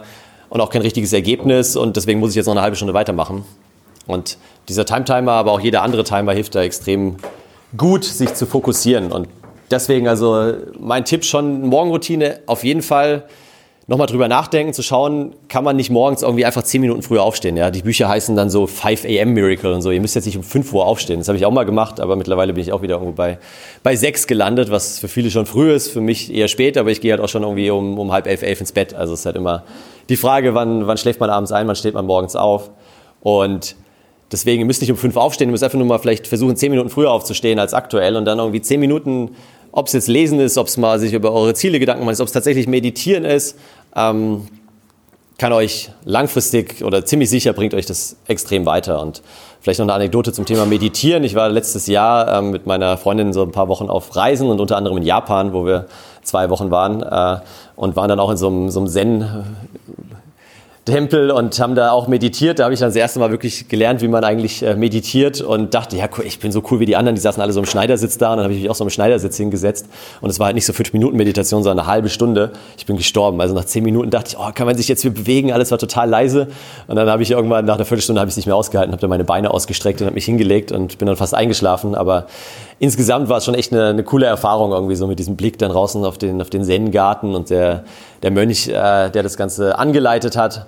und 0.50 0.60
auch 0.60 0.70
kein 0.70 0.82
richtiges 0.82 1.12
Ergebnis. 1.12 1.76
Und 1.76 1.96
deswegen 1.96 2.20
muss 2.20 2.30
ich 2.30 2.36
jetzt 2.36 2.46
noch 2.46 2.52
eine 2.52 2.62
halbe 2.62 2.76
Stunde 2.76 2.94
weitermachen. 2.94 3.44
Und 4.06 4.38
dieser 4.68 4.84
Time-Timer, 4.84 5.32
aber 5.32 5.52
auch 5.52 5.60
jeder 5.60 5.82
andere 5.82 6.04
Timer 6.04 6.32
hilft 6.32 6.54
da 6.54 6.62
extrem 6.62 7.16
gut, 7.76 8.04
sich 8.04 8.34
zu 8.34 8.46
fokussieren. 8.46 9.10
Und 9.10 9.28
deswegen 9.70 10.06
also 10.06 10.52
mein 10.78 11.04
Tipp 11.04 11.24
schon, 11.24 11.66
Morgenroutine 11.66 12.40
auf 12.46 12.62
jeden 12.62 12.82
Fall 12.82 13.24
nochmal 13.90 14.06
drüber 14.06 14.28
nachdenken, 14.28 14.72
zu 14.72 14.84
schauen, 14.84 15.34
kann 15.48 15.64
man 15.64 15.74
nicht 15.74 15.90
morgens 15.90 16.22
irgendwie 16.22 16.44
einfach 16.44 16.62
10 16.62 16.80
Minuten 16.80 17.02
früher 17.02 17.24
aufstehen. 17.24 17.56
Ja? 17.56 17.72
Die 17.72 17.82
Bücher 17.82 18.08
heißen 18.08 18.36
dann 18.36 18.48
so 18.48 18.68
5 18.68 19.04
a.m. 19.04 19.32
Miracle 19.32 19.72
und 19.74 19.82
so. 19.82 19.90
Ihr 19.90 20.00
müsst 20.00 20.14
jetzt 20.14 20.26
nicht 20.26 20.36
um 20.36 20.44
5 20.44 20.72
Uhr 20.72 20.86
aufstehen. 20.86 21.18
Das 21.18 21.26
habe 21.26 21.36
ich 21.36 21.44
auch 21.44 21.50
mal 21.50 21.64
gemacht, 21.64 21.98
aber 21.98 22.14
mittlerweile 22.14 22.52
bin 22.52 22.62
ich 22.62 22.72
auch 22.72 22.82
wieder 22.82 22.94
irgendwo 22.94 23.14
bei, 23.14 23.38
bei 23.82 23.96
6 23.96 24.28
gelandet, 24.28 24.70
was 24.70 25.00
für 25.00 25.08
viele 25.08 25.28
schon 25.32 25.44
früh 25.44 25.72
ist, 25.72 25.88
für 25.88 26.00
mich 26.00 26.32
eher 26.32 26.46
spät, 26.46 26.78
aber 26.78 26.92
ich 26.92 27.00
gehe 27.00 27.10
halt 27.10 27.20
auch 27.20 27.28
schon 27.28 27.42
irgendwie 27.42 27.68
um, 27.70 27.98
um 27.98 28.12
halb 28.12 28.28
elf, 28.28 28.42
elf 28.42 28.60
ins 28.60 28.70
Bett. 28.70 28.94
Also 28.94 29.14
es 29.14 29.20
ist 29.20 29.26
halt 29.26 29.34
immer 29.34 29.64
die 30.08 30.16
Frage, 30.16 30.54
wann, 30.54 30.86
wann 30.86 30.96
schläft 30.96 31.18
man 31.18 31.28
abends 31.28 31.50
ein, 31.50 31.66
wann 31.66 31.74
steht 31.74 31.94
man 31.94 32.06
morgens 32.06 32.36
auf. 32.36 32.70
Und 33.22 33.74
deswegen, 34.30 34.60
ihr 34.60 34.66
müsst 34.66 34.82
nicht 34.82 34.92
um 34.92 34.98
5 34.98 35.16
aufstehen, 35.16 35.48
ihr 35.48 35.52
müsst 35.52 35.64
einfach 35.64 35.78
nur 35.78 35.88
mal 35.88 35.98
vielleicht 35.98 36.28
versuchen, 36.28 36.54
10 36.54 36.70
Minuten 36.70 36.90
früher 36.90 37.10
aufzustehen 37.10 37.58
als 37.58 37.74
aktuell 37.74 38.14
und 38.14 38.24
dann 38.24 38.38
irgendwie 38.38 38.62
10 38.62 38.78
Minuten 38.78 39.32
ob 39.72 39.86
es 39.86 39.92
jetzt 39.92 40.08
Lesen 40.08 40.40
ist, 40.40 40.58
ob 40.58 40.66
es 40.66 40.76
mal 40.76 40.98
sich 40.98 41.12
über 41.12 41.32
eure 41.32 41.54
Ziele 41.54 41.78
Gedanken 41.78 42.04
macht, 42.04 42.20
ob 42.20 42.26
es 42.26 42.32
tatsächlich 42.32 42.66
Meditieren 42.66 43.24
ist, 43.24 43.56
ähm, 43.94 44.46
kann 45.38 45.52
euch 45.54 45.90
langfristig 46.04 46.84
oder 46.84 47.04
ziemlich 47.06 47.30
sicher 47.30 47.54
bringt 47.54 47.72
euch 47.72 47.86
das 47.86 48.16
extrem 48.26 48.66
weiter. 48.66 49.00
Und 49.00 49.22
vielleicht 49.60 49.78
noch 49.78 49.86
eine 49.86 49.94
Anekdote 49.94 50.32
zum 50.32 50.44
Thema 50.44 50.66
Meditieren. 50.66 51.24
Ich 51.24 51.34
war 51.34 51.48
letztes 51.48 51.86
Jahr 51.86 52.38
ähm, 52.38 52.50
mit 52.50 52.66
meiner 52.66 52.98
Freundin 52.98 53.32
so 53.32 53.42
ein 53.42 53.50
paar 53.50 53.68
Wochen 53.68 53.88
auf 53.88 54.14
Reisen 54.14 54.50
und 54.50 54.60
unter 54.60 54.76
anderem 54.76 54.98
in 54.98 55.02
Japan, 55.02 55.54
wo 55.54 55.64
wir 55.64 55.86
zwei 56.22 56.50
Wochen 56.50 56.70
waren 56.70 57.02
äh, 57.02 57.40
und 57.76 57.96
waren 57.96 58.08
dann 58.08 58.20
auch 58.20 58.30
in 58.30 58.36
so 58.36 58.48
einem, 58.48 58.68
so 58.68 58.80
einem 58.80 58.88
Zen 58.88 59.44
Tempel 60.86 61.30
und 61.30 61.58
haben 61.60 61.74
da 61.74 61.92
auch 61.92 62.08
meditiert. 62.08 62.58
Da 62.58 62.64
habe 62.64 62.74
ich 62.74 62.80
dann 62.80 62.88
das 62.88 62.96
erste 62.96 63.18
Mal 63.18 63.30
wirklich 63.30 63.68
gelernt, 63.68 64.00
wie 64.00 64.08
man 64.08 64.24
eigentlich 64.24 64.62
äh, 64.62 64.74
meditiert 64.76 65.42
und 65.42 65.74
dachte, 65.74 65.96
ja, 65.96 66.08
ich 66.24 66.40
bin 66.40 66.52
so 66.52 66.62
cool 66.70 66.80
wie 66.80 66.86
die 66.86 66.96
anderen. 66.96 67.14
Die 67.14 67.20
saßen 67.20 67.40
alle 67.42 67.52
so 67.52 67.60
im 67.60 67.66
Schneidersitz 67.66 68.16
da 68.16 68.30
und 68.30 68.38
dann 68.38 68.44
habe 68.44 68.54
ich 68.54 68.60
mich 68.60 68.70
auch 68.70 68.74
so 68.74 68.84
im 68.84 68.90
Schneidersitz 68.90 69.36
hingesetzt. 69.36 69.86
Und 70.22 70.30
es 70.30 70.38
war 70.38 70.46
halt 70.46 70.54
nicht 70.54 70.64
so 70.64 70.72
fünf 70.72 70.92
Minuten 70.94 71.16
Meditation, 71.18 71.62
sondern 71.62 71.80
eine 71.84 71.92
halbe 71.92 72.08
Stunde. 72.08 72.52
Ich 72.78 72.86
bin 72.86 72.96
gestorben. 72.96 73.40
Also 73.40 73.54
nach 73.54 73.66
zehn 73.66 73.84
Minuten 73.84 74.10
dachte 74.10 74.30
ich, 74.30 74.38
oh, 74.38 74.50
kann 74.54 74.66
man 74.66 74.76
sich 74.76 74.88
jetzt 74.88 75.04
wieder 75.04 75.14
bewegen? 75.14 75.52
Alles 75.52 75.70
war 75.70 75.78
total 75.78 76.08
leise. 76.08 76.48
Und 76.86 76.96
dann 76.96 77.08
habe 77.10 77.22
ich 77.22 77.30
irgendwann 77.30 77.66
nach 77.66 77.74
einer 77.74 77.84
Viertelstunde 77.84 78.20
habe 78.20 78.28
ich 78.28 78.32
es 78.32 78.36
nicht 78.36 78.46
mehr 78.46 78.56
ausgehalten, 78.56 78.92
habe 78.92 79.00
dann 79.00 79.10
meine 79.10 79.24
Beine 79.24 79.52
ausgestreckt 79.52 80.00
und 80.00 80.06
habe 80.06 80.14
mich 80.14 80.24
hingelegt 80.24 80.72
und 80.72 80.96
bin 80.96 81.06
dann 81.06 81.16
fast 81.16 81.34
eingeschlafen. 81.34 81.94
Aber 81.94 82.26
insgesamt 82.78 83.28
war 83.28 83.38
es 83.38 83.44
schon 83.44 83.54
echt 83.54 83.72
eine, 83.72 83.88
eine, 83.88 84.02
coole 84.02 84.26
Erfahrung 84.26 84.72
irgendwie 84.72 84.96
so 84.96 85.06
mit 85.06 85.18
diesem 85.18 85.36
Blick 85.36 85.58
dann 85.58 85.70
draußen 85.70 86.04
auf 86.04 86.16
den, 86.16 86.40
auf 86.40 86.48
den 86.48 86.64
Zen-Garten 86.64 87.34
und 87.34 87.50
der, 87.50 87.84
der 88.22 88.30
Mönch, 88.30 88.68
äh, 88.68 89.10
der 89.10 89.22
das 89.22 89.36
Ganze 89.36 89.78
angeleitet 89.78 90.36
hat. 90.36 90.66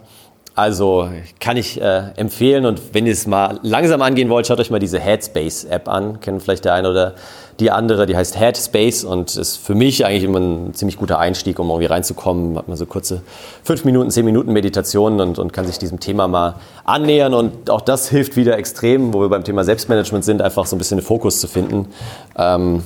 Also 0.54 1.08
kann 1.40 1.56
ich 1.56 1.80
äh, 1.80 2.10
empfehlen 2.16 2.66
und 2.66 2.80
wenn 2.92 3.06
ihr 3.06 3.12
es 3.12 3.26
mal 3.26 3.58
langsam 3.62 4.02
angehen 4.02 4.28
wollt, 4.28 4.46
schaut 4.46 4.60
euch 4.60 4.70
mal 4.70 4.78
diese 4.78 5.00
Headspace-App 5.00 5.88
an. 5.88 6.20
Kennen 6.20 6.40
vielleicht 6.40 6.66
der 6.66 6.74
eine 6.74 6.90
oder 6.90 7.14
die 7.58 7.70
andere, 7.70 8.04
die 8.04 8.16
heißt 8.16 8.38
Headspace 8.38 9.04
und 9.04 9.34
ist 9.34 9.56
für 9.56 9.74
mich 9.74 10.04
eigentlich 10.04 10.24
immer 10.24 10.40
ein 10.40 10.74
ziemlich 10.74 10.98
guter 10.98 11.18
Einstieg, 11.18 11.58
um 11.58 11.70
irgendwie 11.70 11.86
reinzukommen. 11.86 12.58
Hat 12.58 12.68
man 12.68 12.76
so 12.76 12.84
kurze 12.84 13.22
fünf 13.62 13.84
Minuten, 13.84 14.10
zehn 14.10 14.26
Minuten 14.26 14.52
Meditationen 14.52 15.20
und, 15.20 15.38
und 15.38 15.54
kann 15.54 15.66
sich 15.66 15.78
diesem 15.78 16.00
Thema 16.00 16.28
mal 16.28 16.56
annähern 16.84 17.32
und 17.32 17.70
auch 17.70 17.80
das 17.80 18.08
hilft 18.10 18.36
wieder 18.36 18.58
extrem, 18.58 19.14
wo 19.14 19.20
wir 19.20 19.30
beim 19.30 19.44
Thema 19.44 19.64
Selbstmanagement 19.64 20.24
sind, 20.24 20.42
einfach 20.42 20.66
so 20.66 20.76
ein 20.76 20.78
bisschen 20.78 20.98
den 20.98 21.04
Fokus 21.04 21.40
zu 21.40 21.48
finden 21.48 21.88
ähm, 22.36 22.82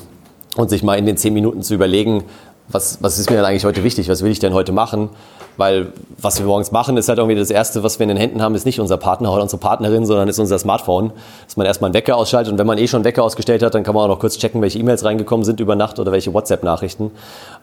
und 0.57 0.71
sich 0.71 0.85
mal 0.85 0.99
in 0.99 1.07
den 1.07 1.17
zehn 1.17 1.35
Minuten 1.35 1.63
zu 1.63 1.75
überlegen, 1.75 2.23
was, 2.69 2.99
was 3.03 3.19
ist 3.19 3.31
mir 3.31 3.37
denn 3.37 3.45
eigentlich 3.45 3.65
heute 3.65 3.85
wichtig, 3.85 4.09
was 4.09 4.23
will 4.23 4.31
ich 4.31 4.39
denn 4.39 4.55
heute 4.55 4.73
machen 4.73 5.11
weil 5.57 5.93
was 6.19 6.39
wir 6.39 6.47
morgens 6.47 6.73
machen, 6.73 6.97
ist 6.97 7.09
halt 7.09 7.19
irgendwie 7.19 7.37
das 7.37 7.51
Erste, 7.51 7.83
was 7.83 7.99
wir 7.99 8.05
in 8.05 8.09
den 8.09 8.19
Händen 8.19 8.43
haben, 8.43 8.55
ist 8.55 8.67
nicht 8.67 8.81
unser 8.81 8.97
Partner 8.97 9.33
oder 9.33 9.43
unsere 9.43 9.61
Partnerin, 9.61 10.07
sondern 10.07 10.29
ist 10.29 10.39
unser 10.39 10.59
Smartphone. 10.59 11.13
Dass 11.47 11.57
man 11.57 11.67
erstmal 11.67 11.89
einen 11.89 11.95
Wecker 11.95 12.17
ausschaltet 12.17 12.53
und 12.53 12.59
wenn 12.59 12.67
man 12.67 12.79
eh 12.79 12.89
schon 12.89 12.99
einen 12.99 13.05
Wecker 13.05 13.23
ausgestellt 13.23 13.63
hat, 13.63 13.75
dann 13.75 13.83
kann 13.83 13.95
man 13.95 14.05
auch 14.05 14.09
noch 14.09 14.19
kurz 14.19 14.39
checken, 14.39 14.63
welche 14.63 14.79
E-Mails 14.79 15.05
reingekommen 15.05 15.45
sind 15.45 15.61
über 15.61 15.77
Nacht 15.77 15.99
oder 15.99 16.13
welche 16.13 16.33
WhatsApp-Nachrichten. 16.33 17.11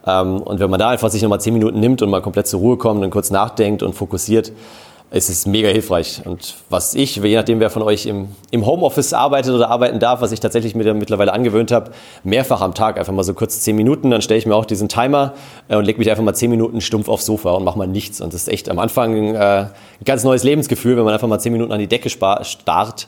Ähm, 0.05 0.41
und 0.41 0.59
wenn 0.59 0.69
man 0.69 0.79
da 0.79 0.89
einfach 0.89 1.09
sich 1.09 1.21
nochmal 1.21 1.41
zehn 1.41 1.53
Minuten 1.53 1.79
nimmt 1.79 2.01
und 2.01 2.09
mal 2.09 2.21
komplett 2.21 2.47
zur 2.47 2.59
Ruhe 2.59 2.77
kommt 2.77 3.03
und 3.03 3.09
kurz 3.09 3.31
nachdenkt 3.31 3.83
und 3.83 3.93
fokussiert, 3.93 4.51
es 5.15 5.29
ist 5.29 5.45
mega 5.45 5.69
hilfreich. 5.69 6.21
Und 6.25 6.55
was 6.69 6.95
ich, 6.95 7.17
je 7.17 7.35
nachdem, 7.35 7.59
wer 7.59 7.69
von 7.69 7.83
euch 7.83 8.07
im, 8.07 8.29
im 8.49 8.65
Homeoffice 8.65 9.13
arbeitet 9.13 9.53
oder 9.53 9.69
arbeiten 9.69 9.99
darf, 9.99 10.21
was 10.21 10.31
ich 10.31 10.39
tatsächlich 10.39 10.73
mir 10.73 10.91
mittlerweile 10.95 11.33
angewöhnt 11.33 11.71
habe, 11.71 11.91
mehrfach 12.23 12.61
am 12.61 12.73
Tag, 12.73 12.97
einfach 12.97 13.13
mal 13.13 13.23
so 13.23 13.35
kurz 13.35 13.59
zehn 13.59 13.75
Minuten, 13.75 14.09
dann 14.09 14.23
stelle 14.23 14.39
ich 14.39 14.47
mir 14.47 14.55
auch 14.55 14.65
diesen 14.65 14.89
Timer 14.89 15.33
äh, 15.67 15.75
und 15.75 15.85
lege 15.85 15.99
mich 15.99 16.09
einfach 16.09 16.23
mal 16.23 16.33
zehn 16.33 16.49
Minuten 16.49 16.81
stumpf 16.81 17.09
aufs 17.09 17.27
Sofa 17.27 17.51
und 17.51 17.63
mache 17.63 17.77
mal 17.77 17.87
nichts. 17.87 18.21
Und 18.21 18.33
das 18.33 18.41
ist 18.41 18.47
echt 18.47 18.69
am 18.69 18.79
Anfang 18.79 19.35
äh, 19.35 19.37
ein 19.37 19.69
ganz 20.03 20.23
neues 20.23 20.43
Lebensgefühl, 20.43 20.97
wenn 20.97 21.03
man 21.03 21.13
einfach 21.13 21.27
mal 21.27 21.39
zehn 21.39 21.53
Minuten 21.53 21.71
an 21.71 21.79
die 21.79 21.87
Decke 21.87 22.09
starrt. 22.09 23.07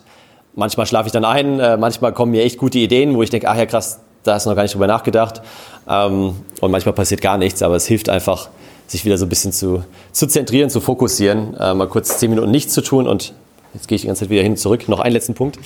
Manchmal 0.54 0.86
schlafe 0.86 1.08
ich 1.08 1.12
dann 1.12 1.26
ein, 1.26 1.60
äh, 1.60 1.76
manchmal 1.76 2.14
kommen 2.14 2.32
mir 2.32 2.44
echt 2.44 2.60
gute 2.60 2.78
Ideen, 2.78 3.16
wo 3.16 3.24
ich 3.24 3.32
denke, 3.32 3.50
ach 3.50 3.58
ja 3.58 3.66
krass, 3.66 4.00
da 4.22 4.36
hast 4.36 4.46
du 4.46 4.50
noch 4.52 4.56
gar 4.56 4.64
nicht 4.64 4.76
drüber 4.76 4.88
nachgedacht. 4.88 5.42
Ähm, 5.90 6.36
und 6.62 6.72
manchmal 6.72 6.94
passiert 6.94 7.22
gar 7.22 7.40
nichts, 7.40 7.64
aber 7.64 7.76
es 7.76 7.88
hilft 7.88 8.10
einfach, 8.10 8.50
sich 8.88 9.06
wieder 9.06 9.18
so 9.18 9.26
ein 9.26 9.30
bisschen 9.30 9.52
zu, 9.52 9.84
zu 10.12 10.28
zentrieren, 10.28 10.70
zu 10.70 10.82
fokussieren, 10.82 11.56
äh, 11.58 11.74
mal 11.74 11.88
kurz 11.88 12.18
zehn 12.18 12.30
Minuten 12.30 12.52
nichts 12.52 12.74
zu 12.74 12.82
tun 12.82 13.08
und 13.08 13.34
jetzt 13.74 13.88
gehe 13.88 13.96
ich 13.96 14.02
die 14.02 14.08
ganze 14.08 14.22
Zeit 14.22 14.30
wieder 14.30 14.44
hin 14.44 14.54
und 14.54 14.58
zurück. 14.58 14.88
Noch 14.88 15.00
einen 15.00 15.14
letzten 15.14 15.34
Punkt. 15.34 15.60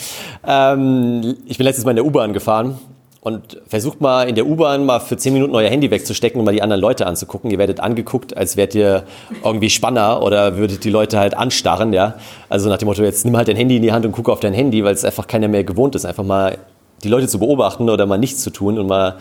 Ähm, 0.46 1.38
ich 1.46 1.58
bin 1.58 1.66
letztes 1.66 1.86
Mal 1.86 1.92
in 1.92 1.98
der 1.98 2.06
U-Bahn 2.06 2.34
gefahren 2.34 2.80
und 3.22 3.62
versucht 3.68 4.00
mal 4.00 4.30
in 4.30 4.36
der 4.36 4.48
U-Bahn 4.48 4.86
mal 4.86 5.00
für 5.00 5.18
zehn 5.18 5.34
Minuten 5.34 5.54
euer 5.54 5.70
Handy 5.70 5.92
wegzustecken 5.92 6.40
und 6.40 6.46
mal 6.46 6.54
die 6.54 6.62
anderen 6.62 6.82
Leute 6.82 7.06
anzugucken. 7.06 7.52
Ihr 7.52 7.58
werdet 7.58 7.80
angeguckt, 7.80 8.38
als 8.38 8.56
wärt 8.56 8.74
ihr 8.76 9.04
irgendwie 9.44 9.70
Spanner 9.70 10.24
oder 10.24 10.58
würdet 10.58 10.84
die 10.84 10.90
Leute 10.90 11.20
halt 11.20 11.36
anstarren, 11.36 11.92
ja. 11.92 12.16
Also 12.48 12.70
nach 12.70 12.78
dem 12.78 12.88
Motto, 12.88 13.04
jetzt 13.04 13.26
nimm 13.26 13.36
halt 13.36 13.48
dein 13.50 13.58
Handy 13.58 13.76
in 13.76 13.82
die 13.82 13.92
Hand 13.92 14.06
und 14.06 14.14
guck 14.14 14.30
auf 14.30 14.40
dein 14.40 14.54
Handy, 14.54 14.84
weil 14.84 14.94
es 14.94 15.04
einfach 15.04 15.28
keiner 15.28 15.48
mehr 15.48 15.64
gewohnt 15.64 15.96
ist, 15.96 16.06
einfach 16.06 16.24
mal 16.24 16.58
die 17.04 17.10
Leute 17.10 17.28
zu 17.28 17.40
beobachten 17.40 17.90
oder 17.90 18.06
mal 18.06 18.18
nichts 18.18 18.42
zu 18.42 18.50
tun 18.50 18.78
und 18.78 18.88
mal 18.88 19.18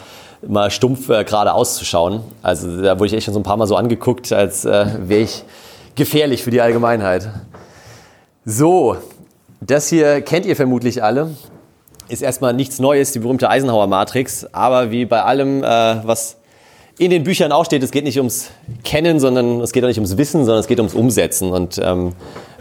mal 0.47 0.71
stumpf 0.71 1.09
äh, 1.09 1.25
gerade 1.25 1.53
auszuschauen. 1.53 2.21
Also 2.43 2.83
da 2.83 2.99
wurde 2.99 3.09
ich 3.09 3.15
echt 3.15 3.25
schon 3.25 3.35
so 3.35 3.41
ein 3.41 3.45
paar 3.45 3.57
Mal 3.57 3.67
so 3.67 3.77
angeguckt, 3.77 4.33
als 4.33 4.65
äh, 4.65 4.87
wäre 5.01 5.23
ich 5.23 5.45
gefährlich 5.95 6.43
für 6.43 6.51
die 6.51 6.61
Allgemeinheit. 6.61 7.29
So, 8.45 8.97
das 9.61 9.89
hier 9.89 10.21
kennt 10.23 10.47
ihr 10.47 10.57
vermutlich 10.57 11.03
alle. 11.03 11.31
Ist 12.09 12.23
erstmal 12.23 12.55
nichts 12.55 12.79
Neues, 12.79 13.13
die 13.13 13.19
berühmte 13.19 13.51
Eisenhower-Matrix. 13.51 14.47
Aber 14.53 14.91
wie 14.91 15.05
bei 15.05 15.23
allem, 15.23 15.63
äh, 15.63 15.67
was 15.67 16.37
in 16.99 17.11
den 17.11 17.25
Büchern 17.25 17.53
auch 17.53 17.65
steht, 17.65 17.83
es 17.83 17.91
geht 17.91 18.05
nicht 18.05 18.17
ums 18.17 18.51
Kennen, 18.83 19.21
sondern 19.21 19.61
es 19.61 19.73
geht 19.73 19.85
auch 19.85 19.89
nicht 19.89 19.99
ums 19.99 20.17
Wissen, 20.17 20.45
sondern 20.45 20.61
es 20.61 20.67
geht 20.67 20.79
ums 20.79 20.95
Umsetzen. 20.95 21.51
Und 21.51 21.79
ähm, 21.83 22.13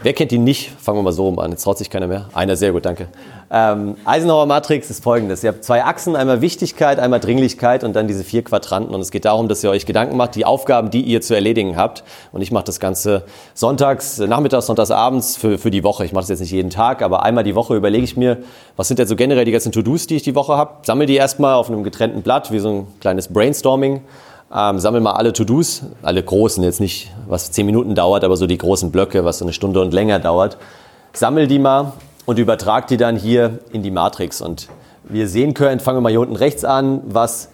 wer 0.02 0.12
kennt 0.12 0.30
die 0.30 0.38
nicht? 0.38 0.70
Fangen 0.80 0.98
wir 0.98 1.02
mal 1.02 1.12
so 1.12 1.24
rum 1.24 1.38
an. 1.38 1.50
Jetzt 1.50 1.62
traut 1.62 1.78
sich 1.78 1.90
keiner 1.90 2.06
mehr. 2.06 2.28
Einer, 2.34 2.56
sehr 2.56 2.72
gut, 2.72 2.84
danke. 2.84 3.08
Ähm, 3.50 3.96
Eisenhower 4.04 4.46
Matrix 4.46 4.90
ist 4.90 5.02
folgendes. 5.02 5.42
Ihr 5.42 5.50
habt 5.50 5.64
zwei 5.64 5.84
Achsen, 5.84 6.16
einmal 6.16 6.40
Wichtigkeit, 6.40 6.98
einmal 6.98 7.20
Dringlichkeit 7.20 7.82
und 7.82 7.94
dann 7.94 8.06
diese 8.06 8.24
vier 8.24 8.44
Quadranten. 8.44 8.94
Und 8.94 9.00
es 9.00 9.10
geht 9.10 9.24
darum, 9.24 9.48
dass 9.48 9.64
ihr 9.64 9.70
euch 9.70 9.86
Gedanken 9.86 10.16
macht, 10.16 10.34
die 10.34 10.44
Aufgaben, 10.44 10.90
die 10.90 11.00
ihr 11.02 11.20
zu 11.20 11.34
erledigen 11.34 11.76
habt. 11.76 12.04
Und 12.32 12.42
ich 12.42 12.52
mache 12.52 12.64
das 12.64 12.80
Ganze 12.80 13.24
sonntags, 13.54 14.18
nachmittags, 14.18 14.66
sonntags 14.66 14.90
abends 14.90 15.36
für, 15.36 15.58
für 15.58 15.70
die 15.70 15.82
Woche. 15.82 16.04
Ich 16.04 16.12
mache 16.12 16.22
das 16.22 16.30
jetzt 16.30 16.40
nicht 16.40 16.52
jeden 16.52 16.70
Tag, 16.70 17.02
aber 17.02 17.22
einmal 17.22 17.44
die 17.44 17.54
Woche 17.54 17.74
überlege 17.74 18.04
ich 18.04 18.16
mir, 18.16 18.38
was 18.76 18.88
sind 18.88 18.98
denn 18.98 19.06
so 19.06 19.16
generell 19.16 19.44
die 19.44 19.52
ganzen 19.52 19.72
To-Dos, 19.72 20.06
die 20.06 20.16
ich 20.16 20.22
die 20.22 20.34
Woche 20.34 20.56
habe. 20.56 20.74
Sammle 20.82 21.06
die 21.06 21.16
erstmal 21.16 21.54
auf 21.54 21.70
einem 21.70 21.84
getrennten 21.84 22.22
Blatt, 22.22 22.52
wie 22.52 22.58
so 22.58 22.68
ein 22.68 22.86
kleines 23.00 23.28
Brainstorming. 23.28 24.02
Ähm, 24.54 24.78
sammel 24.78 25.02
mal 25.02 25.12
alle 25.12 25.32
To-Dos, 25.34 25.82
alle 26.02 26.22
großen, 26.22 26.64
jetzt 26.64 26.80
nicht, 26.80 27.10
was 27.26 27.52
zehn 27.52 27.66
Minuten 27.66 27.94
dauert, 27.94 28.24
aber 28.24 28.36
so 28.36 28.46
die 28.46 28.56
großen 28.56 28.90
Blöcke, 28.90 29.24
was 29.24 29.38
so 29.38 29.44
eine 29.44 29.52
Stunde 29.52 29.80
und 29.82 29.92
länger 29.92 30.18
dauert. 30.20 30.56
Sammel 31.12 31.46
die 31.46 31.58
mal 31.58 31.92
und 32.24 32.38
übertrag 32.38 32.86
die 32.86 32.96
dann 32.96 33.16
hier 33.16 33.58
in 33.72 33.82
die 33.82 33.90
Matrix. 33.90 34.40
Und 34.40 34.68
wie 35.04 35.18
ihr 35.18 35.28
sehen 35.28 35.52
könnt, 35.52 35.82
fangen 35.82 35.98
wir 35.98 36.00
mal 36.00 36.10
hier 36.10 36.20
unten 36.20 36.36
rechts 36.36 36.64
an, 36.64 37.02
was 37.06 37.50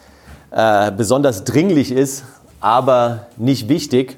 äh, 0.52 0.92
besonders 0.92 1.42
dringlich 1.42 1.90
ist, 1.90 2.24
aber 2.60 3.26
nicht 3.36 3.68
wichtig, 3.68 4.16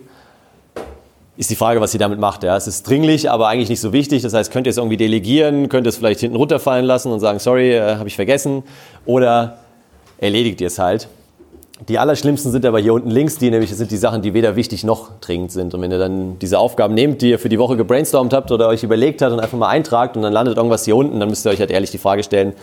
ist 1.39 1.51
die 1.51 1.57
Frage, 1.57 1.81
was 1.81 1.93
sie 1.93 1.99
damit 1.99 2.19
macht. 2.19 2.43
Ja. 2.43 2.57
Es 2.57 2.67
ist 2.67 2.89
dringlich, 2.89 3.31
aber 3.31 3.49
eigentlich 3.49 3.69
nicht 3.69 3.81
so 3.81 3.93
wichtig. 3.93 4.23
Das 4.23 4.33
heißt, 4.33 4.51
könnt 4.53 4.67
ihr 4.67 4.71
es 4.71 4.77
irgendwie 4.77 4.97
delegieren, 4.97 5.69
könnt 5.69 5.87
ihr 5.87 5.91
es 5.91 5.97
vielleicht 5.97 6.21
hinten 6.21 6.37
runterfallen 6.37 6.85
lassen 6.85 7.13
und 7.13 7.21
sagen, 7.21 7.39
sorry, 7.39 7.75
äh, 7.75 7.97
habe 7.97 8.09
ich 8.09 8.17
vergessen. 8.17 8.63
Oder 9.05 9.59
erledigt 10.19 10.61
ihr 10.61 10.69
es 10.69 10.79
halt. 10.79 11.09
Die 11.89 11.99
allerschlimmsten 11.99 12.53
sind 12.53 12.65
aber 12.65 12.79
hier 12.81 12.95
unten 12.95 13.11
links, 13.11 13.37
die 13.37 13.51
nämlich 13.51 13.75
sind 13.75 13.91
die 13.91 13.99
Sachen, 13.99 14.23
die 14.23 14.33
weder 14.33 14.57
wichtig 14.57 14.83
noch 14.83 15.11
dringend 15.21 15.53
sind. 15.53 15.75
Und 15.75 15.83
wenn 15.83 15.91
ihr 15.91 15.99
dann 15.99 16.39
diese 16.39 16.59
Aufgaben 16.59 16.95
nehmt, 16.95 17.21
die 17.21 17.31
ihr 17.31 17.39
für 17.39 17.51
die 17.51 17.59
Woche 17.59 17.77
gebrainstormt 17.77 18.33
habt 18.33 18.51
oder 18.51 18.69
euch 18.69 18.83
überlegt 18.83 19.21
habt 19.21 19.33
und 19.33 19.41
einfach 19.41 19.59
mal 19.59 19.69
eintragt 19.69 20.17
und 20.17 20.23
dann 20.23 20.33
landet 20.33 20.57
irgendwas 20.57 20.87
hier 20.87 20.97
unten, 20.97 21.21
dann 21.21 21.29
müsst 21.29 21.45
ihr 21.47 21.51
euch 21.51 21.61
halt 21.61 21.71
ehrlich 21.71 21.91
die 21.91 21.99
Frage 21.99 22.23
stellen, 22.23 22.55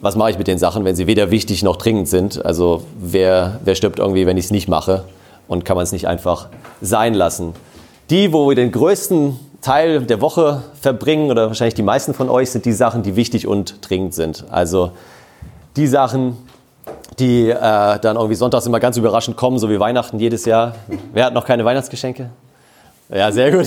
was 0.00 0.16
mache 0.16 0.32
ich 0.32 0.38
mit 0.38 0.48
den 0.48 0.58
Sachen, 0.58 0.84
wenn 0.84 0.96
sie 0.96 1.06
weder 1.06 1.30
wichtig 1.30 1.62
noch 1.62 1.76
dringend 1.76 2.08
sind? 2.08 2.44
Also 2.44 2.82
wer, 2.98 3.60
wer 3.64 3.76
stirbt 3.76 4.00
irgendwie, 4.00 4.26
wenn 4.26 4.36
ich 4.36 4.46
es 4.46 4.50
nicht 4.50 4.68
mache? 4.68 5.04
Und 5.46 5.64
kann 5.64 5.76
man 5.76 5.84
es 5.84 5.92
nicht 5.92 6.08
einfach 6.08 6.48
sein 6.80 7.14
lassen? 7.14 7.52
Die, 8.10 8.32
wo 8.32 8.48
wir 8.48 8.56
den 8.56 8.72
größten 8.72 9.38
Teil 9.60 10.02
der 10.02 10.20
Woche 10.20 10.64
verbringen, 10.80 11.30
oder 11.30 11.46
wahrscheinlich 11.46 11.74
die 11.74 11.82
meisten 11.82 12.14
von 12.14 12.28
euch, 12.28 12.50
sind 12.50 12.64
die 12.64 12.72
Sachen, 12.72 13.04
die 13.04 13.14
wichtig 13.14 13.46
und 13.46 13.76
dringend 13.88 14.14
sind. 14.14 14.44
Also 14.50 14.90
die 15.76 15.86
Sachen, 15.86 16.36
die 17.18 17.50
äh, 17.50 17.54
dann 17.58 18.16
irgendwie 18.16 18.34
sonntags 18.34 18.66
immer 18.66 18.80
ganz 18.80 18.96
überraschend 18.96 19.36
kommen, 19.36 19.58
so 19.58 19.68
wie 19.70 19.78
Weihnachten 19.78 20.18
jedes 20.18 20.44
Jahr. 20.44 20.74
Wer 21.12 21.26
hat 21.26 21.34
noch 21.34 21.44
keine 21.44 21.64
Weihnachtsgeschenke? 21.64 22.30
Ja, 23.08 23.30
sehr 23.30 23.50
gut. 23.52 23.66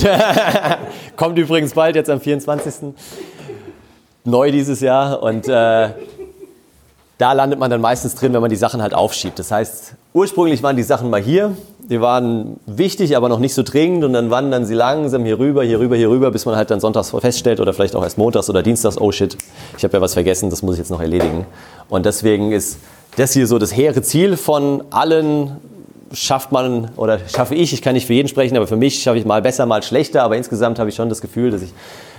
Kommt 1.15 1.37
übrigens 1.37 1.73
bald, 1.73 1.95
jetzt 1.95 2.09
am 2.09 2.19
24. 2.19 2.93
Neu 4.23 4.51
dieses 4.51 4.79
Jahr. 4.79 5.21
Und 5.21 5.47
äh, 5.47 5.89
da 7.17 7.33
landet 7.33 7.59
man 7.59 7.69
dann 7.69 7.79
meistens 7.79 8.15
drin, 8.15 8.33
wenn 8.33 8.41
man 8.41 8.49
die 8.49 8.55
Sachen 8.55 8.81
halt 8.81 8.95
aufschiebt. 8.95 9.37
Das 9.37 9.51
heißt, 9.51 9.93
ursprünglich 10.13 10.63
waren 10.63 10.75
die 10.75 10.83
Sachen 10.83 11.11
mal 11.11 11.21
hier. 11.21 11.55
Die 11.87 12.01
waren 12.01 12.59
wichtig, 12.65 13.15
aber 13.15 13.29
noch 13.29 13.37
nicht 13.37 13.53
so 13.53 13.61
dringend. 13.61 14.03
Und 14.03 14.13
dann 14.13 14.31
wandern 14.31 14.65
sie 14.65 14.73
langsam 14.73 15.23
hier 15.23 15.37
rüber, 15.37 15.63
hier 15.63 15.79
rüber, 15.79 15.95
hier 15.95 16.09
rüber, 16.09 16.31
bis 16.31 16.47
man 16.47 16.55
halt 16.55 16.71
dann 16.71 16.79
sonntags 16.79 17.11
feststellt 17.11 17.59
oder 17.59 17.73
vielleicht 17.73 17.95
auch 17.95 18.03
erst 18.03 18.17
montags 18.17 18.49
oder 18.49 18.63
dienstags, 18.63 18.99
oh 18.99 19.11
shit, 19.11 19.37
ich 19.77 19.83
habe 19.83 19.93
ja 19.95 20.01
was 20.01 20.13
vergessen, 20.13 20.49
das 20.49 20.63
muss 20.63 20.73
ich 20.73 20.79
jetzt 20.79 20.89
noch 20.89 21.01
erledigen. 21.01 21.45
Und 21.87 22.07
deswegen 22.07 22.51
ist 22.51 22.79
das 23.15 23.33
hier 23.33 23.47
so 23.47 23.59
das 23.59 23.75
hehre 23.75 24.01
Ziel 24.01 24.37
von 24.37 24.83
allen. 24.89 25.57
Schafft 26.13 26.51
man 26.51 26.91
oder 26.95 27.19
schaffe 27.27 27.55
ich, 27.55 27.73
ich 27.73 27.81
kann 27.81 27.93
nicht 27.93 28.05
für 28.05 28.13
jeden 28.13 28.29
sprechen, 28.29 28.55
aber 28.55 28.67
für 28.67 28.77
mich 28.77 29.01
schaffe 29.01 29.17
ich 29.17 29.25
mal 29.25 29.41
besser, 29.41 29.65
mal 29.65 29.83
schlechter, 29.83 30.23
aber 30.23 30.37
insgesamt 30.37 30.79
habe 30.79 30.89
ich 30.89 30.95
schon 30.95 31.09
das 31.09 31.19
Gefühl, 31.19 31.51
dass 31.51 31.61
ich 31.63 31.73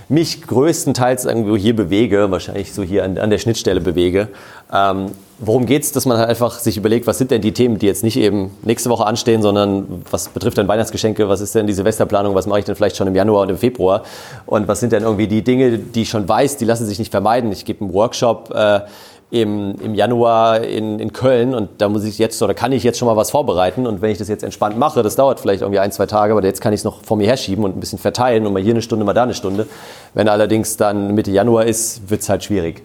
mich 0.09 0.41
größtenteils 0.41 1.25
irgendwo 1.25 1.55
hier 1.57 1.75
bewege, 1.75 2.31
wahrscheinlich 2.31 2.73
so 2.73 2.83
hier 2.83 3.03
an, 3.03 3.17
an 3.17 3.29
der 3.29 3.39
Schnittstelle 3.39 3.81
bewege. 3.81 4.29
Ähm, 4.71 5.11
worum 5.39 5.65
geht's, 5.65 5.91
dass 5.91 6.05
man 6.05 6.17
halt 6.17 6.29
einfach 6.29 6.59
sich 6.59 6.77
überlegt, 6.77 7.07
was 7.07 7.17
sind 7.17 7.31
denn 7.31 7.41
die 7.41 7.51
Themen, 7.51 7.77
die 7.77 7.87
jetzt 7.87 8.03
nicht 8.03 8.17
eben 8.17 8.51
nächste 8.63 8.89
Woche 8.89 9.05
anstehen, 9.05 9.41
sondern 9.41 10.03
was 10.09 10.29
betrifft 10.29 10.57
dann 10.57 10.67
Weihnachtsgeschenke, 10.67 11.27
was 11.27 11.41
ist 11.41 11.55
denn 11.55 11.67
die 11.67 11.73
Silvesterplanung, 11.73 12.35
was 12.35 12.47
mache 12.47 12.59
ich 12.59 12.65
denn 12.65 12.75
vielleicht 12.75 12.95
schon 12.95 13.07
im 13.07 13.15
Januar 13.15 13.43
und 13.43 13.49
im 13.49 13.57
Februar? 13.57 14.03
Und 14.45 14.67
was 14.67 14.79
sind 14.79 14.93
denn 14.93 15.03
irgendwie 15.03 15.27
die 15.27 15.43
Dinge, 15.43 15.77
die 15.77 16.03
ich 16.03 16.09
schon 16.09 16.27
weiß, 16.27 16.57
die 16.57 16.65
lassen 16.65 16.85
sich 16.85 16.99
nicht 16.99 17.11
vermeiden. 17.11 17.51
Ich 17.51 17.65
gebe 17.65 17.81
einen 17.81 17.93
Workshop 17.93 18.53
äh, 18.55 18.81
im, 19.29 19.75
im 19.81 19.93
Januar 19.93 20.61
in, 20.61 20.99
in 20.99 21.11
Köln 21.11 21.53
und 21.53 21.69
da 21.79 21.89
muss 21.89 22.05
ich 22.05 22.17
jetzt 22.17 22.41
oder 22.41 22.53
kann 22.53 22.71
ich 22.71 22.83
jetzt 22.83 22.97
schon 22.97 23.07
mal 23.07 23.17
was 23.17 23.31
vorbereiten 23.31 23.85
und 23.85 24.01
wenn 24.01 24.09
ich 24.09 24.17
das 24.17 24.29
jetzt 24.29 24.43
entspannt 24.43 24.77
mache, 24.77 25.03
das 25.03 25.17
dauert 25.17 25.41
vielleicht 25.41 25.61
irgendwie 25.61 25.79
ein, 25.79 25.91
zwei 25.91 26.05
Tage, 26.05 26.31
aber 26.31 26.43
jetzt 26.43 26.61
kann 26.61 26.71
ich 26.71 26.79
es 26.79 26.83
noch 26.85 27.03
vor 27.03 27.17
mir 27.17 27.27
herschieben 27.27 27.65
und 27.65 27.75
ein 27.75 27.79
bisschen 27.81 27.99
verteilen 27.99 28.45
und 28.45 28.53
mal 28.53 28.61
hier 28.61 28.73
eine 28.73 28.81
Stunde, 28.81 29.03
mal 29.03 29.13
da 29.13 29.23
eine 29.23 29.33
Stunde. 29.33 29.67
Wenn 30.13 30.29
allerdings 30.29 30.77
dann 30.77 31.13
Mitte 31.13 31.31
Januar 31.31 31.65
ist, 31.65 32.09
wird 32.09 32.21
es 32.21 32.29
halt 32.29 32.45
schwierig. 32.45 32.83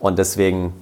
Und 0.00 0.18
deswegen 0.18 0.72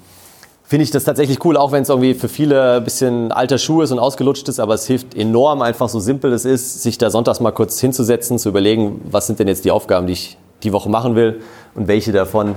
finde 0.62 0.84
ich 0.84 0.92
das 0.92 1.02
tatsächlich 1.02 1.44
cool, 1.44 1.56
auch 1.56 1.72
wenn 1.72 1.82
es 1.82 1.88
irgendwie 1.88 2.14
für 2.14 2.28
viele 2.28 2.76
ein 2.76 2.84
bisschen 2.84 3.32
alter 3.32 3.58
Schuh 3.58 3.82
ist 3.82 3.90
und 3.90 3.98
ausgelutscht 3.98 4.48
ist, 4.48 4.60
aber 4.60 4.74
es 4.74 4.86
hilft 4.86 5.16
enorm, 5.16 5.60
einfach 5.60 5.88
so 5.88 5.98
simpel 5.98 6.32
es 6.32 6.44
ist, 6.44 6.84
sich 6.84 6.98
da 6.98 7.10
sonntags 7.10 7.40
mal 7.40 7.50
kurz 7.50 7.80
hinzusetzen, 7.80 8.38
zu 8.38 8.48
überlegen, 8.48 9.00
was 9.10 9.26
sind 9.26 9.40
denn 9.40 9.48
jetzt 9.48 9.64
die 9.64 9.72
Aufgaben, 9.72 10.06
die 10.06 10.12
ich 10.12 10.38
die 10.62 10.72
Woche 10.72 10.88
machen 10.88 11.16
will 11.16 11.40
und 11.74 11.88
welche 11.88 12.12
davon 12.12 12.54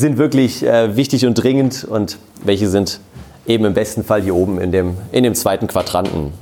sind 0.00 0.18
wirklich 0.18 0.64
äh, 0.64 0.96
wichtig 0.96 1.26
und 1.26 1.34
dringend 1.34 1.84
und 1.84 2.18
welche 2.42 2.68
sind 2.68 3.00
eben 3.46 3.64
im 3.64 3.74
besten 3.74 4.02
Fall 4.02 4.22
hier 4.22 4.34
oben 4.34 4.60
in 4.60 4.72
dem, 4.72 4.96
in 5.12 5.22
dem 5.22 5.34
zweiten 5.34 5.66
Quadranten. 5.66 6.32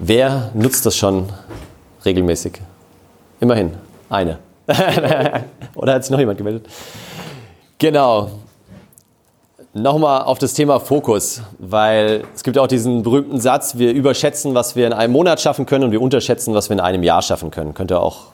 Wer 0.00 0.50
nutzt 0.54 0.86
das 0.86 0.96
schon 0.96 1.28
regelmäßig? 2.04 2.60
Immerhin, 3.40 3.72
eine. 4.08 4.38
Oder 5.74 5.94
hat 5.94 6.04
sich 6.04 6.10
noch 6.10 6.18
jemand 6.18 6.38
gemeldet? 6.38 6.66
Genau. 7.78 8.30
Nochmal 9.74 10.22
auf 10.22 10.38
das 10.38 10.54
Thema 10.54 10.80
Fokus, 10.80 11.42
weil 11.58 12.24
es 12.34 12.42
gibt 12.42 12.58
auch 12.58 12.66
diesen 12.66 13.02
berühmten 13.02 13.38
Satz, 13.40 13.76
wir 13.76 13.92
überschätzen, 13.92 14.54
was 14.54 14.74
wir 14.74 14.86
in 14.86 14.92
einem 14.92 15.12
Monat 15.12 15.40
schaffen 15.40 15.66
können 15.66 15.84
und 15.84 15.92
wir 15.92 16.00
unterschätzen, 16.00 16.54
was 16.54 16.70
wir 16.70 16.74
in 16.74 16.80
einem 16.80 17.02
Jahr 17.02 17.22
schaffen 17.22 17.50
können. 17.50 17.74
Könnt 17.74 17.92
ihr 17.92 18.00
auch 18.00 18.28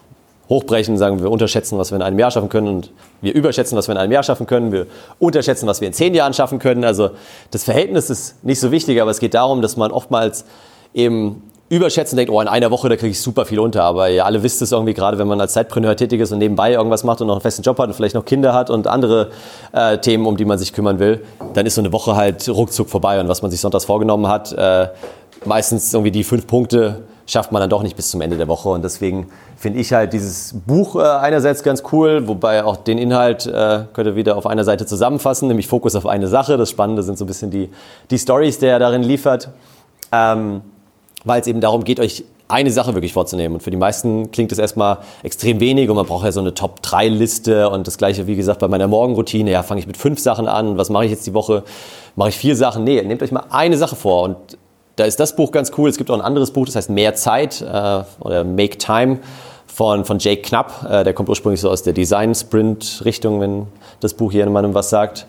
hochbrechen, 0.48 0.96
sagen 0.98 1.22
wir 1.22 1.30
unterschätzen, 1.30 1.78
was 1.78 1.90
wir 1.90 1.96
in 1.96 2.02
einem 2.02 2.18
Jahr 2.18 2.30
schaffen 2.30 2.48
können 2.48 2.68
und 2.68 2.90
wir 3.22 3.34
überschätzen, 3.34 3.76
was 3.78 3.88
wir 3.88 3.92
in 3.92 3.98
einem 3.98 4.12
Jahr 4.12 4.22
schaffen 4.22 4.46
können, 4.46 4.72
wir 4.72 4.86
unterschätzen, 5.18 5.66
was 5.66 5.80
wir 5.80 5.88
in 5.88 5.94
zehn 5.94 6.14
Jahren 6.14 6.34
schaffen 6.34 6.58
können. 6.58 6.84
Also 6.84 7.10
das 7.50 7.64
Verhältnis 7.64 8.10
ist 8.10 8.44
nicht 8.44 8.60
so 8.60 8.70
wichtig, 8.70 9.00
aber 9.00 9.10
es 9.10 9.20
geht 9.20 9.34
darum, 9.34 9.62
dass 9.62 9.76
man 9.76 9.90
oftmals 9.90 10.44
eben 10.92 11.42
überschätzen 11.70 12.16
denkt, 12.16 12.30
oh, 12.30 12.40
in 12.40 12.48
einer 12.48 12.70
Woche, 12.70 12.88
da 12.88 12.96
kriege 12.96 13.10
ich 13.10 13.20
super 13.20 13.46
viel 13.46 13.58
unter. 13.58 13.84
Aber 13.84 14.10
ihr 14.10 14.24
alle 14.24 14.42
wisst 14.42 14.60
es 14.62 14.72
irgendwie, 14.72 14.94
gerade 14.94 15.18
wenn 15.18 15.26
man 15.26 15.40
als 15.40 15.54
Zeitpreneur 15.54 15.96
tätig 15.96 16.20
ist 16.20 16.30
und 16.30 16.38
nebenbei 16.38 16.72
irgendwas 16.72 17.04
macht 17.04 17.20
und 17.20 17.26
noch 17.26 17.34
einen 17.34 17.40
festen 17.40 17.62
Job 17.62 17.78
hat 17.78 17.88
und 17.88 17.94
vielleicht 17.94 18.14
noch 18.14 18.24
Kinder 18.24 18.52
hat 18.52 18.70
und 18.70 18.86
andere 18.86 19.30
äh, 19.72 19.98
Themen, 19.98 20.26
um 20.26 20.36
die 20.36 20.44
man 20.44 20.58
sich 20.58 20.72
kümmern 20.72 20.98
will, 20.98 21.24
dann 21.54 21.64
ist 21.64 21.74
so 21.74 21.80
eine 21.80 21.92
Woche 21.92 22.16
halt 22.16 22.48
ruckzuck 22.48 22.88
vorbei. 22.88 23.18
Und 23.18 23.28
was 23.28 23.42
man 23.42 23.50
sich 23.50 23.60
sonntags 23.60 23.86
vorgenommen 23.86 24.28
hat, 24.28 24.52
äh, 24.52 24.88
meistens 25.46 25.92
irgendwie 25.92 26.10
die 26.10 26.24
fünf 26.24 26.46
Punkte, 26.46 27.02
schafft 27.26 27.52
man 27.52 27.60
dann 27.60 27.70
doch 27.70 27.82
nicht 27.82 27.96
bis 27.96 28.10
zum 28.10 28.20
Ende 28.20 28.36
der 28.36 28.48
Woche. 28.48 28.68
Und 28.68 28.82
deswegen 28.82 29.28
finde 29.56 29.80
ich 29.80 29.92
halt 29.92 30.12
dieses 30.12 30.54
Buch 30.66 30.96
äh, 30.96 31.02
einerseits 31.02 31.62
ganz 31.62 31.82
cool, 31.92 32.28
wobei 32.28 32.64
auch 32.64 32.76
den 32.76 32.98
Inhalt 32.98 33.46
äh, 33.46 33.84
könnt 33.92 34.06
ihr 34.06 34.16
wieder 34.16 34.36
auf 34.36 34.46
einer 34.46 34.64
Seite 34.64 34.86
zusammenfassen, 34.86 35.48
nämlich 35.48 35.66
Fokus 35.66 35.96
auf 35.96 36.06
eine 36.06 36.28
Sache. 36.28 36.56
Das 36.56 36.70
Spannende 36.70 37.02
sind 37.02 37.18
so 37.18 37.24
ein 37.24 37.28
bisschen 37.28 37.50
die, 37.50 37.70
die 38.10 38.18
Stories, 38.18 38.58
die 38.58 38.66
er 38.66 38.78
darin 38.78 39.02
liefert. 39.02 39.48
Ähm, 40.12 40.60
weil 41.24 41.40
es 41.40 41.46
eben 41.46 41.60
darum 41.60 41.84
geht, 41.84 42.00
euch 42.00 42.24
eine 42.48 42.70
Sache 42.70 42.94
wirklich 42.94 43.12
vorzunehmen. 43.12 43.54
Und 43.54 43.62
für 43.62 43.70
die 43.70 43.76
meisten 43.76 44.30
klingt 44.30 44.52
das 44.52 44.58
erstmal 44.58 44.98
extrem 45.22 45.60
wenig 45.60 45.88
und 45.88 45.96
man 45.96 46.06
braucht 46.06 46.24
ja 46.24 46.32
so 46.32 46.40
eine 46.40 46.52
Top-3-Liste 46.52 47.70
und 47.70 47.86
das 47.86 47.96
gleiche, 47.96 48.26
wie 48.26 48.36
gesagt, 48.36 48.60
bei 48.60 48.68
meiner 48.68 48.86
Morgenroutine. 48.86 49.50
Ja, 49.50 49.62
fange 49.62 49.80
ich 49.80 49.86
mit 49.86 49.96
fünf 49.96 50.20
Sachen 50.20 50.46
an. 50.46 50.76
Was 50.76 50.90
mache 50.90 51.06
ich 51.06 51.10
jetzt 51.10 51.26
die 51.26 51.32
Woche? 51.32 51.62
Mache 52.16 52.28
ich 52.28 52.36
vier 52.36 52.54
Sachen? 52.54 52.84
Nee, 52.84 53.00
nehmt 53.02 53.22
euch 53.22 53.32
mal 53.32 53.44
eine 53.50 53.78
Sache 53.78 53.96
vor 53.96 54.22
und 54.22 54.36
da 54.96 55.04
ist 55.04 55.18
das 55.18 55.34
Buch 55.36 55.50
ganz 55.50 55.72
cool. 55.76 55.88
Es 55.88 55.96
gibt 55.96 56.10
auch 56.10 56.14
ein 56.14 56.20
anderes 56.20 56.50
Buch, 56.50 56.66
das 56.66 56.76
heißt 56.76 56.90
Mehr 56.90 57.14
Zeit 57.14 57.60
äh, 57.60 58.02
oder 58.20 58.44
Make 58.44 58.78
Time 58.78 59.18
von, 59.66 60.04
von 60.04 60.18
Jake 60.18 60.42
Knapp. 60.42 60.86
Äh, 60.88 61.04
der 61.04 61.14
kommt 61.14 61.28
ursprünglich 61.28 61.60
so 61.60 61.70
aus 61.70 61.82
der 61.82 61.92
Design-Sprint-Richtung, 61.92 63.40
wenn 63.40 63.66
das 64.00 64.14
Buch 64.14 64.32
hier 64.32 64.44
jemandem 64.44 64.74
was 64.74 64.90
sagt. 64.90 65.26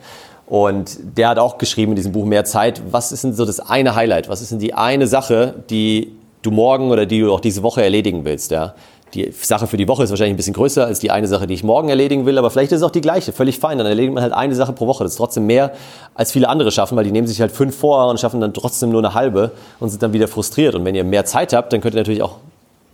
Und 0.48 1.00
der 1.18 1.30
hat 1.30 1.40
auch 1.40 1.58
geschrieben 1.58 1.94
in 1.94 1.96
diesem 1.96 2.12
Buch 2.12 2.26
Mehr 2.26 2.46
Zeit, 2.46 2.82
was 2.92 3.12
ist 3.12 3.24
denn 3.24 3.34
so 3.34 3.46
das 3.46 3.60
eine 3.60 3.96
Highlight? 3.96 4.30
Was 4.30 4.42
ist 4.42 4.52
denn 4.52 4.60
die 4.60 4.76
eine 4.76 5.08
Sache, 5.08 5.56
die 5.72 6.12
du 6.44 6.52
morgen 6.52 6.92
oder 6.92 7.08
die 7.08 7.22
du 7.22 7.34
auch 7.34 7.40
diese 7.40 7.64
Woche 7.64 7.82
erledigen 7.82 8.26
willst? 8.26 8.52
Ja? 8.52 8.76
Die 9.14 9.32
Sache 9.32 9.68
für 9.68 9.78
die 9.78 9.88
Woche 9.88 10.04
ist 10.04 10.10
wahrscheinlich 10.10 10.34
ein 10.34 10.38
bisschen 10.38 10.54
größer 10.54 10.86
als 10.86 11.00
die 11.00 11.12
eine 11.12 11.28
Sache, 11.28 11.48
die 11.48 11.54
ich 11.54 11.64
morgen 11.64 11.90
erledigen 11.90 12.26
will, 12.26 12.38
aber 12.38 12.50
vielleicht 12.50 12.72
ist 12.72 12.80
es 12.80 12.84
auch 12.84 12.92
die 12.92 13.02
gleiche, 13.02 13.32
völlig 13.32 13.60
fein. 13.60 13.78
Dann 13.78 13.88
erledigt 13.88 14.14
man 14.14 14.24
halt 14.24 14.34
eine 14.34 14.56
Sache 14.56 14.74
pro 14.74 14.88
Woche. 14.88 15.04
Das 15.04 15.14
ist 15.14 15.18
trotzdem 15.18 15.46
mehr, 15.46 15.72
als 16.16 16.32
viele 16.32 16.50
andere 16.50 16.72
schaffen, 16.72 16.98
weil 16.98 17.06
die 17.06 17.12
nehmen 17.12 17.28
sich 17.28 17.40
halt 17.40 17.52
fünf 17.52 17.78
vor 17.78 18.10
und 18.10 18.20
schaffen 18.20 18.42
dann 18.42 18.54
trotzdem 18.54 18.90
nur 18.90 19.00
eine 19.00 19.14
halbe 19.14 19.52
und 19.80 19.90
sind 19.90 20.04
dann 20.04 20.12
wieder 20.12 20.28
frustriert. 20.28 20.76
Und 20.76 20.84
wenn 20.84 20.96
ihr 20.96 21.04
mehr 21.04 21.24
Zeit 21.26 21.54
habt, 21.54 21.72
dann 21.72 21.82
könnt 21.82 21.96
ihr 21.96 22.00
natürlich 22.00 22.24
auch 22.24 22.38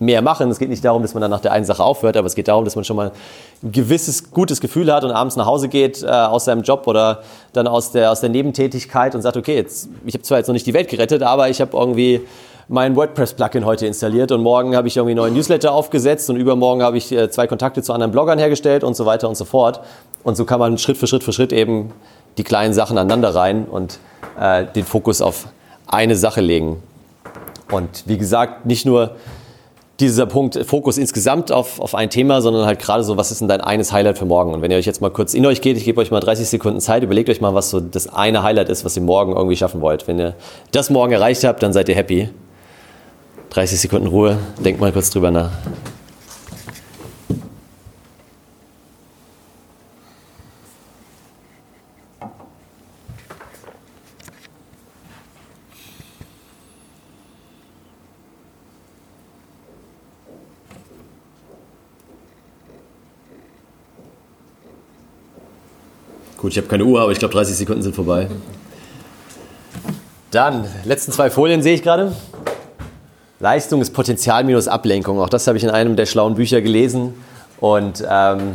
mehr 0.02 0.20
machen. 0.20 0.50
Es 0.50 0.58
geht 0.58 0.68
nicht 0.68 0.84
darum, 0.84 1.02
dass 1.02 1.14
man 1.14 1.22
dann 1.22 1.30
nach 1.30 1.40
der 1.40 1.52
einen 1.52 1.64
Sache 1.64 1.82
aufhört, 1.82 2.16
aber 2.16 2.26
es 2.26 2.34
geht 2.34 2.48
darum, 2.48 2.64
dass 2.64 2.74
man 2.76 2.84
schon 2.84 2.96
mal 2.96 3.12
ein 3.62 3.72
gewisses 3.72 4.30
gutes 4.30 4.60
Gefühl 4.60 4.92
hat 4.92 5.04
und 5.04 5.12
abends 5.12 5.36
nach 5.36 5.46
Hause 5.46 5.68
geht 5.68 6.02
äh, 6.02 6.06
aus 6.06 6.44
seinem 6.44 6.62
Job 6.62 6.86
oder 6.86 7.22
dann 7.52 7.66
aus 7.66 7.92
der, 7.92 8.10
aus 8.10 8.20
der 8.20 8.28
Nebentätigkeit 8.28 9.14
und 9.14 9.22
sagt, 9.22 9.36
okay, 9.36 9.54
jetzt, 9.54 9.88
ich 10.04 10.14
habe 10.14 10.22
zwar 10.22 10.38
jetzt 10.38 10.48
noch 10.48 10.54
nicht 10.54 10.66
die 10.66 10.74
Welt 10.74 10.88
gerettet, 10.88 11.22
aber 11.22 11.48
ich 11.48 11.60
habe 11.60 11.76
irgendwie 11.76 12.20
mein 12.68 12.96
WordPress-Plugin 12.96 13.64
heute 13.64 13.86
installiert 13.86 14.32
und 14.32 14.42
morgen 14.42 14.76
habe 14.76 14.88
ich 14.88 14.96
irgendwie 14.96 15.12
einen 15.12 15.18
neuen 15.18 15.34
Newsletter 15.34 15.72
aufgesetzt 15.72 16.30
und 16.30 16.36
übermorgen 16.36 16.82
habe 16.82 16.96
ich 16.96 17.12
äh, 17.12 17.30
zwei 17.30 17.46
Kontakte 17.46 17.82
zu 17.82 17.92
anderen 17.92 18.12
Bloggern 18.12 18.38
hergestellt 18.38 18.84
und 18.84 18.94
so 18.94 19.06
weiter 19.06 19.28
und 19.28 19.36
so 19.36 19.44
fort. 19.44 19.80
Und 20.22 20.36
so 20.36 20.44
kann 20.44 20.60
man 20.60 20.78
Schritt 20.78 20.96
für 20.96 21.06
Schritt 21.06 21.24
für 21.24 21.32
Schritt 21.32 21.52
eben 21.52 21.92
die 22.38 22.44
kleinen 22.44 22.74
Sachen 22.74 22.96
aneinander 22.98 23.34
rein 23.34 23.64
und 23.64 23.98
äh, 24.40 24.64
den 24.64 24.84
Fokus 24.84 25.20
auf 25.20 25.48
eine 25.86 26.16
Sache 26.16 26.40
legen. 26.40 26.82
Und 27.70 28.04
wie 28.06 28.18
gesagt, 28.18 28.66
nicht 28.66 28.86
nur 28.86 29.16
dieser 30.00 30.26
Punkt 30.26 30.58
Fokus 30.66 30.98
insgesamt 30.98 31.52
auf, 31.52 31.78
auf 31.80 31.94
ein 31.94 32.10
Thema, 32.10 32.40
sondern 32.40 32.66
halt 32.66 32.80
gerade 32.80 33.04
so, 33.04 33.16
was 33.16 33.30
ist 33.30 33.40
denn 33.40 33.48
dein 33.48 33.60
eines 33.60 33.92
Highlight 33.92 34.18
für 34.18 34.24
morgen? 34.24 34.52
Und 34.52 34.62
wenn 34.62 34.70
ihr 34.70 34.76
euch 34.76 34.86
jetzt 34.86 35.00
mal 35.00 35.10
kurz 35.10 35.32
in 35.34 35.46
euch 35.46 35.60
geht, 35.60 35.76
ich 35.76 35.84
gebe 35.84 36.00
euch 36.00 36.10
mal 36.10 36.20
30 36.20 36.48
Sekunden 36.48 36.80
Zeit, 36.80 37.02
überlegt 37.02 37.28
euch 37.28 37.40
mal, 37.40 37.54
was 37.54 37.70
so 37.70 37.80
das 37.80 38.12
eine 38.12 38.42
Highlight 38.42 38.68
ist, 38.68 38.84
was 38.84 38.96
ihr 38.96 39.02
morgen 39.02 39.32
irgendwie 39.32 39.56
schaffen 39.56 39.80
wollt. 39.80 40.08
Wenn 40.08 40.18
ihr 40.18 40.34
das 40.72 40.90
morgen 40.90 41.12
erreicht 41.12 41.44
habt, 41.44 41.62
dann 41.62 41.72
seid 41.72 41.88
ihr 41.88 41.94
happy. 41.94 42.30
30 43.52 43.80
Sekunden 43.80 44.06
Ruhe, 44.06 44.38
denkt 44.64 44.80
mal 44.80 44.90
kurz 44.92 45.10
drüber 45.10 45.30
nach. 45.30 45.50
Gut, 66.38 66.52
ich 66.52 66.56
habe 66.56 66.68
keine 66.68 66.84
Uhr, 66.86 67.02
aber 67.02 67.12
ich 67.12 67.18
glaube 67.18 67.34
30 67.34 67.54
Sekunden 67.54 67.82
sind 67.82 67.94
vorbei. 67.94 68.28
Dann, 70.30 70.66
letzten 70.86 71.12
zwei 71.12 71.28
Folien 71.28 71.60
sehe 71.60 71.74
ich 71.74 71.82
gerade. 71.82 72.16
Leistung 73.42 73.80
ist 73.80 73.90
Potenzial 73.92 74.44
minus 74.44 74.68
Ablenkung. 74.68 75.18
Auch 75.18 75.28
das 75.28 75.48
habe 75.48 75.58
ich 75.58 75.64
in 75.64 75.70
einem 75.70 75.96
der 75.96 76.06
schlauen 76.06 76.36
Bücher 76.36 76.60
gelesen 76.60 77.12
und 77.58 78.04
ähm, 78.08 78.54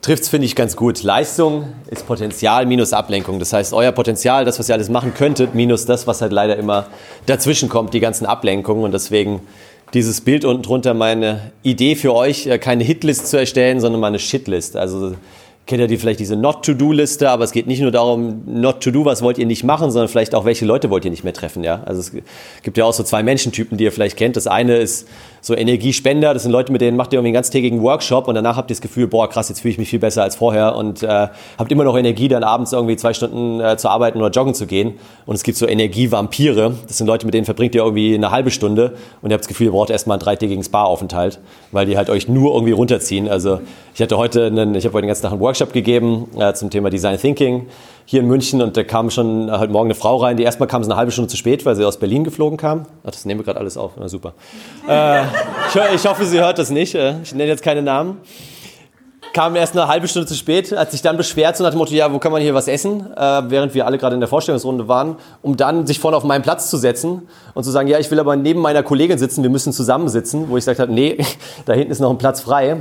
trifft 0.00 0.22
es, 0.22 0.30
finde 0.30 0.46
ich, 0.46 0.56
ganz 0.56 0.74
gut. 0.74 1.02
Leistung 1.02 1.74
ist 1.90 2.06
Potenzial 2.06 2.64
minus 2.64 2.94
Ablenkung. 2.94 3.38
Das 3.38 3.52
heißt, 3.52 3.74
euer 3.74 3.92
Potenzial, 3.92 4.46
das, 4.46 4.58
was 4.58 4.70
ihr 4.70 4.74
alles 4.74 4.88
machen 4.88 5.12
könntet, 5.12 5.54
minus 5.54 5.84
das, 5.84 6.06
was 6.06 6.22
halt 6.22 6.32
leider 6.32 6.56
immer 6.56 6.86
dazwischen 7.26 7.68
kommt, 7.68 7.92
die 7.92 8.00
ganzen 8.00 8.24
Ablenkungen. 8.24 8.84
Und 8.84 8.92
deswegen 8.92 9.42
dieses 9.92 10.22
Bild 10.22 10.46
unten 10.46 10.62
drunter 10.62 10.94
meine 10.94 11.52
Idee 11.62 11.94
für 11.94 12.14
euch, 12.14 12.46
äh, 12.46 12.56
keine 12.58 12.84
Hitlist 12.84 13.26
zu 13.26 13.36
erstellen, 13.36 13.80
sondern 13.80 14.00
mal 14.00 14.06
eine 14.06 14.18
Shitlist. 14.18 14.76
Also 14.76 15.14
kennt 15.66 15.80
ihr 15.80 15.88
die 15.88 15.96
vielleicht 15.96 16.20
diese 16.20 16.36
Not-to-Do-Liste, 16.36 17.28
aber 17.28 17.44
es 17.44 17.52
geht 17.52 17.66
nicht 17.66 17.80
nur 17.80 17.90
darum, 17.90 18.42
Not-to-Do, 18.46 19.04
was 19.04 19.22
wollt 19.22 19.36
ihr 19.36 19.46
nicht 19.46 19.64
machen, 19.64 19.90
sondern 19.90 20.08
vielleicht 20.08 20.34
auch, 20.34 20.44
welche 20.44 20.64
Leute 20.64 20.90
wollt 20.90 21.04
ihr 21.04 21.10
nicht 21.10 21.24
mehr 21.24 21.32
treffen, 21.32 21.64
ja. 21.64 21.82
Also 21.84 22.00
es 22.00 22.12
gibt 22.62 22.78
ja 22.78 22.84
auch 22.84 22.92
so 22.92 23.02
zwei 23.02 23.22
Menschentypen, 23.22 23.76
die 23.76 23.84
ihr 23.84 23.92
vielleicht 23.92 24.16
kennt. 24.16 24.36
Das 24.36 24.46
eine 24.46 24.76
ist 24.76 25.08
so 25.46 25.54
Energiespender, 25.54 26.34
das 26.34 26.42
sind 26.42 26.50
Leute, 26.50 26.72
mit 26.72 26.80
denen 26.80 26.96
macht 26.96 27.12
ihr 27.12 27.18
irgendwie 27.18 27.28
einen 27.28 27.34
ganztägigen 27.34 27.80
Workshop 27.80 28.26
und 28.26 28.34
danach 28.34 28.56
habt 28.56 28.68
ihr 28.68 28.74
das 28.74 28.80
Gefühl, 28.80 29.06
boah, 29.06 29.30
krass, 29.30 29.48
jetzt 29.48 29.60
fühle 29.60 29.70
ich 29.70 29.78
mich 29.78 29.88
viel 29.88 30.00
besser 30.00 30.24
als 30.24 30.34
vorher 30.34 30.74
und 30.74 31.04
äh, 31.04 31.28
habt 31.56 31.70
immer 31.70 31.84
noch 31.84 31.96
Energie, 31.96 32.26
dann 32.26 32.42
abends 32.42 32.72
irgendwie 32.72 32.96
zwei 32.96 33.14
Stunden 33.14 33.60
äh, 33.60 33.76
zu 33.76 33.88
arbeiten 33.88 34.18
oder 34.18 34.30
joggen 34.30 34.54
zu 34.54 34.66
gehen. 34.66 34.94
Und 35.24 35.36
es 35.36 35.44
gibt 35.44 35.56
so 35.56 35.68
Energievampire, 35.68 36.74
das 36.88 36.98
sind 36.98 37.06
Leute, 37.06 37.26
mit 37.26 37.34
denen 37.34 37.44
verbringt 37.44 37.76
ihr 37.76 37.84
irgendwie 37.84 38.16
eine 38.16 38.32
halbe 38.32 38.50
Stunde 38.50 38.96
und 39.22 39.30
ihr 39.30 39.34
habt 39.34 39.44
das 39.44 39.48
Gefühl, 39.48 39.66
ihr 39.66 39.72
braucht 39.72 39.90
erstmal 39.90 40.16
einen 40.16 40.24
dreitägigen 40.24 40.64
Spa-Aufenthalt, 40.64 41.38
weil 41.70 41.86
die 41.86 41.96
halt 41.96 42.10
euch 42.10 42.26
nur 42.26 42.52
irgendwie 42.52 42.72
runterziehen. 42.72 43.28
Also 43.28 43.60
ich 43.94 44.02
hatte 44.02 44.18
heute 44.18 44.46
einen, 44.46 44.74
ich 44.74 44.84
habe 44.84 44.94
heute 44.94 45.02
den 45.02 45.10
ganzen 45.10 45.22
Tag 45.22 45.30
einen 45.30 45.40
Workshop 45.40 45.72
gegeben 45.72 46.26
äh, 46.36 46.54
zum 46.54 46.70
Thema 46.70 46.90
Design 46.90 47.20
Thinking 47.20 47.66
hier 48.08 48.20
in 48.20 48.28
München 48.28 48.62
und 48.62 48.76
da 48.76 48.84
kam 48.84 49.10
schon 49.10 49.50
heute 49.50 49.72
Morgen 49.72 49.88
eine 49.88 49.96
Frau 49.96 50.16
rein, 50.16 50.36
die 50.36 50.44
erstmal 50.44 50.68
kam 50.68 50.82
sie 50.84 50.90
eine 50.90 50.96
halbe 50.96 51.10
Stunde 51.10 51.28
zu 51.28 51.36
spät, 51.36 51.66
weil 51.66 51.74
sie 51.74 51.84
aus 51.84 51.98
Berlin 51.98 52.22
geflogen 52.22 52.56
kam. 52.56 52.86
Ach, 53.04 53.10
das 53.10 53.24
nehmen 53.24 53.40
wir 53.40 53.44
gerade 53.44 53.58
alles 53.58 53.76
auf, 53.76 53.92
na 53.98 54.08
super. 54.08 54.34
äh, 54.88 55.24
ich, 55.24 55.94
ich, 55.96 56.06
hoffe, 56.06 56.24
sie 56.24 56.38
hört 56.38 56.58
das 56.58 56.70
nicht, 56.70 56.94
äh, 56.94 57.20
ich 57.22 57.34
nenne 57.34 57.50
jetzt 57.50 57.64
keine 57.64 57.82
Namen. 57.82 58.18
Kam 59.32 59.56
erst 59.56 59.76
eine 59.76 59.88
halbe 59.88 60.06
Stunde 60.06 60.26
zu 60.26 60.34
spät, 60.34 60.70
hat 60.74 60.92
sich 60.92 61.02
dann 61.02 61.16
beschwert, 61.16 61.56
so 61.56 61.64
nach 61.64 61.70
dem 61.70 61.78
Motto, 61.78 61.92
ja, 61.92 62.10
wo 62.12 62.18
kann 62.20 62.30
man 62.30 62.40
hier 62.40 62.54
was 62.54 62.68
essen, 62.68 63.12
äh, 63.14 63.42
während 63.50 63.74
wir 63.74 63.84
alle 63.84 63.98
gerade 63.98 64.14
in 64.14 64.20
der 64.20 64.28
Vorstellungsrunde 64.28 64.86
waren, 64.86 65.16
um 65.42 65.56
dann 65.56 65.86
sich 65.86 65.98
vorne 65.98 66.16
auf 66.16 66.24
meinen 66.24 66.42
Platz 66.42 66.70
zu 66.70 66.76
setzen 66.76 67.22
und 67.54 67.64
zu 67.64 67.72
sagen, 67.72 67.88
ja, 67.88 67.98
ich 67.98 68.08
will 68.12 68.20
aber 68.20 68.36
neben 68.36 68.60
meiner 68.60 68.84
Kollegin 68.84 69.18
sitzen, 69.18 69.42
wir 69.42 69.50
müssen 69.50 69.72
zusammensitzen, 69.72 70.48
wo 70.48 70.56
ich 70.56 70.62
gesagt 70.62 70.78
habe, 70.78 70.92
nee, 70.92 71.18
da 71.66 71.72
hinten 71.72 71.90
ist 71.90 71.98
noch 71.98 72.10
ein 72.10 72.18
Platz 72.18 72.40
frei. 72.40 72.76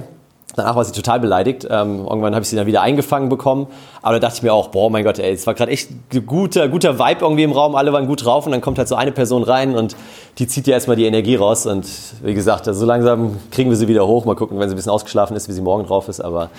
Danach 0.56 0.76
war 0.76 0.86
sie 0.86 0.94
total 0.94 1.20
beleidigt. 1.20 1.68
Ähm, 1.70 2.06
irgendwann 2.06 2.34
habe 2.34 2.44
ich 2.44 2.50
sie 2.50 2.56
dann 2.56 2.66
wieder 2.66 2.82
eingefangen 2.82 3.28
bekommen. 3.28 3.68
Aber 4.02 4.14
da 4.14 4.20
dachte 4.20 4.38
ich 4.38 4.44
mir 4.44 4.54
auch, 4.54 4.70
boah, 4.70 4.90
mein 4.90 5.04
Gott, 5.04 5.20
ey, 5.20 5.34
es 5.34 5.46
war 5.46 5.54
gerade 5.54 5.72
echt 5.72 5.90
ein 6.14 6.26
guter, 6.26 6.70
guter 6.70 6.98
Vibe 6.98 7.22
irgendwie 7.22 7.44
im 7.44 7.52
Raum. 7.52 7.76
Alle 7.76 7.92
waren 7.92 8.08
gut 8.08 8.24
drauf 8.24 8.46
und 8.46 8.54
dann 8.54 8.62
kommt 8.62 8.78
halt 8.78 8.88
so 8.88 8.96
eine 8.96 9.12
Person 9.12 9.44
rein 9.44 9.76
und 9.76 9.96
die 10.38 10.48
zieht 10.48 10.68
ja 10.68 10.74
erstmal 10.74 10.96
die 10.96 11.06
Energie 11.06 11.36
raus. 11.36 11.66
Und 11.66 11.86
wie 12.24 12.34
gesagt, 12.34 12.68
also 12.68 12.80
so 12.80 12.86
langsam 12.86 13.38
kriegen 13.52 13.70
wir 13.70 13.78
sie 13.78 13.88
wieder 13.88 14.08
hoch. 14.08 14.26
Mal 14.26 14.36
gucken, 14.36 14.58
wenn 14.60 14.70
sie 14.70 14.76
ein 14.76 14.78
bisschen 14.78 14.92
ausgeschlafen 14.92 15.36
ist, 15.36 15.50
wie 15.50 15.54
sie 15.54 15.62
morgen 15.62 15.86
drauf 15.86 16.08
ist. 16.08 16.22
Aber 16.22 16.50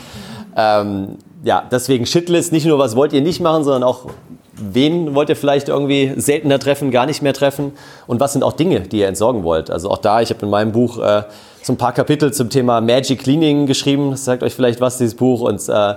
ähm, 0.56 1.16
ja, 1.42 1.62
deswegen 1.70 2.04
Shitlist. 2.04 2.52
Nicht 2.52 2.66
nur, 2.66 2.78
was 2.78 2.96
wollt 2.96 3.12
ihr 3.14 3.22
nicht 3.22 3.40
machen, 3.40 3.64
sondern 3.64 3.82
auch, 3.82 4.06
wen 4.52 5.14
wollt 5.14 5.30
ihr 5.30 5.36
vielleicht 5.36 5.68
irgendwie 5.68 6.12
seltener 6.16 6.58
treffen, 6.58 6.90
gar 6.90 7.06
nicht 7.06 7.22
mehr 7.22 7.32
treffen? 7.32 7.72
Und 8.06 8.20
was 8.20 8.34
sind 8.34 8.42
auch 8.42 8.52
Dinge, 8.52 8.80
die 8.80 8.98
ihr 8.98 9.08
entsorgen 9.08 9.42
wollt? 9.42 9.70
Also 9.70 9.90
auch 9.90 9.98
da, 9.98 10.20
ich 10.20 10.30
habe 10.30 10.44
in 10.44 10.50
meinem 10.50 10.72
Buch 10.72 10.98
äh, 10.98 11.22
so 11.66 11.72
ein 11.72 11.76
paar 11.76 11.92
Kapitel 11.92 12.32
zum 12.32 12.48
Thema 12.48 12.80
Magic 12.80 13.24
Cleaning 13.24 13.66
geschrieben. 13.66 14.12
Das 14.12 14.24
sagt 14.24 14.44
euch 14.44 14.54
vielleicht 14.54 14.80
was, 14.80 14.98
dieses 14.98 15.16
Buch. 15.16 15.40
Und 15.40 15.68
äh, 15.68 15.94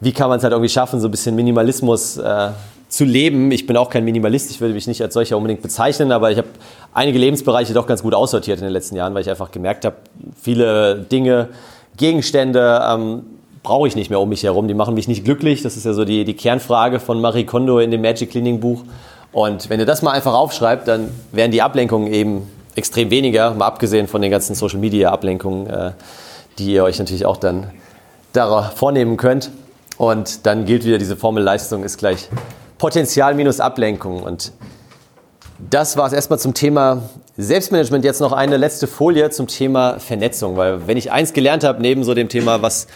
wie 0.00 0.10
kann 0.10 0.28
man 0.28 0.38
es 0.38 0.42
halt 0.42 0.52
irgendwie 0.52 0.68
schaffen, 0.68 0.98
so 0.98 1.06
ein 1.06 1.12
bisschen 1.12 1.36
Minimalismus 1.36 2.16
äh, 2.16 2.48
zu 2.88 3.04
leben. 3.04 3.52
Ich 3.52 3.68
bin 3.68 3.76
auch 3.76 3.88
kein 3.88 4.04
Minimalist, 4.04 4.50
ich 4.50 4.60
würde 4.60 4.74
mich 4.74 4.88
nicht 4.88 5.00
als 5.00 5.14
solcher 5.14 5.36
unbedingt 5.36 5.62
bezeichnen, 5.62 6.10
aber 6.10 6.32
ich 6.32 6.38
habe 6.38 6.48
einige 6.92 7.20
Lebensbereiche 7.20 7.72
doch 7.72 7.86
ganz 7.86 8.02
gut 8.02 8.14
aussortiert 8.14 8.58
in 8.58 8.64
den 8.64 8.72
letzten 8.72 8.96
Jahren, 8.96 9.14
weil 9.14 9.22
ich 9.22 9.30
einfach 9.30 9.52
gemerkt 9.52 9.84
habe, 9.84 9.94
viele 10.42 10.96
Dinge, 10.96 11.50
Gegenstände 11.96 12.82
ähm, 12.84 13.22
brauche 13.62 13.86
ich 13.86 13.94
nicht 13.94 14.10
mehr 14.10 14.20
um 14.20 14.28
mich 14.28 14.42
herum. 14.42 14.66
Die 14.66 14.74
machen 14.74 14.94
mich 14.94 15.06
nicht 15.06 15.24
glücklich. 15.24 15.62
Das 15.62 15.76
ist 15.76 15.86
ja 15.86 15.92
so 15.92 16.04
die, 16.04 16.24
die 16.24 16.34
Kernfrage 16.34 16.98
von 16.98 17.20
Marie 17.20 17.44
Kondo 17.44 17.78
in 17.78 17.92
dem 17.92 18.02
Magic 18.02 18.30
Cleaning 18.30 18.58
Buch. 18.58 18.82
Und 19.30 19.70
wenn 19.70 19.78
ihr 19.78 19.86
das 19.86 20.02
mal 20.02 20.10
einfach 20.10 20.34
aufschreibt, 20.34 20.88
dann 20.88 21.10
werden 21.30 21.52
die 21.52 21.62
Ablenkungen 21.62 22.12
eben 22.12 22.48
extrem 22.74 23.10
weniger, 23.10 23.54
mal 23.54 23.66
abgesehen 23.66 24.08
von 24.08 24.22
den 24.22 24.30
ganzen 24.30 24.54
Social 24.54 24.78
Media 24.78 25.10
Ablenkungen, 25.10 25.66
äh, 25.66 25.92
die 26.58 26.72
ihr 26.72 26.84
euch 26.84 26.98
natürlich 26.98 27.26
auch 27.26 27.36
dann 27.36 27.70
darauf 28.32 28.72
vornehmen 28.76 29.16
könnt. 29.16 29.50
Und 29.98 30.46
dann 30.46 30.64
gilt 30.64 30.84
wieder 30.84 30.98
diese 30.98 31.16
Formel 31.16 31.42
Leistung 31.42 31.84
ist 31.84 31.98
gleich 31.98 32.28
Potenzial 32.78 33.34
minus 33.34 33.60
Ablenkung. 33.60 34.22
Und 34.22 34.52
das 35.70 35.96
war 35.96 36.06
es 36.06 36.12
erstmal 36.12 36.38
zum 36.38 36.54
Thema 36.54 37.02
Selbstmanagement. 37.36 38.04
Jetzt 38.04 38.20
noch 38.20 38.32
eine 38.32 38.56
letzte 38.56 38.86
Folie 38.86 39.30
zum 39.30 39.46
Thema 39.46 39.98
Vernetzung, 40.00 40.56
weil 40.56 40.86
wenn 40.86 40.96
ich 40.96 41.12
eins 41.12 41.32
gelernt 41.32 41.62
habe, 41.62 41.80
neben 41.80 42.04
so 42.04 42.14
dem 42.14 42.28
Thema, 42.28 42.62
was 42.62 42.88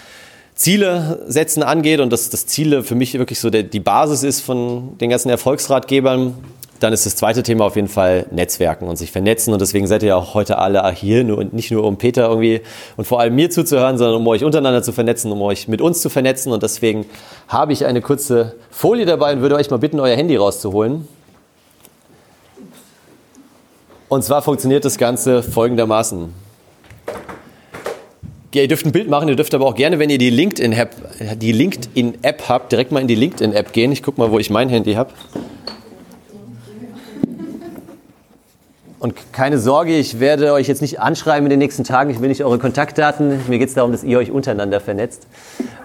Ziele 0.55 1.23
setzen 1.29 1.63
angeht 1.63 2.01
und 2.01 2.13
dass 2.13 2.31
das 2.31 2.47
Ziele 2.47 2.83
für 2.83 2.95
mich 2.95 3.17
wirklich 3.19 3.39
so 3.39 3.51
der, 3.51 3.63
die 3.63 3.79
Basis 3.79 4.23
ist 4.23 4.41
von 4.41 4.97
den 4.99 5.11
ganzen 5.11 5.29
Erfolgsratgebern, 5.29 6.35
dann 6.81 6.93
ist 6.93 7.07
das 7.07 7.17
zweite 7.17 7.43
Thema 7.43 7.65
auf 7.65 7.77
jeden 7.77 7.89
Fall 7.89 8.27
Netzwerken 8.31 8.89
und 8.89 8.97
sich 8.97 9.13
vernetzen. 9.13 9.53
Und 9.53 9.61
deswegen 9.61 9.87
seid 9.87 10.03
ihr 10.03 10.11
ja 10.11 10.17
auch 10.17 10.35
heute 10.35 10.59
alle 10.59 10.91
hier 10.93 11.37
und 11.37 11.53
nicht 11.53 11.71
nur 11.71 11.85
um 11.85 11.97
Peter 11.97 12.29
irgendwie 12.29 12.61
und 12.97 13.07
vor 13.07 13.21
allem 13.21 13.35
mir 13.35 13.51
zuzuhören, 13.51 13.99
sondern 13.99 14.17
um 14.17 14.27
euch 14.27 14.45
untereinander 14.45 14.83
zu 14.83 14.93
vernetzen, 14.93 15.33
um 15.33 15.41
euch 15.43 15.69
mit 15.69 15.81
uns 15.81 16.03
zu 16.03 16.09
vernetzen. 16.09 16.53
Und 16.53 16.63
deswegen 16.63 17.07
habe 17.49 17.73
ich 17.73 17.85
eine 17.87 18.01
kurze 18.01 18.57
Folie 18.71 19.07
dabei 19.07 19.33
und 19.33 19.41
würde 19.41 19.57
euch 19.57 19.71
mal 19.71 19.79
bitten, 19.79 20.01
euer 20.01 20.17
Handy 20.17 20.37
rauszuholen. 20.37 21.09
Und 24.09 24.23
zwar 24.23 24.43
funktioniert 24.43 24.85
das 24.85 24.99
Ganze 24.99 25.43
folgendermaßen. 25.43 26.33
Ja, 28.55 28.63
ihr 28.63 28.69
dürft 28.69 28.87
ein 28.87 28.93
Bild 28.93 29.11
machen, 29.11 29.29
ihr 29.29 29.37
dürft 29.37 29.53
aber 29.55 29.67
auch 29.67 29.75
gerne, 29.75 29.99
wenn 29.99 30.09
ihr 30.09 30.17
die 30.17 30.31
LinkedIn-App 30.31 30.95
LinkedIn 31.43 32.19
habt, 32.49 32.73
direkt 32.73 32.91
mal 32.91 33.01
in 33.01 33.07
die 33.07 33.15
LinkedIn-App 33.15 33.75
gehen. 33.75 33.93
Ich 33.93 34.03
gucke 34.03 34.19
mal, 34.19 34.31
wo 34.31 34.39
ich 34.39 34.49
mein 34.49 34.71
Handy 34.71 34.95
habe. 34.95 35.11
Und 38.99 39.15
keine 39.33 39.59
Sorge, 39.59 39.97
ich 39.97 40.21
werde 40.21 40.53
euch 40.53 40.69
jetzt 40.69 40.81
nicht 40.81 41.01
anschreiben 41.01 41.45
in 41.47 41.51
den 41.51 41.59
nächsten 41.59 41.85
Tagen. 41.85 42.11
Ich 42.11 42.21
will 42.21 42.29
nicht 42.29 42.43
eure 42.43 42.59
Kontaktdaten. 42.59 43.41
Mir 43.49 43.59
geht 43.59 43.69
es 43.69 43.75
darum, 43.75 43.93
dass 43.93 44.03
ihr 44.03 44.19
euch 44.19 44.31
untereinander 44.31 44.81
vernetzt. 44.81 45.27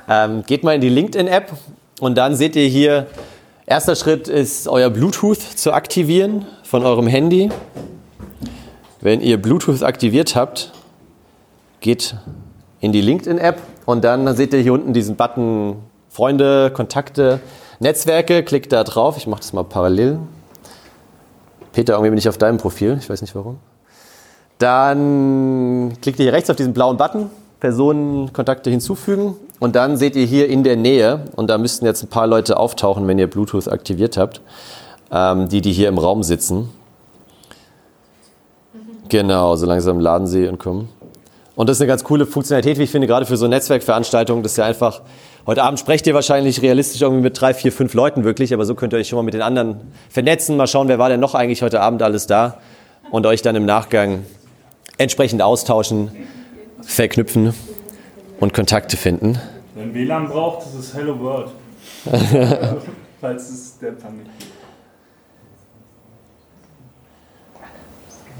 Ähm, 0.10 0.44
geht 0.48 0.64
mal 0.64 0.76
in 0.76 0.82
die 0.82 0.90
LinkedIn-App 0.90 1.52
und 2.00 2.18
dann 2.18 2.36
seht 2.36 2.56
ihr 2.56 2.68
hier, 2.68 3.08
erster 3.66 3.96
Schritt 3.96 4.28
ist, 4.28 4.68
euer 4.68 4.90
Bluetooth 4.90 5.42
zu 5.42 5.74
aktivieren 5.74 6.46
von 6.64 6.86
eurem 6.86 7.08
Handy. 7.08 7.50
Wenn 9.02 9.20
ihr 9.20 9.42
Bluetooth 9.42 9.84
aktiviert 9.84 10.36
habt, 10.36 10.72
geht 11.82 12.16
in 12.80 12.94
die 12.94 13.02
LinkedIn-App 13.02 13.60
und 13.86 14.04
dann 14.04 14.36
seht 14.36 14.54
ihr 14.54 14.60
hier 14.60 14.74
unten 14.74 14.94
diesen 14.94 15.18
Button 15.18 15.76
Freunde, 16.10 16.72
Kontakte, 16.72 17.40
Netzwerke. 17.80 18.44
Klickt 18.44 18.72
da 18.72 18.84
drauf. 18.84 19.18
Ich 19.18 19.28
mache 19.28 19.42
das 19.42 19.54
mal 19.54 19.64
parallel. 19.64 20.20
Peter, 21.74 21.94
irgendwie 21.94 22.12
bin 22.12 22.18
ich 22.18 22.30
auf 22.30 22.38
deinem 22.38 22.58
Profil. 22.58 22.98
Ich 23.00 23.10
weiß 23.10 23.22
nicht 23.22 23.36
warum. 23.36 23.58
Dann 24.58 25.94
klickt 26.02 26.20
ihr 26.20 26.26
hier 26.26 26.34
rechts 26.34 26.50
auf 26.50 26.56
diesen 26.56 26.74
blauen 26.74 26.98
Button, 26.98 27.30
Personen, 27.60 28.32
Kontakte 28.34 28.70
hinzufügen. 28.70 29.36
Und 29.60 29.76
dann 29.76 29.98
seht 29.98 30.16
ihr 30.16 30.26
hier 30.26 30.50
in 30.50 30.64
der 30.64 30.76
Nähe, 30.76 31.26
und 31.36 31.50
da 31.50 31.58
müssten 31.58 31.86
jetzt 31.86 32.04
ein 32.04 32.10
paar 32.10 32.28
Leute 32.28 32.58
auftauchen, 32.58 33.08
wenn 33.08 33.20
ihr 33.20 33.28
Bluetooth 33.28 33.68
aktiviert 33.68 34.18
habt, 34.18 34.42
ähm, 35.12 35.50
die, 35.50 35.62
die 35.62 35.72
hier 35.72 35.88
im 35.88 35.98
Raum 35.98 36.24
sitzen. 36.24 36.70
Genau, 39.10 39.56
so 39.56 39.66
langsam 39.66 40.00
laden 40.00 40.26
sie 40.26 40.48
und 40.48 40.58
kommen. 40.58 40.90
Und 41.56 41.70
das 41.70 41.78
ist 41.78 41.82
eine 41.82 41.90
ganz 41.90 42.04
coole 42.04 42.26
Funktionalität, 42.26 42.78
wie 42.78 42.84
ich 42.84 42.92
finde, 42.92 43.08
gerade 43.08 43.26
für 43.26 43.38
so 43.38 43.48
Netzwerkveranstaltungen. 43.48 44.42
Das 44.42 44.54
ist 44.54 44.58
ja 44.58 44.66
einfach, 44.66 45.02
heute 45.46 45.64
Abend 45.64 45.80
sprecht 45.80 46.08
ihr 46.08 46.14
wahrscheinlich 46.14 46.62
realistisch 46.62 47.02
irgendwie 47.02 47.24
mit 47.24 47.40
drei, 47.40 47.54
vier, 47.54 47.72
fünf 47.72 47.94
Leuten 47.94 48.24
wirklich, 48.24 48.54
aber 48.54 48.66
so 48.66 48.76
könnt 48.76 48.94
ihr 48.94 49.00
euch 49.00 49.10
schon 49.10 49.18
mal 49.18 49.24
mit 49.24 49.34
den 49.34 49.42
anderen 49.42 49.78
vernetzen, 50.10 50.58
mal 50.58 50.68
schauen, 50.68 50.88
wer 50.88 51.00
war 51.00 51.10
denn 51.10 51.20
noch 51.20 51.36
eigentlich 51.36 51.62
heute 51.62 51.82
Abend 51.82 52.02
alles 52.02 52.28
da 52.28 52.60
und 53.12 53.26
euch 53.26 53.42
dann 53.42 53.56
im 53.56 53.66
Nachgang 53.66 54.26
entsprechend 54.98 55.42
austauschen, 55.42 56.12
verknüpfen 56.82 57.54
und 58.40 58.54
Kontakte 58.54 58.98
finden. 58.98 59.40
Wenn 59.76 59.94
WLAN 59.94 60.28
braucht, 60.28 60.68
ist 60.68 60.76
es 60.76 60.94
Hello 60.94 61.20
World. 61.20 61.52
Falls 63.22 63.50
es 63.50 63.78
der 63.80 63.92
gibt. 63.92 64.06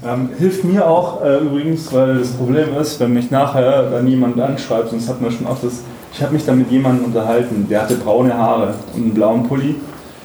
Ähm, 0.04 0.30
hilft 0.36 0.64
mir 0.64 0.88
auch 0.88 1.22
äh, 1.24 1.38
übrigens, 1.38 1.92
weil 1.92 2.18
das 2.18 2.32
Problem 2.32 2.76
ist, 2.76 2.98
wenn 2.98 3.12
mich 3.12 3.30
nachher 3.30 3.88
dann 3.90 4.08
jemand 4.08 4.40
anschreibt, 4.40 4.90
sonst 4.90 5.08
hat 5.08 5.20
man 5.20 5.30
schon 5.30 5.46
oft 5.46 5.62
das, 5.62 5.82
ich 6.14 6.22
habe 6.22 6.34
mich 6.34 6.44
da 6.44 6.52
mit 6.52 6.70
jemandem 6.70 7.06
unterhalten, 7.06 7.66
der 7.68 7.82
hatte 7.82 7.94
braune 7.96 8.36
Haare 8.36 8.74
und 8.94 9.02
einen 9.02 9.14
blauen 9.14 9.48
Pulli. 9.48 9.76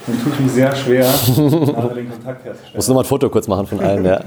Dann 0.06 0.34
ich 0.34 0.40
mich 0.40 0.52
sehr 0.54 0.76
schwer, 0.76 1.06
nachher 1.28 1.94
den 1.96 2.10
Kontakt 2.10 2.46
herzustellen. 2.46 2.76
Muss 2.76 2.88
nur 2.88 2.96
mal 2.96 3.02
ein 3.02 3.06
Foto 3.06 3.30
kurz 3.30 3.48
machen 3.48 3.68
von 3.68 3.80
allen, 3.82 4.06
ja. 4.06 4.22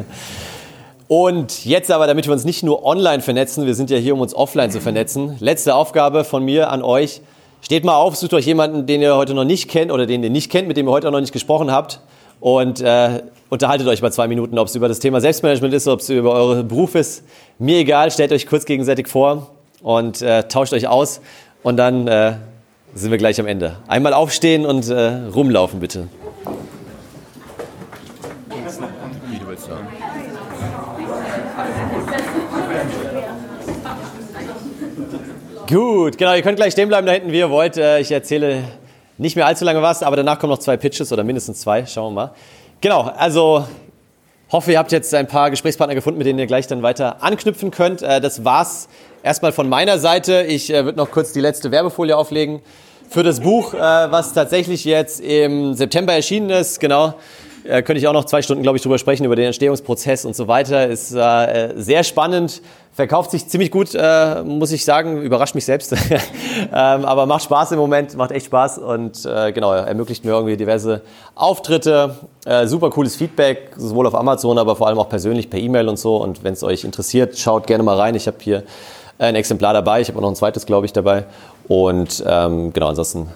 Und 1.08 1.64
jetzt 1.64 1.90
aber, 1.90 2.06
damit 2.06 2.26
wir 2.26 2.32
uns 2.32 2.44
nicht 2.44 2.62
nur 2.62 2.84
online 2.84 3.22
vernetzen, 3.22 3.66
wir 3.66 3.74
sind 3.74 3.90
ja 3.90 3.96
hier, 3.96 4.14
um 4.14 4.20
uns 4.20 4.34
offline 4.34 4.70
zu 4.70 4.80
vernetzen. 4.80 5.36
Letzte 5.40 5.74
Aufgabe 5.74 6.24
von 6.24 6.44
mir 6.44 6.70
an 6.70 6.82
euch. 6.82 7.22
Steht 7.62 7.84
mal 7.84 7.96
auf, 7.96 8.14
sucht 8.16 8.34
euch 8.34 8.46
jemanden, 8.46 8.86
den 8.86 9.02
ihr 9.02 9.16
heute 9.16 9.34
noch 9.34 9.44
nicht 9.44 9.68
kennt 9.68 9.90
oder 9.90 10.06
den 10.06 10.22
ihr 10.22 10.30
nicht 10.30 10.50
kennt, 10.50 10.68
mit 10.68 10.76
dem 10.76 10.86
ihr 10.86 10.92
heute 10.92 11.10
noch 11.10 11.20
nicht 11.20 11.32
gesprochen 11.32 11.70
habt 11.70 12.00
und 12.40 12.80
äh, 12.80 13.22
unterhaltet 13.48 13.86
euch 13.86 14.02
mal 14.02 14.12
zwei 14.12 14.28
Minuten, 14.28 14.58
ob 14.58 14.68
es 14.68 14.74
über 14.74 14.88
das 14.88 14.98
Thema 14.98 15.20
Selbstmanagement 15.20 15.74
ist, 15.74 15.88
ob 15.88 16.00
es 16.00 16.08
über 16.08 16.32
euren 16.32 16.68
Beruf 16.68 16.94
ist. 16.94 17.24
Mir 17.58 17.78
egal, 17.78 18.10
stellt 18.10 18.32
euch 18.32 18.46
kurz 18.46 18.64
gegenseitig 18.64 19.08
vor 19.08 19.48
und 19.82 20.22
äh, 20.22 20.44
tauscht 20.44 20.72
euch 20.72 20.88
aus 20.88 21.20
und 21.62 21.76
dann 21.76 22.06
äh, 22.08 22.34
sind 22.94 23.10
wir 23.10 23.18
gleich 23.18 23.38
am 23.40 23.46
Ende. 23.46 23.76
Einmal 23.86 24.14
aufstehen 24.14 24.66
und 24.66 24.88
äh, 24.88 25.08
rumlaufen 25.34 25.80
bitte. 25.80 26.08
Gut, 35.68 36.18
genau, 36.18 36.34
ihr 36.34 36.42
könnt 36.42 36.56
gleich 36.56 36.72
stehen 36.72 36.88
bleiben 36.88 37.06
da 37.06 37.12
hinten, 37.12 37.30
wie 37.30 37.38
ihr 37.38 37.50
wollt. 37.50 37.76
Äh, 37.76 38.00
Ich 38.00 38.10
erzähle 38.10 38.64
nicht 39.18 39.36
mehr 39.36 39.46
allzu 39.46 39.64
lange 39.64 39.82
was, 39.82 40.02
aber 40.02 40.16
danach 40.16 40.38
kommen 40.38 40.50
noch 40.50 40.58
zwei 40.58 40.76
Pitches 40.76 41.12
oder 41.12 41.22
mindestens 41.22 41.60
zwei. 41.60 41.86
Schauen 41.86 42.12
wir 42.14 42.22
mal. 42.26 42.30
Genau, 42.80 43.02
also 43.02 43.66
hoffe, 44.50 44.72
ihr 44.72 44.78
habt 44.78 44.92
jetzt 44.92 45.14
ein 45.14 45.26
paar 45.26 45.50
Gesprächspartner 45.50 45.94
gefunden, 45.94 46.18
mit 46.18 46.26
denen 46.26 46.38
ihr 46.38 46.46
gleich 46.46 46.66
dann 46.66 46.82
weiter 46.82 47.22
anknüpfen 47.22 47.70
könnt. 47.70 48.02
Äh, 48.02 48.20
Das 48.20 48.44
war's 48.44 48.88
erstmal 49.22 49.52
von 49.52 49.68
meiner 49.68 49.98
Seite. 49.98 50.42
Ich 50.42 50.72
äh, 50.72 50.84
würde 50.84 50.98
noch 50.98 51.10
kurz 51.10 51.32
die 51.32 51.40
letzte 51.40 51.70
Werbefolie 51.70 52.16
auflegen 52.16 52.60
für 53.08 53.22
das 53.22 53.40
Buch, 53.40 53.74
äh, 53.74 53.78
was 53.78 54.32
tatsächlich 54.32 54.84
jetzt 54.84 55.20
im 55.20 55.74
September 55.74 56.12
erschienen 56.12 56.50
ist. 56.50 56.80
Genau. 56.80 57.14
Äh, 57.64 57.82
könnte 57.82 57.98
ich 57.98 58.08
auch 58.08 58.12
noch 58.12 58.24
zwei 58.24 58.42
Stunden, 58.42 58.62
glaube 58.62 58.76
ich, 58.76 58.82
drüber 58.82 58.98
sprechen, 58.98 59.24
über 59.24 59.36
den 59.36 59.46
Entstehungsprozess 59.46 60.24
und 60.24 60.34
so 60.34 60.48
weiter. 60.48 60.88
Ist 60.88 61.12
äh, 61.14 61.74
sehr 61.76 62.04
spannend, 62.04 62.62
verkauft 62.92 63.30
sich 63.30 63.48
ziemlich 63.48 63.70
gut, 63.70 63.94
äh, 63.94 64.42
muss 64.42 64.72
ich 64.72 64.84
sagen, 64.84 65.20
überrascht 65.22 65.54
mich 65.54 65.64
selbst. 65.64 65.92
ähm, 65.92 66.68
aber 66.72 67.26
macht 67.26 67.44
Spaß 67.44 67.72
im 67.72 67.78
Moment, 67.78 68.16
macht 68.16 68.30
echt 68.32 68.46
Spaß 68.46 68.78
und 68.78 69.24
äh, 69.26 69.52
genau, 69.52 69.72
ermöglicht 69.72 70.24
mir 70.24 70.32
irgendwie 70.32 70.56
diverse 70.56 71.02
Auftritte, 71.34 72.16
äh, 72.44 72.66
super 72.66 72.90
cooles 72.90 73.16
Feedback, 73.16 73.72
sowohl 73.76 74.06
auf 74.06 74.14
Amazon, 74.14 74.58
aber 74.58 74.76
vor 74.76 74.86
allem 74.86 74.98
auch 74.98 75.08
persönlich 75.08 75.50
per 75.50 75.60
E-Mail 75.60 75.88
und 75.88 75.98
so. 75.98 76.16
Und 76.16 76.42
wenn 76.44 76.54
es 76.54 76.62
euch 76.62 76.84
interessiert, 76.84 77.38
schaut 77.38 77.66
gerne 77.66 77.82
mal 77.82 77.96
rein. 77.96 78.14
Ich 78.14 78.26
habe 78.26 78.38
hier 78.40 78.62
ein 79.18 79.34
Exemplar 79.34 79.74
dabei, 79.74 80.00
ich 80.00 80.08
habe 80.08 80.18
auch 80.18 80.22
noch 80.22 80.30
ein 80.30 80.36
zweites, 80.36 80.64
glaube 80.64 80.86
ich, 80.86 80.92
dabei. 80.92 81.24
Und 81.68 82.24
ähm, 82.26 82.72
genau, 82.72 82.88
ansonsten 82.88 83.28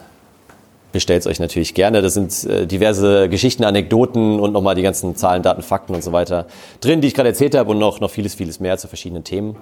bestellt 0.95 1.21
es 1.21 1.27
euch 1.27 1.41
natürlich 1.41 1.75
gerne. 1.75 2.01
Da 2.01 2.09
sind 2.09 2.45
äh, 2.45 2.67
diverse 2.67 3.29
Geschichten, 3.29 3.65
Anekdoten 3.65 4.41
und 4.41 4.53
nochmal 4.53 4.75
die 4.75 4.83
ganzen 4.83 5.15
Zahlen, 5.17 5.43
Daten, 5.43 5.61
Fakten 5.61 5.95
und 5.95 6.03
so 6.03 6.13
weiter 6.13 6.47
drin, 6.81 7.03
die 7.03 7.09
ich 7.09 7.15
gerade 7.15 7.29
erzählt 7.29 7.55
habe 7.55 7.71
und 7.73 7.79
noch, 7.79 8.01
noch 8.01 8.11
vieles, 8.11 8.35
vieles 8.35 8.61
mehr 8.61 8.79
zu 8.79 8.89
verschiedenen 8.89 9.25
Themen. 9.25 9.57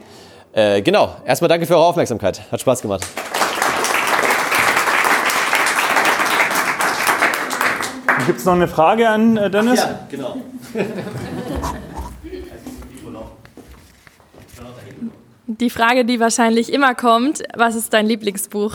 Äh, 0.53 0.83
genau, 0.83 1.17
erstmal 1.27 1.49
danke 1.49 1.67
für 1.67 1.75
eure 1.75 1.87
Aufmerksamkeit. 1.87 2.41
Hat 2.53 2.61
Spaß 2.61 2.83
gemacht. 2.83 3.05
Gibt 8.27 8.39
es 8.39 8.45
noch 8.45 8.53
eine 8.53 8.69
Frage 8.69 9.09
an 9.09 9.37
äh, 9.37 9.51
Dennis? 9.51 9.81
Ja, 9.81 9.99
genau. 10.09 10.37
Die 15.47 15.71
Frage, 15.71 16.05
die 16.05 16.19
wahrscheinlich 16.19 16.73
immer 16.73 16.95
kommt, 16.95 17.43
was 17.55 17.75
ist 17.75 17.93
dein 17.93 18.07
Lieblingsbuch? 18.07 18.75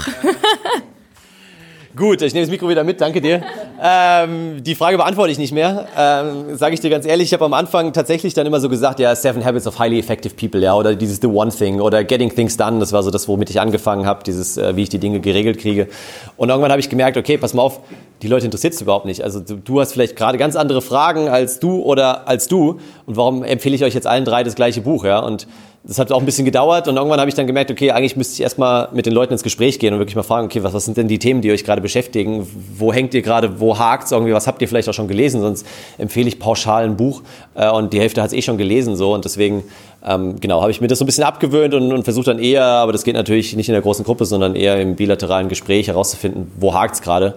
Gut, 1.97 2.21
ich 2.21 2.33
nehme 2.35 2.45
das 2.45 2.51
Mikro 2.51 2.69
wieder 2.69 2.83
mit, 2.83 3.01
danke 3.01 3.21
dir. 3.21 3.41
Ähm, 3.81 4.61
die 4.63 4.75
Frage 4.75 4.97
beantworte 4.97 5.31
ich 5.31 5.39
nicht 5.39 5.51
mehr, 5.51 5.87
ähm, 5.97 6.55
sage 6.55 6.75
ich 6.75 6.79
dir 6.79 6.91
ganz 6.91 7.07
ehrlich. 7.07 7.29
Ich 7.29 7.33
habe 7.33 7.45
am 7.45 7.53
Anfang 7.53 7.91
tatsächlich 7.91 8.35
dann 8.35 8.45
immer 8.45 8.59
so 8.59 8.69
gesagt, 8.69 8.99
ja, 8.99 9.15
Seven 9.15 9.43
Habits 9.43 9.65
of 9.65 9.79
Highly 9.79 9.97
Effective 9.97 10.35
People, 10.35 10.61
ja, 10.61 10.75
oder 10.75 10.93
dieses 10.93 11.17
The 11.21 11.27
One 11.27 11.49
Thing 11.49 11.81
oder 11.81 12.03
Getting 12.03 12.29
Things 12.29 12.55
Done, 12.55 12.79
das 12.79 12.93
war 12.93 13.01
so 13.01 13.09
das, 13.09 13.27
womit 13.27 13.49
ich 13.49 13.59
angefangen 13.59 14.05
habe, 14.05 14.23
dieses, 14.23 14.57
äh, 14.57 14.75
wie 14.75 14.83
ich 14.83 14.89
die 14.89 14.99
Dinge 14.99 15.21
geregelt 15.21 15.57
kriege. 15.57 15.87
Und 16.35 16.49
irgendwann 16.49 16.69
habe 16.69 16.81
ich 16.81 16.89
gemerkt, 16.89 17.17
okay, 17.17 17.39
pass 17.39 17.55
mal 17.55 17.63
auf, 17.63 17.79
die 18.21 18.27
Leute 18.27 18.45
interessiert 18.45 18.73
es 18.73 18.81
überhaupt 18.81 19.05
nicht. 19.05 19.23
Also 19.23 19.39
du, 19.39 19.55
du 19.55 19.79
hast 19.79 19.93
vielleicht 19.93 20.15
gerade 20.15 20.37
ganz 20.37 20.55
andere 20.55 20.83
Fragen 20.83 21.29
als 21.29 21.59
du 21.59 21.81
oder 21.81 22.27
als 22.27 22.47
du. 22.47 22.79
Und 23.07 23.17
warum 23.17 23.43
empfehle 23.43 23.75
ich 23.75 23.83
euch 23.83 23.95
jetzt 23.95 24.05
allen 24.05 24.25
drei 24.25 24.43
das 24.43 24.53
gleiche 24.53 24.81
Buch, 24.81 25.03
ja? 25.03 25.19
Und 25.19 25.47
das 25.87 25.99
hat 25.99 26.11
auch 26.11 26.19
ein 26.19 26.25
bisschen 26.25 26.43
gedauert 26.43 26.89
und 26.89 26.97
irgendwann 26.97 27.21
habe 27.21 27.29
ich 27.29 27.35
dann 27.35 27.47
gemerkt, 27.47 27.71
okay, 27.71 27.91
eigentlich 27.91 28.17
müsste 28.17 28.33
ich 28.33 28.41
erstmal 28.41 28.89
mit 28.91 29.05
den 29.05 29.13
Leuten 29.13 29.31
ins 29.31 29.41
Gespräch 29.41 29.79
gehen 29.79 29.93
und 29.93 29.99
wirklich 29.99 30.17
mal 30.17 30.23
fragen, 30.23 30.47
okay, 30.47 30.61
was, 30.61 30.73
was 30.73 30.83
sind 30.83 30.97
denn 30.97 31.07
die 31.07 31.17
Themen, 31.17 31.41
die 31.41 31.49
euch 31.49 31.63
gerade 31.63 31.81
beschäftigen? 31.81 32.45
Wo 32.77 32.91
hängt 32.91 33.13
ihr 33.13 33.21
gerade, 33.21 33.61
wo 33.61 33.79
hakt 33.79 34.11
irgendwie, 34.11 34.33
was 34.33 34.47
habt 34.47 34.61
ihr 34.61 34.67
vielleicht 34.67 34.89
auch 34.89 34.93
schon 34.93 35.07
gelesen? 35.07 35.39
Sonst 35.39 35.65
empfehle 35.97 36.27
ich 36.27 36.39
pauschal 36.39 36.83
ein 36.83 36.97
Buch 36.97 37.21
äh, 37.55 37.69
und 37.69 37.93
die 37.93 38.01
Hälfte 38.01 38.21
hat 38.21 38.27
es 38.27 38.33
eh 38.33 38.41
schon 38.41 38.57
gelesen 38.57 38.97
so 38.97 39.13
und 39.13 39.23
deswegen, 39.23 39.63
ähm, 40.05 40.41
genau, 40.41 40.61
habe 40.61 40.71
ich 40.71 40.81
mir 40.81 40.87
das 40.87 40.99
so 40.99 41.05
ein 41.05 41.07
bisschen 41.07 41.23
abgewöhnt 41.23 41.73
und, 41.73 41.93
und 41.93 42.03
versuche 42.03 42.25
dann 42.25 42.39
eher, 42.39 42.65
aber 42.65 42.91
das 42.91 43.05
geht 43.05 43.15
natürlich 43.15 43.55
nicht 43.55 43.69
in 43.69 43.73
der 43.73 43.81
großen 43.81 44.03
Gruppe, 44.03 44.25
sondern 44.25 44.57
eher 44.57 44.81
im 44.81 44.97
bilateralen 44.97 45.47
Gespräch 45.47 45.87
herauszufinden, 45.87 46.51
wo 46.59 46.73
hakt 46.73 46.95
es 46.95 47.01
gerade. 47.01 47.35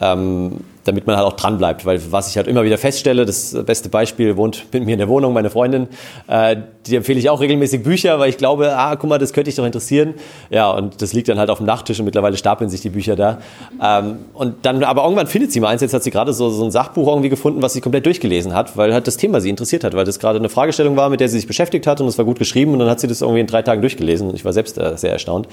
Ähm, 0.00 0.52
damit 0.90 1.06
man 1.06 1.16
halt 1.16 1.26
auch 1.26 1.34
dran 1.34 1.56
bleibt. 1.56 1.86
Weil 1.86 2.00
was 2.10 2.28
ich 2.28 2.36
halt 2.36 2.48
immer 2.48 2.64
wieder 2.64 2.76
feststelle, 2.76 3.24
das 3.24 3.56
beste 3.64 3.88
Beispiel 3.88 4.36
wohnt 4.36 4.66
mit 4.72 4.84
mir 4.84 4.92
in 4.92 4.98
der 4.98 5.08
Wohnung, 5.08 5.32
meine 5.32 5.48
Freundin, 5.48 5.86
äh, 6.26 6.56
die 6.86 6.96
empfehle 6.96 7.18
ich 7.18 7.30
auch 7.30 7.40
regelmäßig 7.40 7.84
Bücher, 7.84 8.18
weil 8.18 8.28
ich 8.28 8.38
glaube, 8.38 8.76
ah, 8.76 8.96
guck 8.96 9.08
mal, 9.08 9.18
das 9.18 9.32
könnte 9.32 9.48
dich 9.48 9.54
doch 9.54 9.64
interessieren. 9.64 10.14
Ja, 10.50 10.70
und 10.70 11.00
das 11.00 11.12
liegt 11.12 11.28
dann 11.28 11.38
halt 11.38 11.48
auf 11.48 11.58
dem 11.58 11.66
Nachttisch 11.66 12.00
und 12.00 12.06
mittlerweile 12.06 12.36
stapeln 12.36 12.68
sich 12.68 12.80
die 12.80 12.90
Bücher 12.90 13.14
da. 13.14 13.38
Ähm, 13.80 14.18
und 14.34 14.66
dann, 14.66 14.82
aber 14.82 15.04
irgendwann 15.04 15.28
findet 15.28 15.52
sie 15.52 15.60
mal 15.60 15.68
eins, 15.68 15.80
jetzt 15.80 15.94
hat 15.94 16.02
sie 16.02 16.10
gerade 16.10 16.32
so, 16.32 16.50
so 16.50 16.64
ein 16.64 16.72
Sachbuch 16.72 17.06
irgendwie 17.06 17.28
gefunden, 17.28 17.62
was 17.62 17.72
sie 17.72 17.80
komplett 17.80 18.04
durchgelesen 18.06 18.52
hat, 18.52 18.76
weil 18.76 18.92
halt 18.92 19.06
das 19.06 19.16
Thema 19.16 19.40
sie 19.40 19.48
interessiert 19.48 19.84
hat, 19.84 19.94
weil 19.94 20.04
das 20.04 20.18
gerade 20.18 20.38
eine 20.38 20.48
Fragestellung 20.48 20.96
war, 20.96 21.08
mit 21.08 21.20
der 21.20 21.28
sie 21.28 21.36
sich 21.36 21.46
beschäftigt 21.46 21.86
hat 21.86 22.00
und 22.00 22.08
es 22.08 22.18
war 22.18 22.24
gut 22.24 22.38
geschrieben 22.38 22.72
und 22.72 22.80
dann 22.80 22.90
hat 22.90 22.98
sie 22.98 23.06
das 23.06 23.20
irgendwie 23.20 23.40
in 23.40 23.46
drei 23.46 23.62
Tagen 23.62 23.80
durchgelesen 23.80 24.28
und 24.28 24.34
ich 24.34 24.44
war 24.44 24.52
selbst 24.52 24.74
sehr 24.74 25.12
erstaunt. 25.12 25.46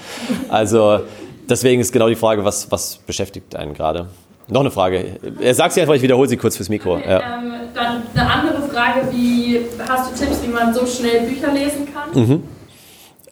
Also, 0.48 1.00
deswegen 1.48 1.80
ist 1.80 1.92
genau 1.92 2.08
die 2.08 2.16
Frage, 2.16 2.44
was, 2.44 2.70
was 2.70 2.98
beschäftigt 3.06 3.54
einen 3.54 3.74
gerade? 3.74 4.08
Noch 4.50 4.60
eine 4.60 4.70
Frage. 4.70 5.18
Er 5.40 5.54
sagt 5.54 5.74
sie 5.74 5.80
einfach, 5.80 5.94
ich 5.94 6.02
wiederhole 6.02 6.28
sie 6.28 6.36
kurz 6.36 6.56
fürs 6.56 6.68
Mikro. 6.68 6.98
Ja. 6.98 7.20
Ähm, 7.20 7.52
dann 7.74 8.02
eine 8.14 8.30
andere 8.30 8.62
Frage. 8.68 9.08
Wie 9.12 9.60
hast 9.88 10.10
du 10.10 10.24
Tipps, 10.24 10.42
wie 10.42 10.48
man 10.48 10.72
so 10.72 10.86
schnell 10.86 11.26
Bücher 11.26 11.52
lesen 11.52 11.86
kann? 11.92 12.28
Mhm. 12.28 12.42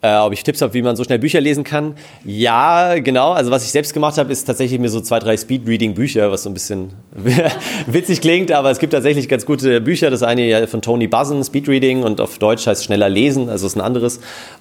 Äh, 0.03 0.19
ob 0.19 0.33
ich 0.33 0.45
Tipps 0.45 0.61
habe, 0.61 0.75
wie 0.75 0.83
man 0.83 0.95
so 0.95 1.05
schnell 1.05 1.19
Bücher 1.19 1.41
lesen 1.41 1.64
kann. 1.64 1.95
Ja, 2.25 2.99
genau. 2.99 3.33
Also 3.33 3.51
was 3.51 3.64
ich 3.64 3.73
selbst 3.73 3.95
gemacht 3.95 4.19
habe, 4.19 4.31
ist 4.31 4.45
tatsächlich 4.45 4.79
mir 4.79 4.91
so 4.91 5.01
zwei, 5.01 5.19
drei 5.19 5.37
Speed-Reading-Bücher, 5.37 6.31
was 6.31 6.43
so 6.43 6.51
ein 6.51 6.55
bisschen 6.55 6.91
witzig 7.87 8.21
klingt, 8.21 8.53
aber 8.53 8.71
es 8.71 8.79
gibt 8.79 8.93
tatsächlich 8.93 9.29
ganz 9.29 9.47
gute 9.47 9.81
Bücher. 9.81 10.11
Das 10.11 10.23
eine 10.23 10.69
von 10.69 10.83
Tony 10.83 11.09
Buzzen, 11.09 11.43
Speed-Reading 11.43 12.03
und 12.03 12.21
auf 12.21 12.39
Deutsch 12.39 12.67
heißt 12.67 12.85
schneller 12.85 13.09
lesen, 13.09 13.49
also 13.49 13.67
ist 13.67 13.77
ein 13.77 13.81
anderes. 13.81 14.21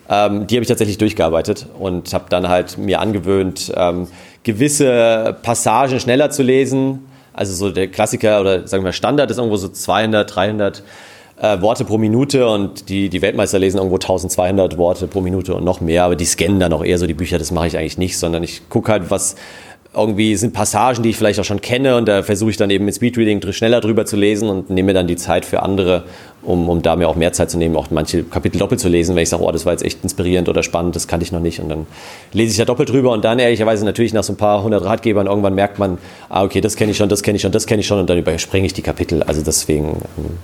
Ähm, 0.09 0.47
die 0.47 0.55
habe 0.55 0.63
ich 0.63 0.69
tatsächlich 0.69 0.97
durchgearbeitet 0.97 1.67
und 1.77 2.13
habe 2.13 2.25
dann 2.29 2.47
halt 2.47 2.77
mir 2.77 3.01
angewöhnt, 3.01 3.73
ähm, 3.75 4.07
gewisse 4.45 5.35
Passagen 5.41 5.99
schneller 5.99 6.29
zu 6.29 6.43
lesen. 6.43 7.05
Also 7.33 7.53
so 7.53 7.71
der 7.71 7.89
Klassiker 7.89 8.39
oder 8.39 8.65
sagen 8.65 8.85
wir 8.85 8.93
Standard 8.93 9.29
ist 9.29 9.37
irgendwo 9.37 9.57
so 9.57 9.67
200, 9.67 10.33
300 10.33 10.83
äh, 11.41 11.61
Worte 11.61 11.83
pro 11.83 11.97
Minute 11.97 12.47
und 12.47 12.87
die, 12.87 13.09
die 13.09 13.21
Weltmeister 13.21 13.59
lesen 13.59 13.77
irgendwo 13.77 13.95
1200 13.95 14.77
Worte 14.77 15.07
pro 15.07 15.19
Minute 15.19 15.53
und 15.53 15.65
noch 15.65 15.81
mehr, 15.81 16.05
aber 16.05 16.15
die 16.15 16.23
scannen 16.23 16.61
dann 16.61 16.71
auch 16.71 16.85
eher 16.85 16.97
so 16.97 17.07
die 17.07 17.13
Bücher, 17.13 17.37
das 17.37 17.51
mache 17.51 17.67
ich 17.67 17.77
eigentlich 17.77 17.97
nicht, 17.97 18.17
sondern 18.17 18.43
ich 18.43 18.69
gucke 18.69 18.93
halt, 18.93 19.11
was 19.11 19.35
irgendwie 19.95 20.35
sind 20.35 20.53
Passagen, 20.53 21.03
die 21.03 21.09
ich 21.09 21.17
vielleicht 21.17 21.39
auch 21.39 21.45
schon 21.45 21.61
kenne 21.61 21.95
und 21.95 22.07
da 22.07 22.23
versuche 22.23 22.49
ich 22.49 22.57
dann 22.57 22.69
eben 22.69 22.85
mit 22.85 22.95
Speedreading 22.95 23.41
schneller 23.51 23.81
drüber 23.81 24.05
zu 24.05 24.15
lesen 24.15 24.49
und 24.49 24.69
nehme 24.69 24.93
dann 24.93 25.07
die 25.07 25.15
Zeit 25.15 25.45
für 25.45 25.63
andere, 25.63 26.03
um, 26.43 26.69
um 26.69 26.81
da 26.81 26.95
mir 26.95 27.07
auch 27.07 27.15
mehr 27.15 27.31
Zeit 27.31 27.49
zu 27.49 27.57
nehmen, 27.57 27.75
auch 27.75 27.87
manche 27.91 28.23
Kapitel 28.23 28.57
doppelt 28.59 28.79
zu 28.81 28.89
lesen, 28.89 29.15
wenn 29.15 29.23
ich 29.23 29.29
sage, 29.29 29.43
oh, 29.43 29.51
das 29.51 29.65
war 29.65 29.73
jetzt 29.73 29.83
echt 29.83 30.03
inspirierend 30.03 30.49
oder 30.49 30.63
spannend, 30.63 30.95
das 30.95 31.07
kannte 31.07 31.25
ich 31.25 31.31
noch 31.31 31.39
nicht 31.39 31.59
und 31.59 31.69
dann 31.69 31.87
lese 32.33 32.51
ich 32.51 32.57
da 32.57 32.65
doppelt 32.65 32.89
drüber 32.89 33.11
und 33.11 33.23
dann 33.23 33.39
ehrlicherweise 33.39 33.85
natürlich 33.85 34.13
nach 34.13 34.23
so 34.23 34.33
ein 34.33 34.37
paar 34.37 34.63
hundert 34.63 34.83
Ratgebern 34.83 35.27
irgendwann 35.27 35.55
merkt 35.55 35.79
man, 35.79 35.97
ah, 36.29 36.43
okay, 36.43 36.61
das 36.61 36.75
kenne 36.75 36.91
ich 36.91 36.97
schon, 36.97 37.09
das 37.09 37.23
kenne 37.23 37.37
ich 37.37 37.41
schon, 37.41 37.51
das 37.51 37.65
kenne 37.65 37.79
ich 37.79 37.87
schon 37.87 37.99
und 37.99 38.09
dann 38.09 38.17
überspringe 38.17 38.65
ich 38.65 38.73
die 38.73 38.81
Kapitel, 38.81 39.23
also 39.23 39.41
deswegen 39.41 40.01
ähm, 40.17 40.37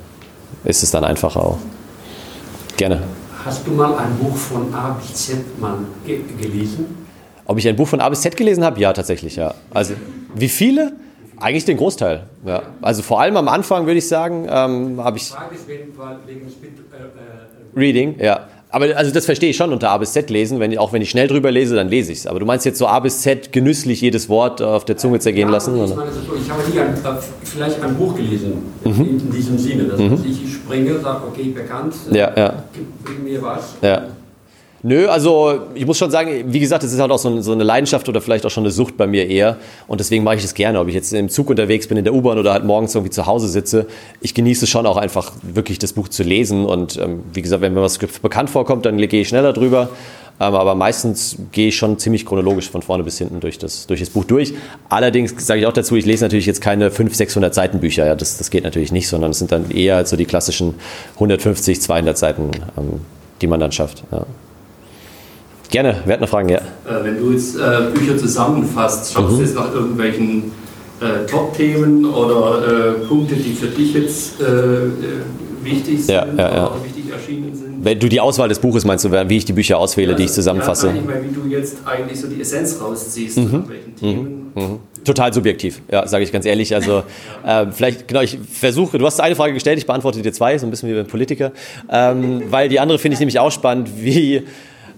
ist 0.63 0.83
es 0.83 0.91
dann 0.91 1.03
einfacher 1.03 1.43
auch. 1.43 1.57
Gerne. 2.77 3.03
Hast 3.43 3.65
du 3.67 3.71
mal 3.71 3.95
ein 3.95 4.15
Buch 4.17 4.35
von 4.35 4.73
A 4.73 4.97
bis 5.01 5.13
Z 5.25 5.59
mal 5.59 5.79
ge 6.05 6.21
gelesen? 6.39 7.00
Ob 7.51 7.57
ich 7.57 7.67
ein 7.67 7.75
Buch 7.75 7.89
von 7.89 7.99
A 7.99 8.07
bis 8.07 8.21
Z 8.21 8.37
gelesen 8.37 8.63
habe? 8.63 8.79
Ja, 8.79 8.93
tatsächlich, 8.93 9.35
ja. 9.35 9.53
Also, 9.73 9.93
wie 10.35 10.47
viele? 10.47 10.93
Eigentlich 11.37 11.65
den 11.65 11.75
Großteil. 11.75 12.27
Ja. 12.45 12.61
Also 12.81 13.01
vor 13.01 13.19
allem 13.19 13.35
am 13.35 13.49
Anfang 13.49 13.87
würde 13.87 13.97
ich 13.97 14.07
sagen, 14.07 14.47
ähm, 14.49 15.03
habe 15.03 15.17
ich. 15.17 15.33
Äh, 15.33 15.73
äh, 15.73 15.79
Reading, 17.75 18.15
ja. 18.19 18.47
Aber 18.69 18.95
also 18.95 19.11
das 19.11 19.25
verstehe 19.25 19.49
ich 19.49 19.57
schon 19.57 19.73
unter 19.73 19.89
A 19.89 19.97
bis 19.97 20.13
Z 20.13 20.29
lesen. 20.29 20.61
Wenn, 20.61 20.77
auch 20.77 20.93
wenn 20.93 21.01
ich 21.01 21.09
schnell 21.09 21.27
drüber 21.27 21.51
lese, 21.51 21.75
dann 21.75 21.89
lese 21.89 22.13
ich 22.13 22.19
es. 22.19 22.27
Aber 22.27 22.39
du 22.39 22.45
meinst 22.45 22.65
jetzt 22.65 22.77
so 22.77 22.87
A 22.87 23.01
bis 23.01 23.19
Z 23.19 23.51
genüsslich 23.51 23.99
jedes 23.99 24.29
Wort 24.29 24.61
auf 24.61 24.85
der 24.85 24.95
Zunge 24.95 25.19
zergehen 25.19 25.49
ja, 25.49 25.53
lassen? 25.53 25.75
Ich, 25.83 25.93
meine, 25.93 26.09
ich 26.09 26.49
habe 26.49 26.71
nie 26.71 26.79
ein, 26.79 26.93
äh, 26.93 27.21
vielleicht 27.43 27.83
ein 27.83 27.97
Buch 27.97 28.15
gelesen, 28.15 28.53
mhm. 28.85 28.91
in, 28.91 29.19
in, 29.19 29.29
diesem 29.29 29.57
Sinne. 29.57 29.83
Dass 29.85 29.99
mhm. 29.99 30.23
ich 30.25 30.53
springe, 30.53 30.99
sage, 30.99 31.23
okay, 31.27 31.49
bekannt, 31.49 31.95
ja, 32.11 32.31
ja. 32.33 32.63
gib 32.73 33.23
mir 33.25 33.41
was. 33.41 33.75
Ja. 33.81 34.03
Nö, 34.83 35.07
also 35.07 35.59
ich 35.75 35.85
muss 35.85 35.99
schon 35.99 36.09
sagen, 36.09 36.45
wie 36.47 36.59
gesagt, 36.59 36.83
es 36.83 36.91
ist 36.91 36.99
halt 36.99 37.11
auch 37.11 37.19
so, 37.19 37.39
so, 37.41 37.51
eine 37.51 37.63
Leidenschaft 37.63 38.09
oder 38.09 38.19
vielleicht 38.19 38.45
auch 38.47 38.49
schon 38.49 38.63
eine 38.63 38.71
Sucht 38.71 38.97
bei 38.97 39.05
mir 39.05 39.27
eher. 39.27 39.57
Und 39.87 39.99
deswegen 39.99 40.23
mache 40.23 40.37
ich 40.37 40.41
das 40.41 40.55
gerne. 40.55 40.79
Ob 40.79 40.87
ich 40.87 40.95
jetzt 40.95 41.13
im 41.13 41.29
Zug 41.29 41.51
unterwegs 41.51 41.87
bin, 41.87 41.97
in 41.97 42.03
der 42.03 42.15
U-Bahn 42.15 42.39
oder 42.39 42.51
halt 42.53 42.65
morgens 42.65 42.95
irgendwie 42.95 43.11
zu 43.11 43.27
Hause 43.27 43.47
sitze, 43.47 43.85
ich 44.21 44.33
genieße 44.33 44.65
schon 44.65 44.87
auch 44.87 44.97
einfach 44.97 45.33
wirklich 45.43 45.77
das 45.77 45.93
Buch 45.93 46.07
zu 46.07 46.23
lesen. 46.23 46.65
Und 46.65 46.97
ähm, 46.97 47.23
wie 47.31 47.43
gesagt, 47.43 47.61
wenn 47.61 47.75
mir 47.75 47.81
was 47.81 47.99
bekannt 47.99 48.49
vorkommt, 48.49 48.87
dann 48.87 48.97
gehe 48.97 49.21
ich 49.21 49.27
schneller 49.27 49.53
drüber. 49.53 49.89
Ähm, 50.39 50.55
aber 50.55 50.73
meistens 50.73 51.37
gehe 51.51 51.67
ich 51.67 51.77
schon 51.77 51.99
ziemlich 51.99 52.25
chronologisch 52.25 52.67
von 52.67 52.81
vorne 52.81 53.03
bis 53.03 53.19
hinten 53.19 53.39
durch 53.39 53.59
das, 53.59 53.85
durch 53.85 53.99
das 53.99 54.09
Buch 54.09 54.25
durch. 54.25 54.55
Allerdings 54.89 55.35
sage 55.45 55.59
ich 55.59 55.67
auch 55.67 55.73
dazu, 55.73 55.95
ich 55.95 56.07
lese 56.07 56.25
natürlich 56.25 56.47
jetzt 56.47 56.61
keine 56.61 56.89
500, 56.89 57.15
600 57.15 57.53
Seiten 57.53 57.79
Bücher. 57.79 58.07
Ja, 58.07 58.15
das, 58.15 58.39
das 58.39 58.49
geht 58.49 58.63
natürlich 58.63 58.91
nicht, 58.91 59.07
sondern 59.07 59.29
es 59.29 59.37
sind 59.37 59.51
dann 59.51 59.69
eher 59.69 60.03
so 60.07 60.15
die 60.15 60.25
klassischen 60.25 60.73
150, 61.15 61.79
200 61.79 62.17
Seiten, 62.17 62.49
ähm, 62.75 63.01
die 63.41 63.47
man 63.47 63.59
dann 63.59 63.71
schafft. 63.71 64.03
Ja. 64.11 64.25
Gerne, 65.71 65.95
wer 66.05 66.13
hat 66.13 66.19
eine 66.19 66.27
Frage? 66.27 66.53
Ja. 66.53 66.59
Äh, 66.59 67.03
wenn 67.05 67.17
du 67.17 67.31
jetzt 67.31 67.55
äh, 67.55 67.89
Bücher 67.93 68.17
zusammenfasst, 68.17 69.13
schaust 69.13 69.31
mhm. 69.31 69.37
du 69.37 69.41
jetzt 69.41 69.55
nach 69.55 69.73
irgendwelchen 69.73 70.51
äh, 70.99 71.25
Top-Themen 71.25 72.05
oder 72.05 72.97
äh, 72.99 73.07
Punkte, 73.07 73.35
die 73.35 73.53
für 73.53 73.67
dich 73.67 73.93
jetzt 73.93 74.41
äh, 74.41 74.43
äh, 74.43 74.89
wichtig 75.63 76.05
sind 76.05 76.13
ja, 76.13 76.27
ja, 76.37 76.55
ja. 76.55 76.67
oder 76.67 76.83
wichtig 76.83 77.09
erschienen 77.09 77.55
sind? 77.55 77.85
Wenn 77.85 77.99
du 77.99 78.09
die 78.09 78.19
Auswahl 78.19 78.49
des 78.49 78.59
Buches 78.59 78.83
meinst, 78.83 79.09
wie 79.09 79.37
ich 79.37 79.45
die 79.45 79.53
Bücher 79.53 79.77
auswähle, 79.77 80.13
die 80.13 80.25
ich 80.25 80.33
zusammenfasse? 80.33 80.87
Ja, 80.87 80.93
ich 80.93 81.05
meine, 81.05 81.23
wie 81.23 81.33
du 81.33 81.47
jetzt 81.47 81.77
eigentlich 81.85 82.19
so 82.19 82.27
die 82.27 82.41
Essenz 82.41 82.77
rausziehst, 82.81 83.37
mhm. 83.37 83.43
nach 83.45 83.69
welchen 83.69 83.95
Themen. 83.95 84.51
Mhm. 84.53 84.61
mhm. 84.61 84.79
Total 85.05 85.33
subjektiv, 85.33 85.81
ja, 85.89 86.05
sage 86.05 86.23
ich 86.23 86.31
ganz 86.31 86.45
ehrlich. 86.45 86.75
Also 86.75 87.01
vielleicht, 87.71 88.07
genau, 88.07 88.21
ich 88.21 88.37
versuche, 88.51 88.99
du 88.99 89.05
hast 89.07 89.19
eine 89.19 89.35
Frage 89.35 89.53
gestellt, 89.53 89.79
ich 89.79 89.87
beantworte 89.87 90.21
dir 90.21 90.31
zwei, 90.31 90.55
so 90.59 90.67
ein 90.67 90.69
bisschen 90.69 90.89
wie 90.89 90.93
beim 90.93 91.07
Politiker, 91.07 91.53
ähm, 91.89 92.43
weil 92.51 92.69
die 92.69 92.79
andere 92.79 92.99
finde 92.99 93.13
ich 93.13 93.19
nämlich 93.19 93.39
auch 93.39 93.51
spannend, 93.51 93.89
wie 93.97 94.43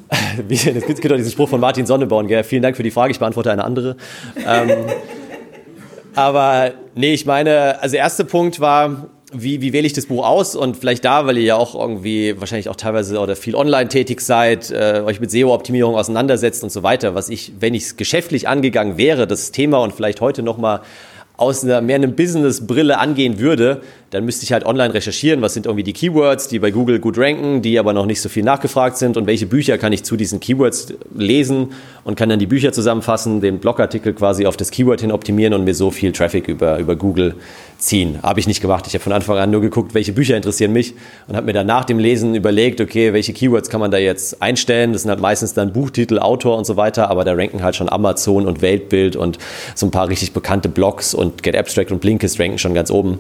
es 0.50 0.86
gibt 0.86 1.04
doch 1.06 1.16
diesen 1.16 1.32
Spruch 1.32 1.50
von 1.50 1.60
Martin 1.60 1.86
Sonneborn, 1.86 2.28
gell? 2.28 2.44
vielen 2.44 2.62
Dank 2.62 2.78
für 2.78 2.84
die 2.84 2.92
Frage, 2.92 3.12
ich 3.12 3.20
beantworte 3.20 3.52
eine 3.52 3.64
andere. 3.64 3.96
Ähm, 4.46 4.72
aber 6.16 6.74
nee, 6.96 7.14
ich 7.14 7.26
meine, 7.26 7.82
also 7.82 7.94
der 7.94 8.02
erste 8.02 8.26
Punkt 8.26 8.60
war, 8.60 9.08
wie, 9.34 9.62
wie 9.62 9.74
wähle 9.74 9.88
ich 9.88 9.94
das 9.94 10.06
Buch 10.06 10.26
aus? 10.26 10.56
Und 10.56 10.78
vielleicht 10.78 11.04
da, 11.06 11.26
weil 11.26 11.38
ihr 11.38 11.44
ja 11.44 11.56
auch 11.56 11.74
irgendwie 11.74 12.40
wahrscheinlich 12.40 12.70
auch 12.70 12.76
teilweise 12.76 13.20
oder 13.20 13.36
viel 13.36 13.56
online 13.56 13.90
tätig 13.90 14.22
seid, 14.22 14.70
äh, 14.70 15.02
euch 15.06 15.20
mit 15.20 15.32
SEO-Optimierung 15.32 15.96
auseinandersetzt 15.96 16.64
und 16.64 16.72
so 16.72 16.84
weiter, 16.84 17.16
was 17.16 17.30
ich, 17.30 17.54
wenn 17.60 17.74
ich 17.74 17.84
es 17.84 17.98
geschäftlich 17.98 18.48
angegangen 18.48 18.98
wäre, 18.98 19.26
das 19.26 19.52
Thema 19.52 19.80
und 19.80 19.94
vielleicht 19.94 20.22
heute 20.22 20.44
nochmal 20.44 20.82
aus 21.36 21.64
einer 21.64 21.82
mehr 21.82 21.96
einem 21.96 22.16
Business-Brille 22.16 23.00
angehen 23.00 23.40
würde, 23.40 23.82
dann 24.14 24.26
müsste 24.26 24.44
ich 24.44 24.54
halt 24.54 24.64
online 24.66 24.94
recherchieren, 24.94 25.42
was 25.42 25.56
sind 25.56 25.66
irgendwie 25.66 25.84
die 25.84 25.94
Keywords, 25.94 26.48
die 26.48 26.60
bei 26.60 26.70
Google 26.70 27.00
gut 27.00 27.18
ranken, 27.18 27.64
die 27.64 27.80
aber 27.80 27.94
noch 27.94 28.06
nicht 28.06 28.22
so 28.22 28.30
viel 28.30 28.44
nachgefragt 28.44 28.98
sind 28.98 29.18
und 29.18 29.26
welche 29.26 29.48
Bücher 29.48 29.80
kann 29.80 29.92
ich 29.92 30.04
zu 30.04 30.16
diesen 30.16 30.40
Keywords 30.40 30.94
lesen 31.16 31.70
und 32.04 32.16
kann 32.16 32.30
dann 32.30 32.38
die 32.38 32.46
Bücher 32.46 32.72
zusammenfassen, 32.74 33.42
den 33.42 33.58
Blogartikel 33.58 34.14
quasi 34.14 34.46
auf 34.46 34.56
das 34.56 34.70
Keyword 34.70 35.02
hin 35.02 35.12
optimieren 35.12 35.56
und 35.56 35.64
mir 35.64 35.74
so 35.74 35.90
viel 35.90 36.12
Traffic 36.12 36.48
über, 36.48 36.78
über 36.78 36.96
Google 36.96 37.36
ziehen. 37.80 38.20
Habe 38.22 38.40
ich 38.40 38.48
nicht 38.48 38.62
gemacht. 38.62 38.86
Ich 38.88 38.94
habe 38.94 39.04
von 39.04 39.14
Anfang 39.14 39.38
an 39.38 39.50
nur 39.50 39.62
geguckt, 39.62 39.96
welche 39.96 40.14
Bücher 40.14 40.38
interessieren 40.38 40.72
mich 40.74 40.94
und 41.28 41.36
habe 41.36 41.48
mir 41.48 41.54
dann 41.54 41.66
nach 41.68 41.86
dem 41.86 41.98
Lesen 41.98 42.36
überlegt, 42.36 42.82
okay, 42.82 43.14
welche 43.14 43.34
Keywords 43.34 43.70
kann 43.70 43.80
man 43.80 43.90
da 43.90 43.98
jetzt 43.98 44.42
einstellen. 44.44 44.94
Das 44.94 45.02
sind 45.02 45.10
halt 45.10 45.22
meistens 45.22 45.54
dann 45.54 45.74
Buchtitel, 45.74 46.20
Autor 46.20 46.58
und 46.58 46.66
so 46.66 46.78
weiter, 46.78 47.10
aber 47.10 47.24
da 47.24 47.34
ranken 47.34 47.64
halt 47.64 47.76
schon 47.76 47.90
Amazon 47.90 48.46
und 48.46 48.62
Weltbild 48.62 49.16
und 49.16 49.40
so 49.74 49.88
ein 49.88 49.92
paar 49.92 50.08
richtig 50.08 50.34
bekannte 50.34 50.70
Blogs 50.70 51.16
und 51.16 51.42
Get 51.42 51.56
Abstract 51.56 51.92
und 51.92 52.00
Blinkist 52.00 52.40
ranken 52.40 52.60
schon 52.60 52.74
ganz 52.76 52.92
oben. 52.92 53.20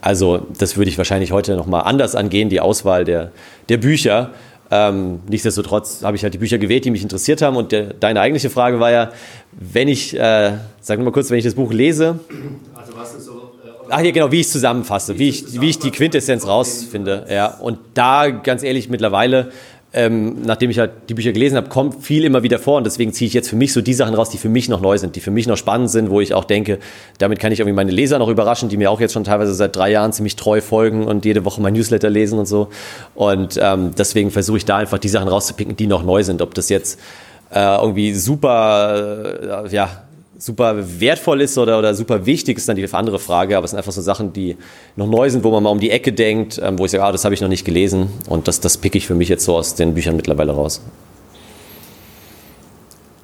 Also 0.00 0.46
das 0.58 0.76
würde 0.76 0.90
ich 0.90 0.98
wahrscheinlich 0.98 1.32
heute 1.32 1.56
nochmal 1.56 1.82
anders 1.84 2.14
angehen, 2.14 2.48
die 2.48 2.60
Auswahl 2.60 3.04
der, 3.04 3.32
der 3.68 3.78
Bücher. 3.78 4.30
Ähm, 4.70 5.20
nichtsdestotrotz 5.28 6.02
habe 6.02 6.16
ich 6.16 6.22
halt 6.22 6.34
die 6.34 6.38
Bücher 6.38 6.58
gewählt, 6.58 6.84
die 6.84 6.90
mich 6.90 7.02
interessiert 7.02 7.42
haben. 7.42 7.56
Und 7.56 7.72
der, 7.72 7.94
deine 7.94 8.20
eigentliche 8.20 8.50
Frage 8.50 8.80
war 8.80 8.90
ja, 8.90 9.12
wenn 9.52 9.88
ich, 9.88 10.18
äh, 10.18 10.52
sag 10.80 10.98
mal 10.98 11.12
kurz, 11.12 11.30
wenn 11.30 11.38
ich 11.38 11.44
das 11.44 11.54
Buch 11.54 11.72
lese. 11.72 12.18
Also 12.74 12.96
was 12.96 13.14
ist 13.14 13.24
so. 13.26 13.32
Äh, 13.32 13.70
Ach 13.90 14.00
ja, 14.00 14.10
genau, 14.10 14.32
wie 14.32 14.40
ich 14.40 14.46
es 14.46 14.52
zusammenfasse, 14.52 15.18
wie 15.18 15.28
ich, 15.28 15.60
wie 15.60 15.68
ich 15.68 15.78
die 15.78 15.90
Quintessenz 15.90 16.46
rausfinde. 16.46 17.26
Ja. 17.30 17.46
Und 17.46 17.78
da, 17.94 18.30
ganz 18.30 18.62
ehrlich, 18.62 18.88
mittlerweile 18.88 19.52
ähm, 19.94 20.42
nachdem 20.44 20.70
ich 20.70 20.78
halt 20.78 20.90
die 21.08 21.14
Bücher 21.14 21.32
gelesen 21.32 21.56
habe, 21.56 21.68
kommt 21.68 22.04
viel 22.04 22.24
immer 22.24 22.42
wieder 22.42 22.58
vor 22.58 22.78
und 22.78 22.84
deswegen 22.84 23.12
ziehe 23.12 23.28
ich 23.28 23.34
jetzt 23.34 23.48
für 23.48 23.56
mich 23.56 23.72
so 23.72 23.80
die 23.80 23.94
Sachen 23.94 24.14
raus, 24.14 24.28
die 24.28 24.38
für 24.38 24.48
mich 24.48 24.68
noch 24.68 24.80
neu 24.80 24.98
sind, 24.98 25.14
die 25.14 25.20
für 25.20 25.30
mich 25.30 25.46
noch 25.46 25.56
spannend 25.56 25.90
sind, 25.90 26.10
wo 26.10 26.20
ich 26.20 26.34
auch 26.34 26.44
denke, 26.44 26.78
damit 27.18 27.38
kann 27.38 27.52
ich 27.52 27.60
irgendwie 27.60 27.76
meine 27.76 27.92
Leser 27.92 28.18
noch 28.18 28.28
überraschen, 28.28 28.68
die 28.68 28.76
mir 28.76 28.90
auch 28.90 29.00
jetzt 29.00 29.12
schon 29.12 29.24
teilweise 29.24 29.54
seit 29.54 29.76
drei 29.76 29.90
Jahren 29.90 30.12
ziemlich 30.12 30.34
treu 30.36 30.60
folgen 30.60 31.04
und 31.04 31.24
jede 31.24 31.44
Woche 31.44 31.60
mein 31.62 31.74
Newsletter 31.74 32.10
lesen 32.10 32.38
und 32.38 32.46
so. 32.46 32.68
Und 33.14 33.58
ähm, 33.62 33.92
deswegen 33.96 34.30
versuche 34.30 34.58
ich 34.58 34.64
da 34.64 34.78
einfach 34.78 34.98
die 34.98 35.08
Sachen 35.08 35.28
rauszupicken, 35.28 35.76
die 35.76 35.86
noch 35.86 36.02
neu 36.02 36.22
sind. 36.24 36.42
Ob 36.42 36.54
das 36.54 36.68
jetzt 36.68 36.98
äh, 37.52 37.60
irgendwie 37.60 38.14
super, 38.14 39.64
äh, 39.66 39.74
ja, 39.74 40.03
super 40.44 40.74
wertvoll 41.00 41.40
ist 41.40 41.56
oder, 41.56 41.78
oder 41.78 41.94
super 41.94 42.26
wichtig, 42.26 42.58
ist 42.58 42.68
dann 42.68 42.76
die 42.76 42.86
andere 42.92 43.18
Frage. 43.18 43.56
Aber 43.56 43.64
es 43.64 43.70
sind 43.70 43.78
einfach 43.78 43.92
so 43.92 44.02
Sachen, 44.02 44.32
die 44.32 44.56
noch 44.94 45.06
neu 45.06 45.30
sind, 45.30 45.42
wo 45.42 45.50
man 45.50 45.62
mal 45.62 45.70
um 45.70 45.80
die 45.80 45.90
Ecke 45.90 46.12
denkt, 46.12 46.60
ähm, 46.62 46.78
wo 46.78 46.84
ich 46.84 46.90
sage, 46.90 47.02
ah, 47.02 47.12
das 47.12 47.24
habe 47.24 47.34
ich 47.34 47.40
noch 47.40 47.48
nicht 47.48 47.64
gelesen. 47.64 48.08
Und 48.28 48.46
das, 48.46 48.60
das 48.60 48.76
picke 48.76 48.98
ich 48.98 49.06
für 49.06 49.14
mich 49.14 49.30
jetzt 49.30 49.44
so 49.44 49.56
aus 49.56 49.74
den 49.74 49.94
Büchern 49.94 50.16
mittlerweile 50.16 50.52
raus. 50.52 50.82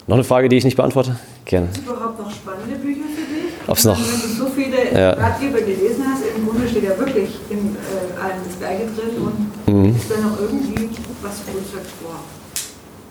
Noch 0.06 0.16
eine 0.16 0.24
Frage, 0.24 0.48
die 0.48 0.56
ich 0.56 0.64
nicht 0.64 0.76
beantworte? 0.76 1.16
Gerne. 1.44 1.66
Gibt 1.66 1.86
es 1.86 1.92
überhaupt 1.92 2.18
noch 2.18 2.30
spannende 2.30 2.76
Bücher 2.76 3.04
für 3.14 3.34
dich? 3.34 3.68
Ob's 3.68 3.84
noch? 3.84 3.98
Wenn 3.98 4.20
du 4.20 4.36
so 4.36 4.46
viele 4.48 4.92
ja. 4.92 5.10
Ratgeber 5.12 5.60
gelesen 5.60 6.04
hast, 6.08 6.22
im 6.36 6.48
Grunde 6.48 6.68
steht 6.68 6.84
ja 6.84 6.98
wirklich 6.98 7.28
in 7.50 7.76
äh, 7.76 8.20
allem 8.20 8.40
das 8.44 8.58
Gleiche 8.58 8.86
drin. 8.96 9.52
Und 9.66 9.72
mhm. 9.72 9.94
ist 9.94 10.10
da 10.10 10.20
noch 10.20 10.40
irgendwie 10.40 10.88
was, 11.22 11.42
wo 11.46 11.52
du 11.52 11.64
sagst, 11.64 11.92
boah, 12.02 12.24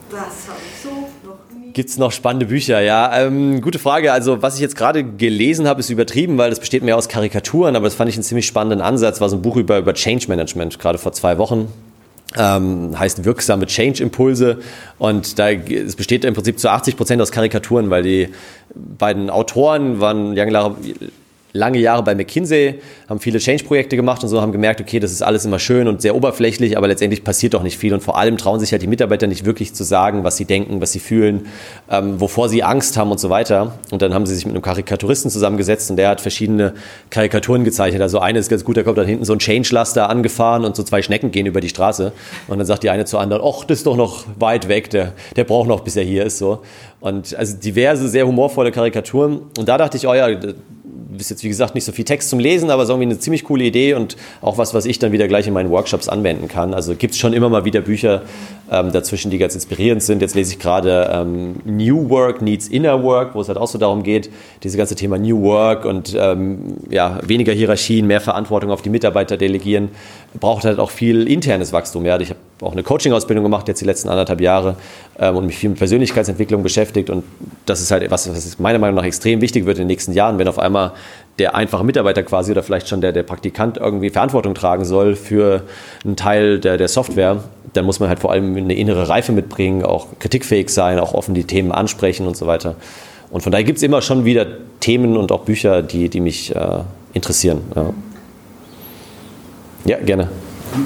das 0.10 0.50
habe 0.50 0.60
ich 0.66 0.82
so 0.82 0.90
noch 1.24 1.38
Gibt 1.74 1.90
es 1.90 1.98
noch 1.98 2.12
spannende 2.12 2.48
Bücher? 2.48 2.82
Ja, 2.82 3.16
ähm, 3.20 3.62
gute 3.62 3.80
Frage. 3.80 4.12
Also 4.12 4.42
was 4.42 4.56
ich 4.56 4.62
jetzt 4.62 4.76
gerade 4.76 5.04
gelesen 5.04 5.68
habe, 5.68 5.80
ist 5.80 5.90
übertrieben, 5.90 6.38
weil 6.38 6.50
das 6.50 6.60
besteht 6.60 6.84
mehr 6.84 6.98
aus 6.98 7.10
Karikaturen, 7.10 7.76
aber 7.76 7.86
das 7.86 7.96
fand 7.96 8.10
ich 8.10 8.16
einen 8.16 8.24
ziemlich 8.24 8.48
spannenden 8.48 8.82
Ansatz. 8.82 9.22
War 9.22 9.30
so 9.30 9.36
ein 9.36 9.42
Buch 9.42 9.56
über, 9.56 9.78
über 9.78 9.94
Change 9.94 10.28
Management, 10.30 10.80
gerade 10.80 10.98
vor 10.98 11.12
zwei 11.12 11.38
Wochen. 11.38 11.72
Ähm, 12.38 12.98
heißt 12.98 13.26
wirksame 13.26 13.66
Change-Impulse 13.66 14.60
und 15.00 15.40
da 15.40 15.50
es 15.50 15.96
besteht 15.96 16.24
im 16.24 16.36
Prinzip 16.36 16.60
zu 16.60 16.70
80 16.70 16.96
Prozent 16.96 17.20
aus 17.24 17.32
Karikaturen, 17.32 17.90
weil 17.90 18.04
die 18.04 18.30
beiden 18.76 19.32
Autoren 19.32 20.00
waren 20.00 20.36
lange 21.54 21.80
Jahre 21.80 22.04
bei 22.04 22.14
McKinsey, 22.14 22.80
haben 23.08 23.20
viele 23.20 23.40
Change-Projekte 23.40 23.96
gemacht 23.96 24.24
und 24.24 24.30
so, 24.30 24.42
haben 24.42 24.52
gemerkt, 24.52 24.82
okay, 24.82 25.00
das 25.00 25.12
ist 25.12 25.24
alles 25.24 25.46
immer 25.46 25.58
schön 25.58 25.88
und 25.88 26.02
sehr 26.02 26.16
oberflächlich, 26.16 26.78
aber 26.78 26.88
letztendlich 26.88 27.24
passiert 27.24 27.56
doch 27.56 27.64
nicht 27.64 27.78
viel 27.78 27.94
und 27.94 28.02
vor 28.02 28.18
allem 28.18 28.38
trauen 28.38 28.60
sich 28.60 28.72
halt 28.72 28.82
die 28.82 28.88
Mitarbeiter 28.88 29.26
nicht 29.26 29.46
wirklich 29.46 29.74
zu 29.74 29.84
sagen, 29.84 30.24
was 30.24 30.38
sie 30.38 30.46
denken, 30.46 30.80
was 30.80 30.92
sie 30.92 31.00
fühlen, 31.00 31.48
ähm, 31.90 32.20
wovor 32.22 32.50
sie 32.50 32.64
Angst 32.64 32.98
haben 32.98 33.10
und 33.10 33.20
so 33.20 33.30
weiter. 33.30 33.80
Und 33.90 34.02
dann 34.02 34.14
haben 34.14 34.26
sie 34.28 34.36
sich 34.36 34.46
mit 34.46 34.54
einem 34.54 34.62
Karikaturisten 34.62 35.32
zusammengesetzt 35.32 35.90
und 35.90 35.98
der 35.98 36.10
hat 36.10 36.22
verschiedene 36.22 36.74
Karikaturen 37.10 37.64
gezeichnet. 37.64 38.02
Also 38.02 38.20
eine 38.20 38.38
ist 38.38 38.50
ganz 38.50 38.64
gut, 38.64 38.78
da 38.78 38.84
kommt 38.84 39.00
dann 39.00 39.08
hinten 39.08 39.26
so 39.26 39.34
ein 39.34 39.40
Change-Laster 39.40 40.08
angefahren 40.08 40.66
und 40.66 40.76
so 40.76 40.84
zwei 40.84 41.02
Schnecken 41.02 41.32
gehen 41.32 41.48
über 41.48 41.62
die 41.62 41.70
Straße 41.70 42.12
und 42.48 42.58
dann 42.60 42.68
sagt 42.68 42.84
die 42.84 42.92
eine 42.92 43.06
zur 43.06 43.22
anderen, 43.22 43.42
ach, 43.44 43.64
das 43.66 43.80
ist 43.80 43.88
doch 43.88 43.98
noch 43.98 44.26
weit 44.38 44.68
weg, 44.68 44.92
der, 44.92 45.14
der 45.36 45.46
braucht 45.46 45.68
noch, 45.68 45.80
bis 45.80 45.96
er 45.96 46.04
hier 46.04 46.26
ist, 46.26 46.38
so. 46.38 46.62
Und 47.00 47.34
also 47.36 47.58
diverse, 47.58 48.08
sehr 48.10 48.28
humorvolle 48.28 48.72
Karikaturen 48.72 49.42
und 49.58 49.68
da 49.68 49.78
dachte 49.78 49.98
ich, 49.98 50.08
oh 50.08 50.14
ja, 50.14 50.28
ist 51.18 51.30
jetzt 51.30 51.44
wie 51.44 51.48
gesagt 51.48 51.76
nicht 51.76 51.86
so 51.86 51.92
viel 51.92 52.06
Text 52.06 52.30
zum 52.30 52.40
Lesen, 52.40 52.70
aber 52.70 52.84
es 52.84 52.90
irgendwie 52.90 53.08
eine 53.08 53.20
ziemlich 53.20 53.44
coole 53.44 53.64
Idee 53.64 53.94
und 53.94 54.16
auch 54.42 54.58
was, 54.58 54.74
was 54.74 54.86
ich 54.86 55.00
dann 55.00 55.12
wieder 55.12 55.28
gleich 55.28 55.48
in 55.48 55.54
meinen 55.54 55.70
Workshops 55.70 56.08
anwenden 56.08 56.48
kann. 56.48 56.74
Also 56.74 56.96
gibt 56.96 57.14
es 57.14 57.20
schon 57.20 57.34
immer 57.34 57.50
mal 57.50 57.66
wieder 57.66 57.82
Bücher 57.82 58.24
ähm, 58.72 58.92
dazwischen, 58.92 59.32
die 59.32 59.38
ganz 59.38 59.56
inspirierend 59.56 60.04
sind. 60.04 60.22
Jetzt 60.22 60.36
lese 60.36 60.54
ich 60.54 60.60
gerade 60.60 61.10
ähm, 61.12 61.56
New 61.66 62.10
Work 62.10 62.42
Needs 62.42 62.68
Inner 62.68 63.04
Work, 63.04 63.34
wo 63.34 63.42
es 63.42 63.48
halt 63.48 63.58
auch 63.58 63.68
so 63.68 63.78
darum 63.78 64.04
geht, 64.04 64.30
dieses 64.64 64.78
ganze 64.78 64.96
Thema 64.96 65.18
New 65.18 65.42
Work 65.42 65.86
und 65.86 66.16
ähm, 66.18 66.78
ja, 66.90 67.20
weniger 67.26 67.54
Hierarchien, 67.54 68.06
mehr 68.06 68.22
Verantwortung 68.22 68.72
auf 68.72 68.82
die 68.82 68.90
Mitarbeiter 68.90 69.38
delegieren, 69.38 69.90
braucht 70.40 70.66
halt 70.66 70.80
auch 70.80 70.92
viel 70.92 71.28
internes 71.28 71.74
Wachstum. 71.74 72.06
Ja. 72.06 72.20
Ich 72.20 72.30
habe 72.30 72.40
auch 72.62 72.74
eine 72.74 72.84
Coaching-Ausbildung 72.84 73.44
gemacht, 73.44 73.68
jetzt 73.68 73.82
die 73.82 73.86
letzten 73.86 74.10
anderthalb 74.10 74.42
Jahre 74.42 74.76
ähm, 75.18 75.36
und 75.38 75.46
mich 75.46 75.58
viel 75.58 75.70
mit 75.70 75.80
Persönlichkeitsentwicklung 75.80 76.62
beschäftigt. 76.62 77.10
Und 77.10 77.24
das 77.66 77.82
ist 77.82 77.92
halt 77.92 78.10
was, 78.12 78.30
was 78.30 78.60
meiner 78.60 78.80
Meinung 78.80 78.96
nach 78.96 79.06
extrem 79.06 79.42
wichtig 79.42 79.66
wird 79.66 79.78
in 79.78 79.84
den 79.84 79.88
nächsten 79.88 80.14
Jahren, 80.14 80.38
wenn 80.38 80.48
auf 80.48 80.60
einmal 80.60 80.92
der 81.40 81.56
einfache 81.56 81.84
Mitarbeiter 81.84 82.22
quasi 82.24 82.52
oder 82.52 82.64
vielleicht 82.64 82.90
schon 82.90 83.02
der, 83.02 83.12
der 83.12 83.24
Praktikant 83.24 83.78
irgendwie 83.78 84.10
Verantwortung 84.10 84.54
tragen 84.54 84.86
soll 84.86 85.16
für 85.16 85.64
einen 86.04 86.16
Teil 86.16 86.60
der, 86.60 86.78
der 86.78 86.90
Software, 86.90 87.44
dann 87.74 87.86
muss 87.86 88.00
man 88.00 88.10
halt 88.10 88.20
vor 88.20 88.32
allem 88.32 88.56
eine 88.56 88.76
innere 88.76 89.10
Reife 89.10 89.32
mitbringen, 89.32 89.84
auch 89.84 90.08
kritikfähig 90.20 90.70
sein, 90.70 91.00
auch 91.00 91.14
offen 91.14 91.34
die 91.34 91.46
Themen 91.46 91.72
ansprechen 91.72 92.28
und 92.28 92.36
so 92.36 92.46
weiter. 92.46 92.76
Und 93.32 93.42
von 93.42 93.52
daher 93.52 93.64
gibt 93.64 93.78
es 93.78 93.84
immer 93.84 94.02
schon 94.02 94.26
wieder 94.26 94.46
Themen 94.80 95.16
und 95.16 95.32
auch 95.32 95.42
Bücher, 95.42 95.82
die, 95.82 96.10
die 96.10 96.20
mich 96.20 96.56
äh, 96.56 96.80
interessieren. 97.14 97.62
Ja. 97.76 97.94
ja, 99.86 99.98
gerne. 100.00 100.30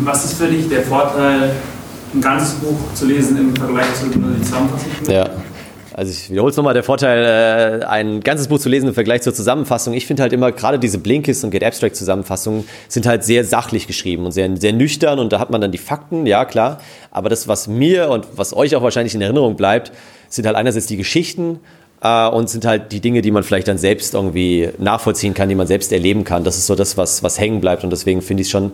Was 0.03 0.25
ist 0.25 0.33
für 0.33 0.47
dich 0.47 0.67
der 0.69 0.81
Vorteil, 0.81 1.51
ein 2.13 2.21
ganzes 2.21 2.55
Buch 2.55 2.77
zu 2.93 3.07
lesen 3.07 3.37
im 3.37 3.55
Vergleich 3.55 3.87
zu 3.95 4.05
einer 4.05 4.41
Zusammenfassung? 4.41 4.89
Ja. 5.07 5.29
Also 5.93 6.11
ich 6.11 6.29
wiederhole 6.29 6.51
es 6.51 6.57
nochmal, 6.57 6.73
der 6.73 6.83
Vorteil, 6.83 7.81
äh, 7.81 7.85
ein 7.85 8.21
ganzes 8.21 8.47
Buch 8.47 8.59
zu 8.59 8.69
lesen 8.69 8.87
im 8.87 8.93
Vergleich 8.93 9.21
zur 9.21 9.33
Zusammenfassung. 9.33 9.93
Ich 9.93 10.07
finde 10.07 10.23
halt 10.23 10.33
immer, 10.33 10.51
gerade 10.51 10.79
diese 10.79 10.97
Blinkist 10.97 11.43
und 11.43 11.51
Get 11.51 11.63
Abstract 11.63 11.95
Zusammenfassungen 11.95 12.67
sind 12.87 13.05
halt 13.05 13.23
sehr 13.23 13.45
sachlich 13.45 13.87
geschrieben 13.87 14.25
und 14.25 14.31
sehr, 14.31 14.55
sehr 14.57 14.73
nüchtern 14.73 15.19
und 15.19 15.31
da 15.31 15.39
hat 15.39 15.51
man 15.51 15.61
dann 15.61 15.71
die 15.71 15.77
Fakten, 15.77 16.25
ja 16.25 16.45
klar. 16.45 16.79
Aber 17.11 17.29
das, 17.29 17.47
was 17.47 17.67
mir 17.67 18.09
und 18.09 18.25
was 18.35 18.55
euch 18.55 18.75
auch 18.75 18.81
wahrscheinlich 18.81 19.13
in 19.13 19.21
Erinnerung 19.21 19.55
bleibt, 19.55 19.91
sind 20.29 20.45
halt 20.45 20.55
einerseits 20.55 20.87
die 20.87 20.97
Geschichten 20.97 21.59
äh, 22.01 22.27
und 22.27 22.49
sind 22.49 22.65
halt 22.65 22.91
die 22.91 22.99
Dinge, 22.99 23.21
die 23.21 23.31
man 23.31 23.43
vielleicht 23.43 23.67
dann 23.67 23.77
selbst 23.77 24.13
irgendwie 24.13 24.69
nachvollziehen 24.79 25.33
kann, 25.33 25.49
die 25.49 25.55
man 25.55 25.67
selbst 25.67 25.91
erleben 25.91 26.23
kann. 26.23 26.43
Das 26.43 26.57
ist 26.57 26.67
so 26.67 26.75
das, 26.75 26.97
was, 26.97 27.23
was 27.23 27.39
hängen 27.39 27.61
bleibt 27.61 27.83
und 27.83 27.89
deswegen 27.91 28.21
finde 28.21 28.41
ich 28.41 28.47
es 28.47 28.51
schon 28.51 28.71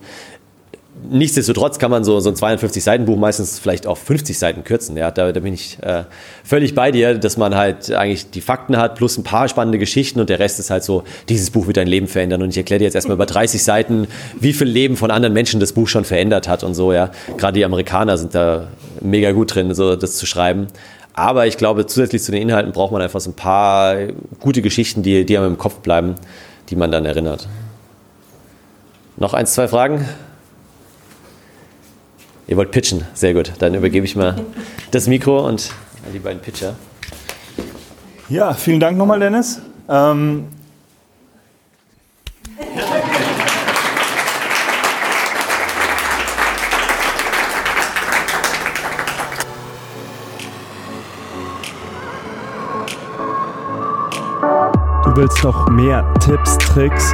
Nichtsdestotrotz 1.08 1.80
kann 1.80 1.92
man 1.92 2.04
so, 2.04 2.20
so 2.20 2.30
ein 2.30 2.36
52-Seiten-Buch 2.36 3.18
meistens 3.18 3.58
vielleicht 3.58 3.88
auf 3.88 4.00
50 4.00 4.38
Seiten 4.38 4.64
kürzen. 4.64 4.98
Ja, 4.98 5.12
da, 5.12 5.32
da 5.32 5.40
bin 5.40 5.54
ich 5.54 5.78
äh, 5.82 6.04
völlig 6.44 6.76
bei 6.76 6.92
dir, 6.92 7.18
dass 7.18 7.38
man 7.38 7.56
halt 7.56 7.92
eigentlich 7.92 8.32
die 8.32 8.42
Fakten 8.42 8.76
hat 8.76 8.96
plus 8.96 9.18
ein 9.18 9.24
paar 9.24 9.48
spannende 9.48 9.80
Geschichten 9.80 10.20
und 10.20 10.30
der 10.30 10.40
Rest 10.40 10.60
ist 10.60 10.70
halt 10.70 10.84
so, 10.84 11.04
dieses 11.30 11.52
Buch 11.52 11.68
wird 11.68 11.78
dein 11.78 11.88
Leben 11.88 12.08
verändern. 12.08 12.42
Und 12.42 12.50
ich 12.50 12.58
erkläre 12.58 12.80
dir 12.80 12.86
jetzt 12.86 12.96
erstmal 12.96 13.16
über 13.16 13.26
30 13.26 13.64
Seiten, 13.64 14.08
wie 14.40 14.52
viel 14.52 14.68
Leben 14.68 14.98
von 14.98 15.10
anderen 15.10 15.34
Menschen 15.34 15.60
das 15.60 15.74
Buch 15.74 15.88
schon 15.88 16.04
verändert 16.04 16.48
hat 16.48 16.64
und 16.64 16.74
so. 16.74 16.92
Ja, 16.92 17.12
gerade 17.38 17.54
die 17.54 17.66
Amerikaner 17.66 18.18
sind 18.18 18.36
da 18.36 18.68
mega 19.00 19.32
gut 19.32 19.56
drin, 19.56 19.74
so 19.74 19.96
das 19.96 20.16
zu 20.16 20.26
schreiben. 20.26 20.68
Aber 21.14 21.48
ich 21.48 21.58
glaube, 21.58 21.86
zusätzlich 21.86 22.24
zu 22.24 22.32
den 22.32 22.42
Inhalten 22.42 22.72
braucht 22.72 22.92
man 22.92 23.02
einfach 23.02 23.20
so 23.20 23.30
ein 23.30 23.36
paar 23.36 23.96
gute 24.40 24.62
Geschichten, 24.62 25.02
die, 25.02 25.26
die 25.26 25.38
einem 25.38 25.48
im 25.48 25.58
Kopf 25.58 25.76
bleiben, 25.80 26.16
die 26.70 26.76
man 26.76 26.92
dann 26.92 27.06
erinnert. 27.06 27.48
Noch 29.18 29.34
eins, 29.34 29.54
zwei 29.54 29.68
Fragen? 29.68 30.08
Ihr 32.50 32.58
wollt 32.58 32.72
pitchen, 32.72 33.06
sehr 33.14 33.36
gut. 33.36 33.54
Dann 33.60 33.76
übergebe 33.76 34.08
ich 34.08 34.16
mal 34.16 34.34
das 34.90 35.06
Mikro 35.06 35.48
und 35.48 35.72
an 36.04 36.14
die 36.14 36.18
beiden 36.18 36.42
Pitcher. 36.42 36.74
Ja, 38.28 38.56
vielen 38.56 38.80
Dank 38.80 38.98
nochmal, 38.98 39.20
Dennis. 39.20 39.62
Ähm 39.88 40.48
Du 55.06 55.16
willst 55.16 55.44
noch 55.44 55.70
mehr 55.70 56.04
Tipps, 56.26 56.58
Tricks 56.58 57.14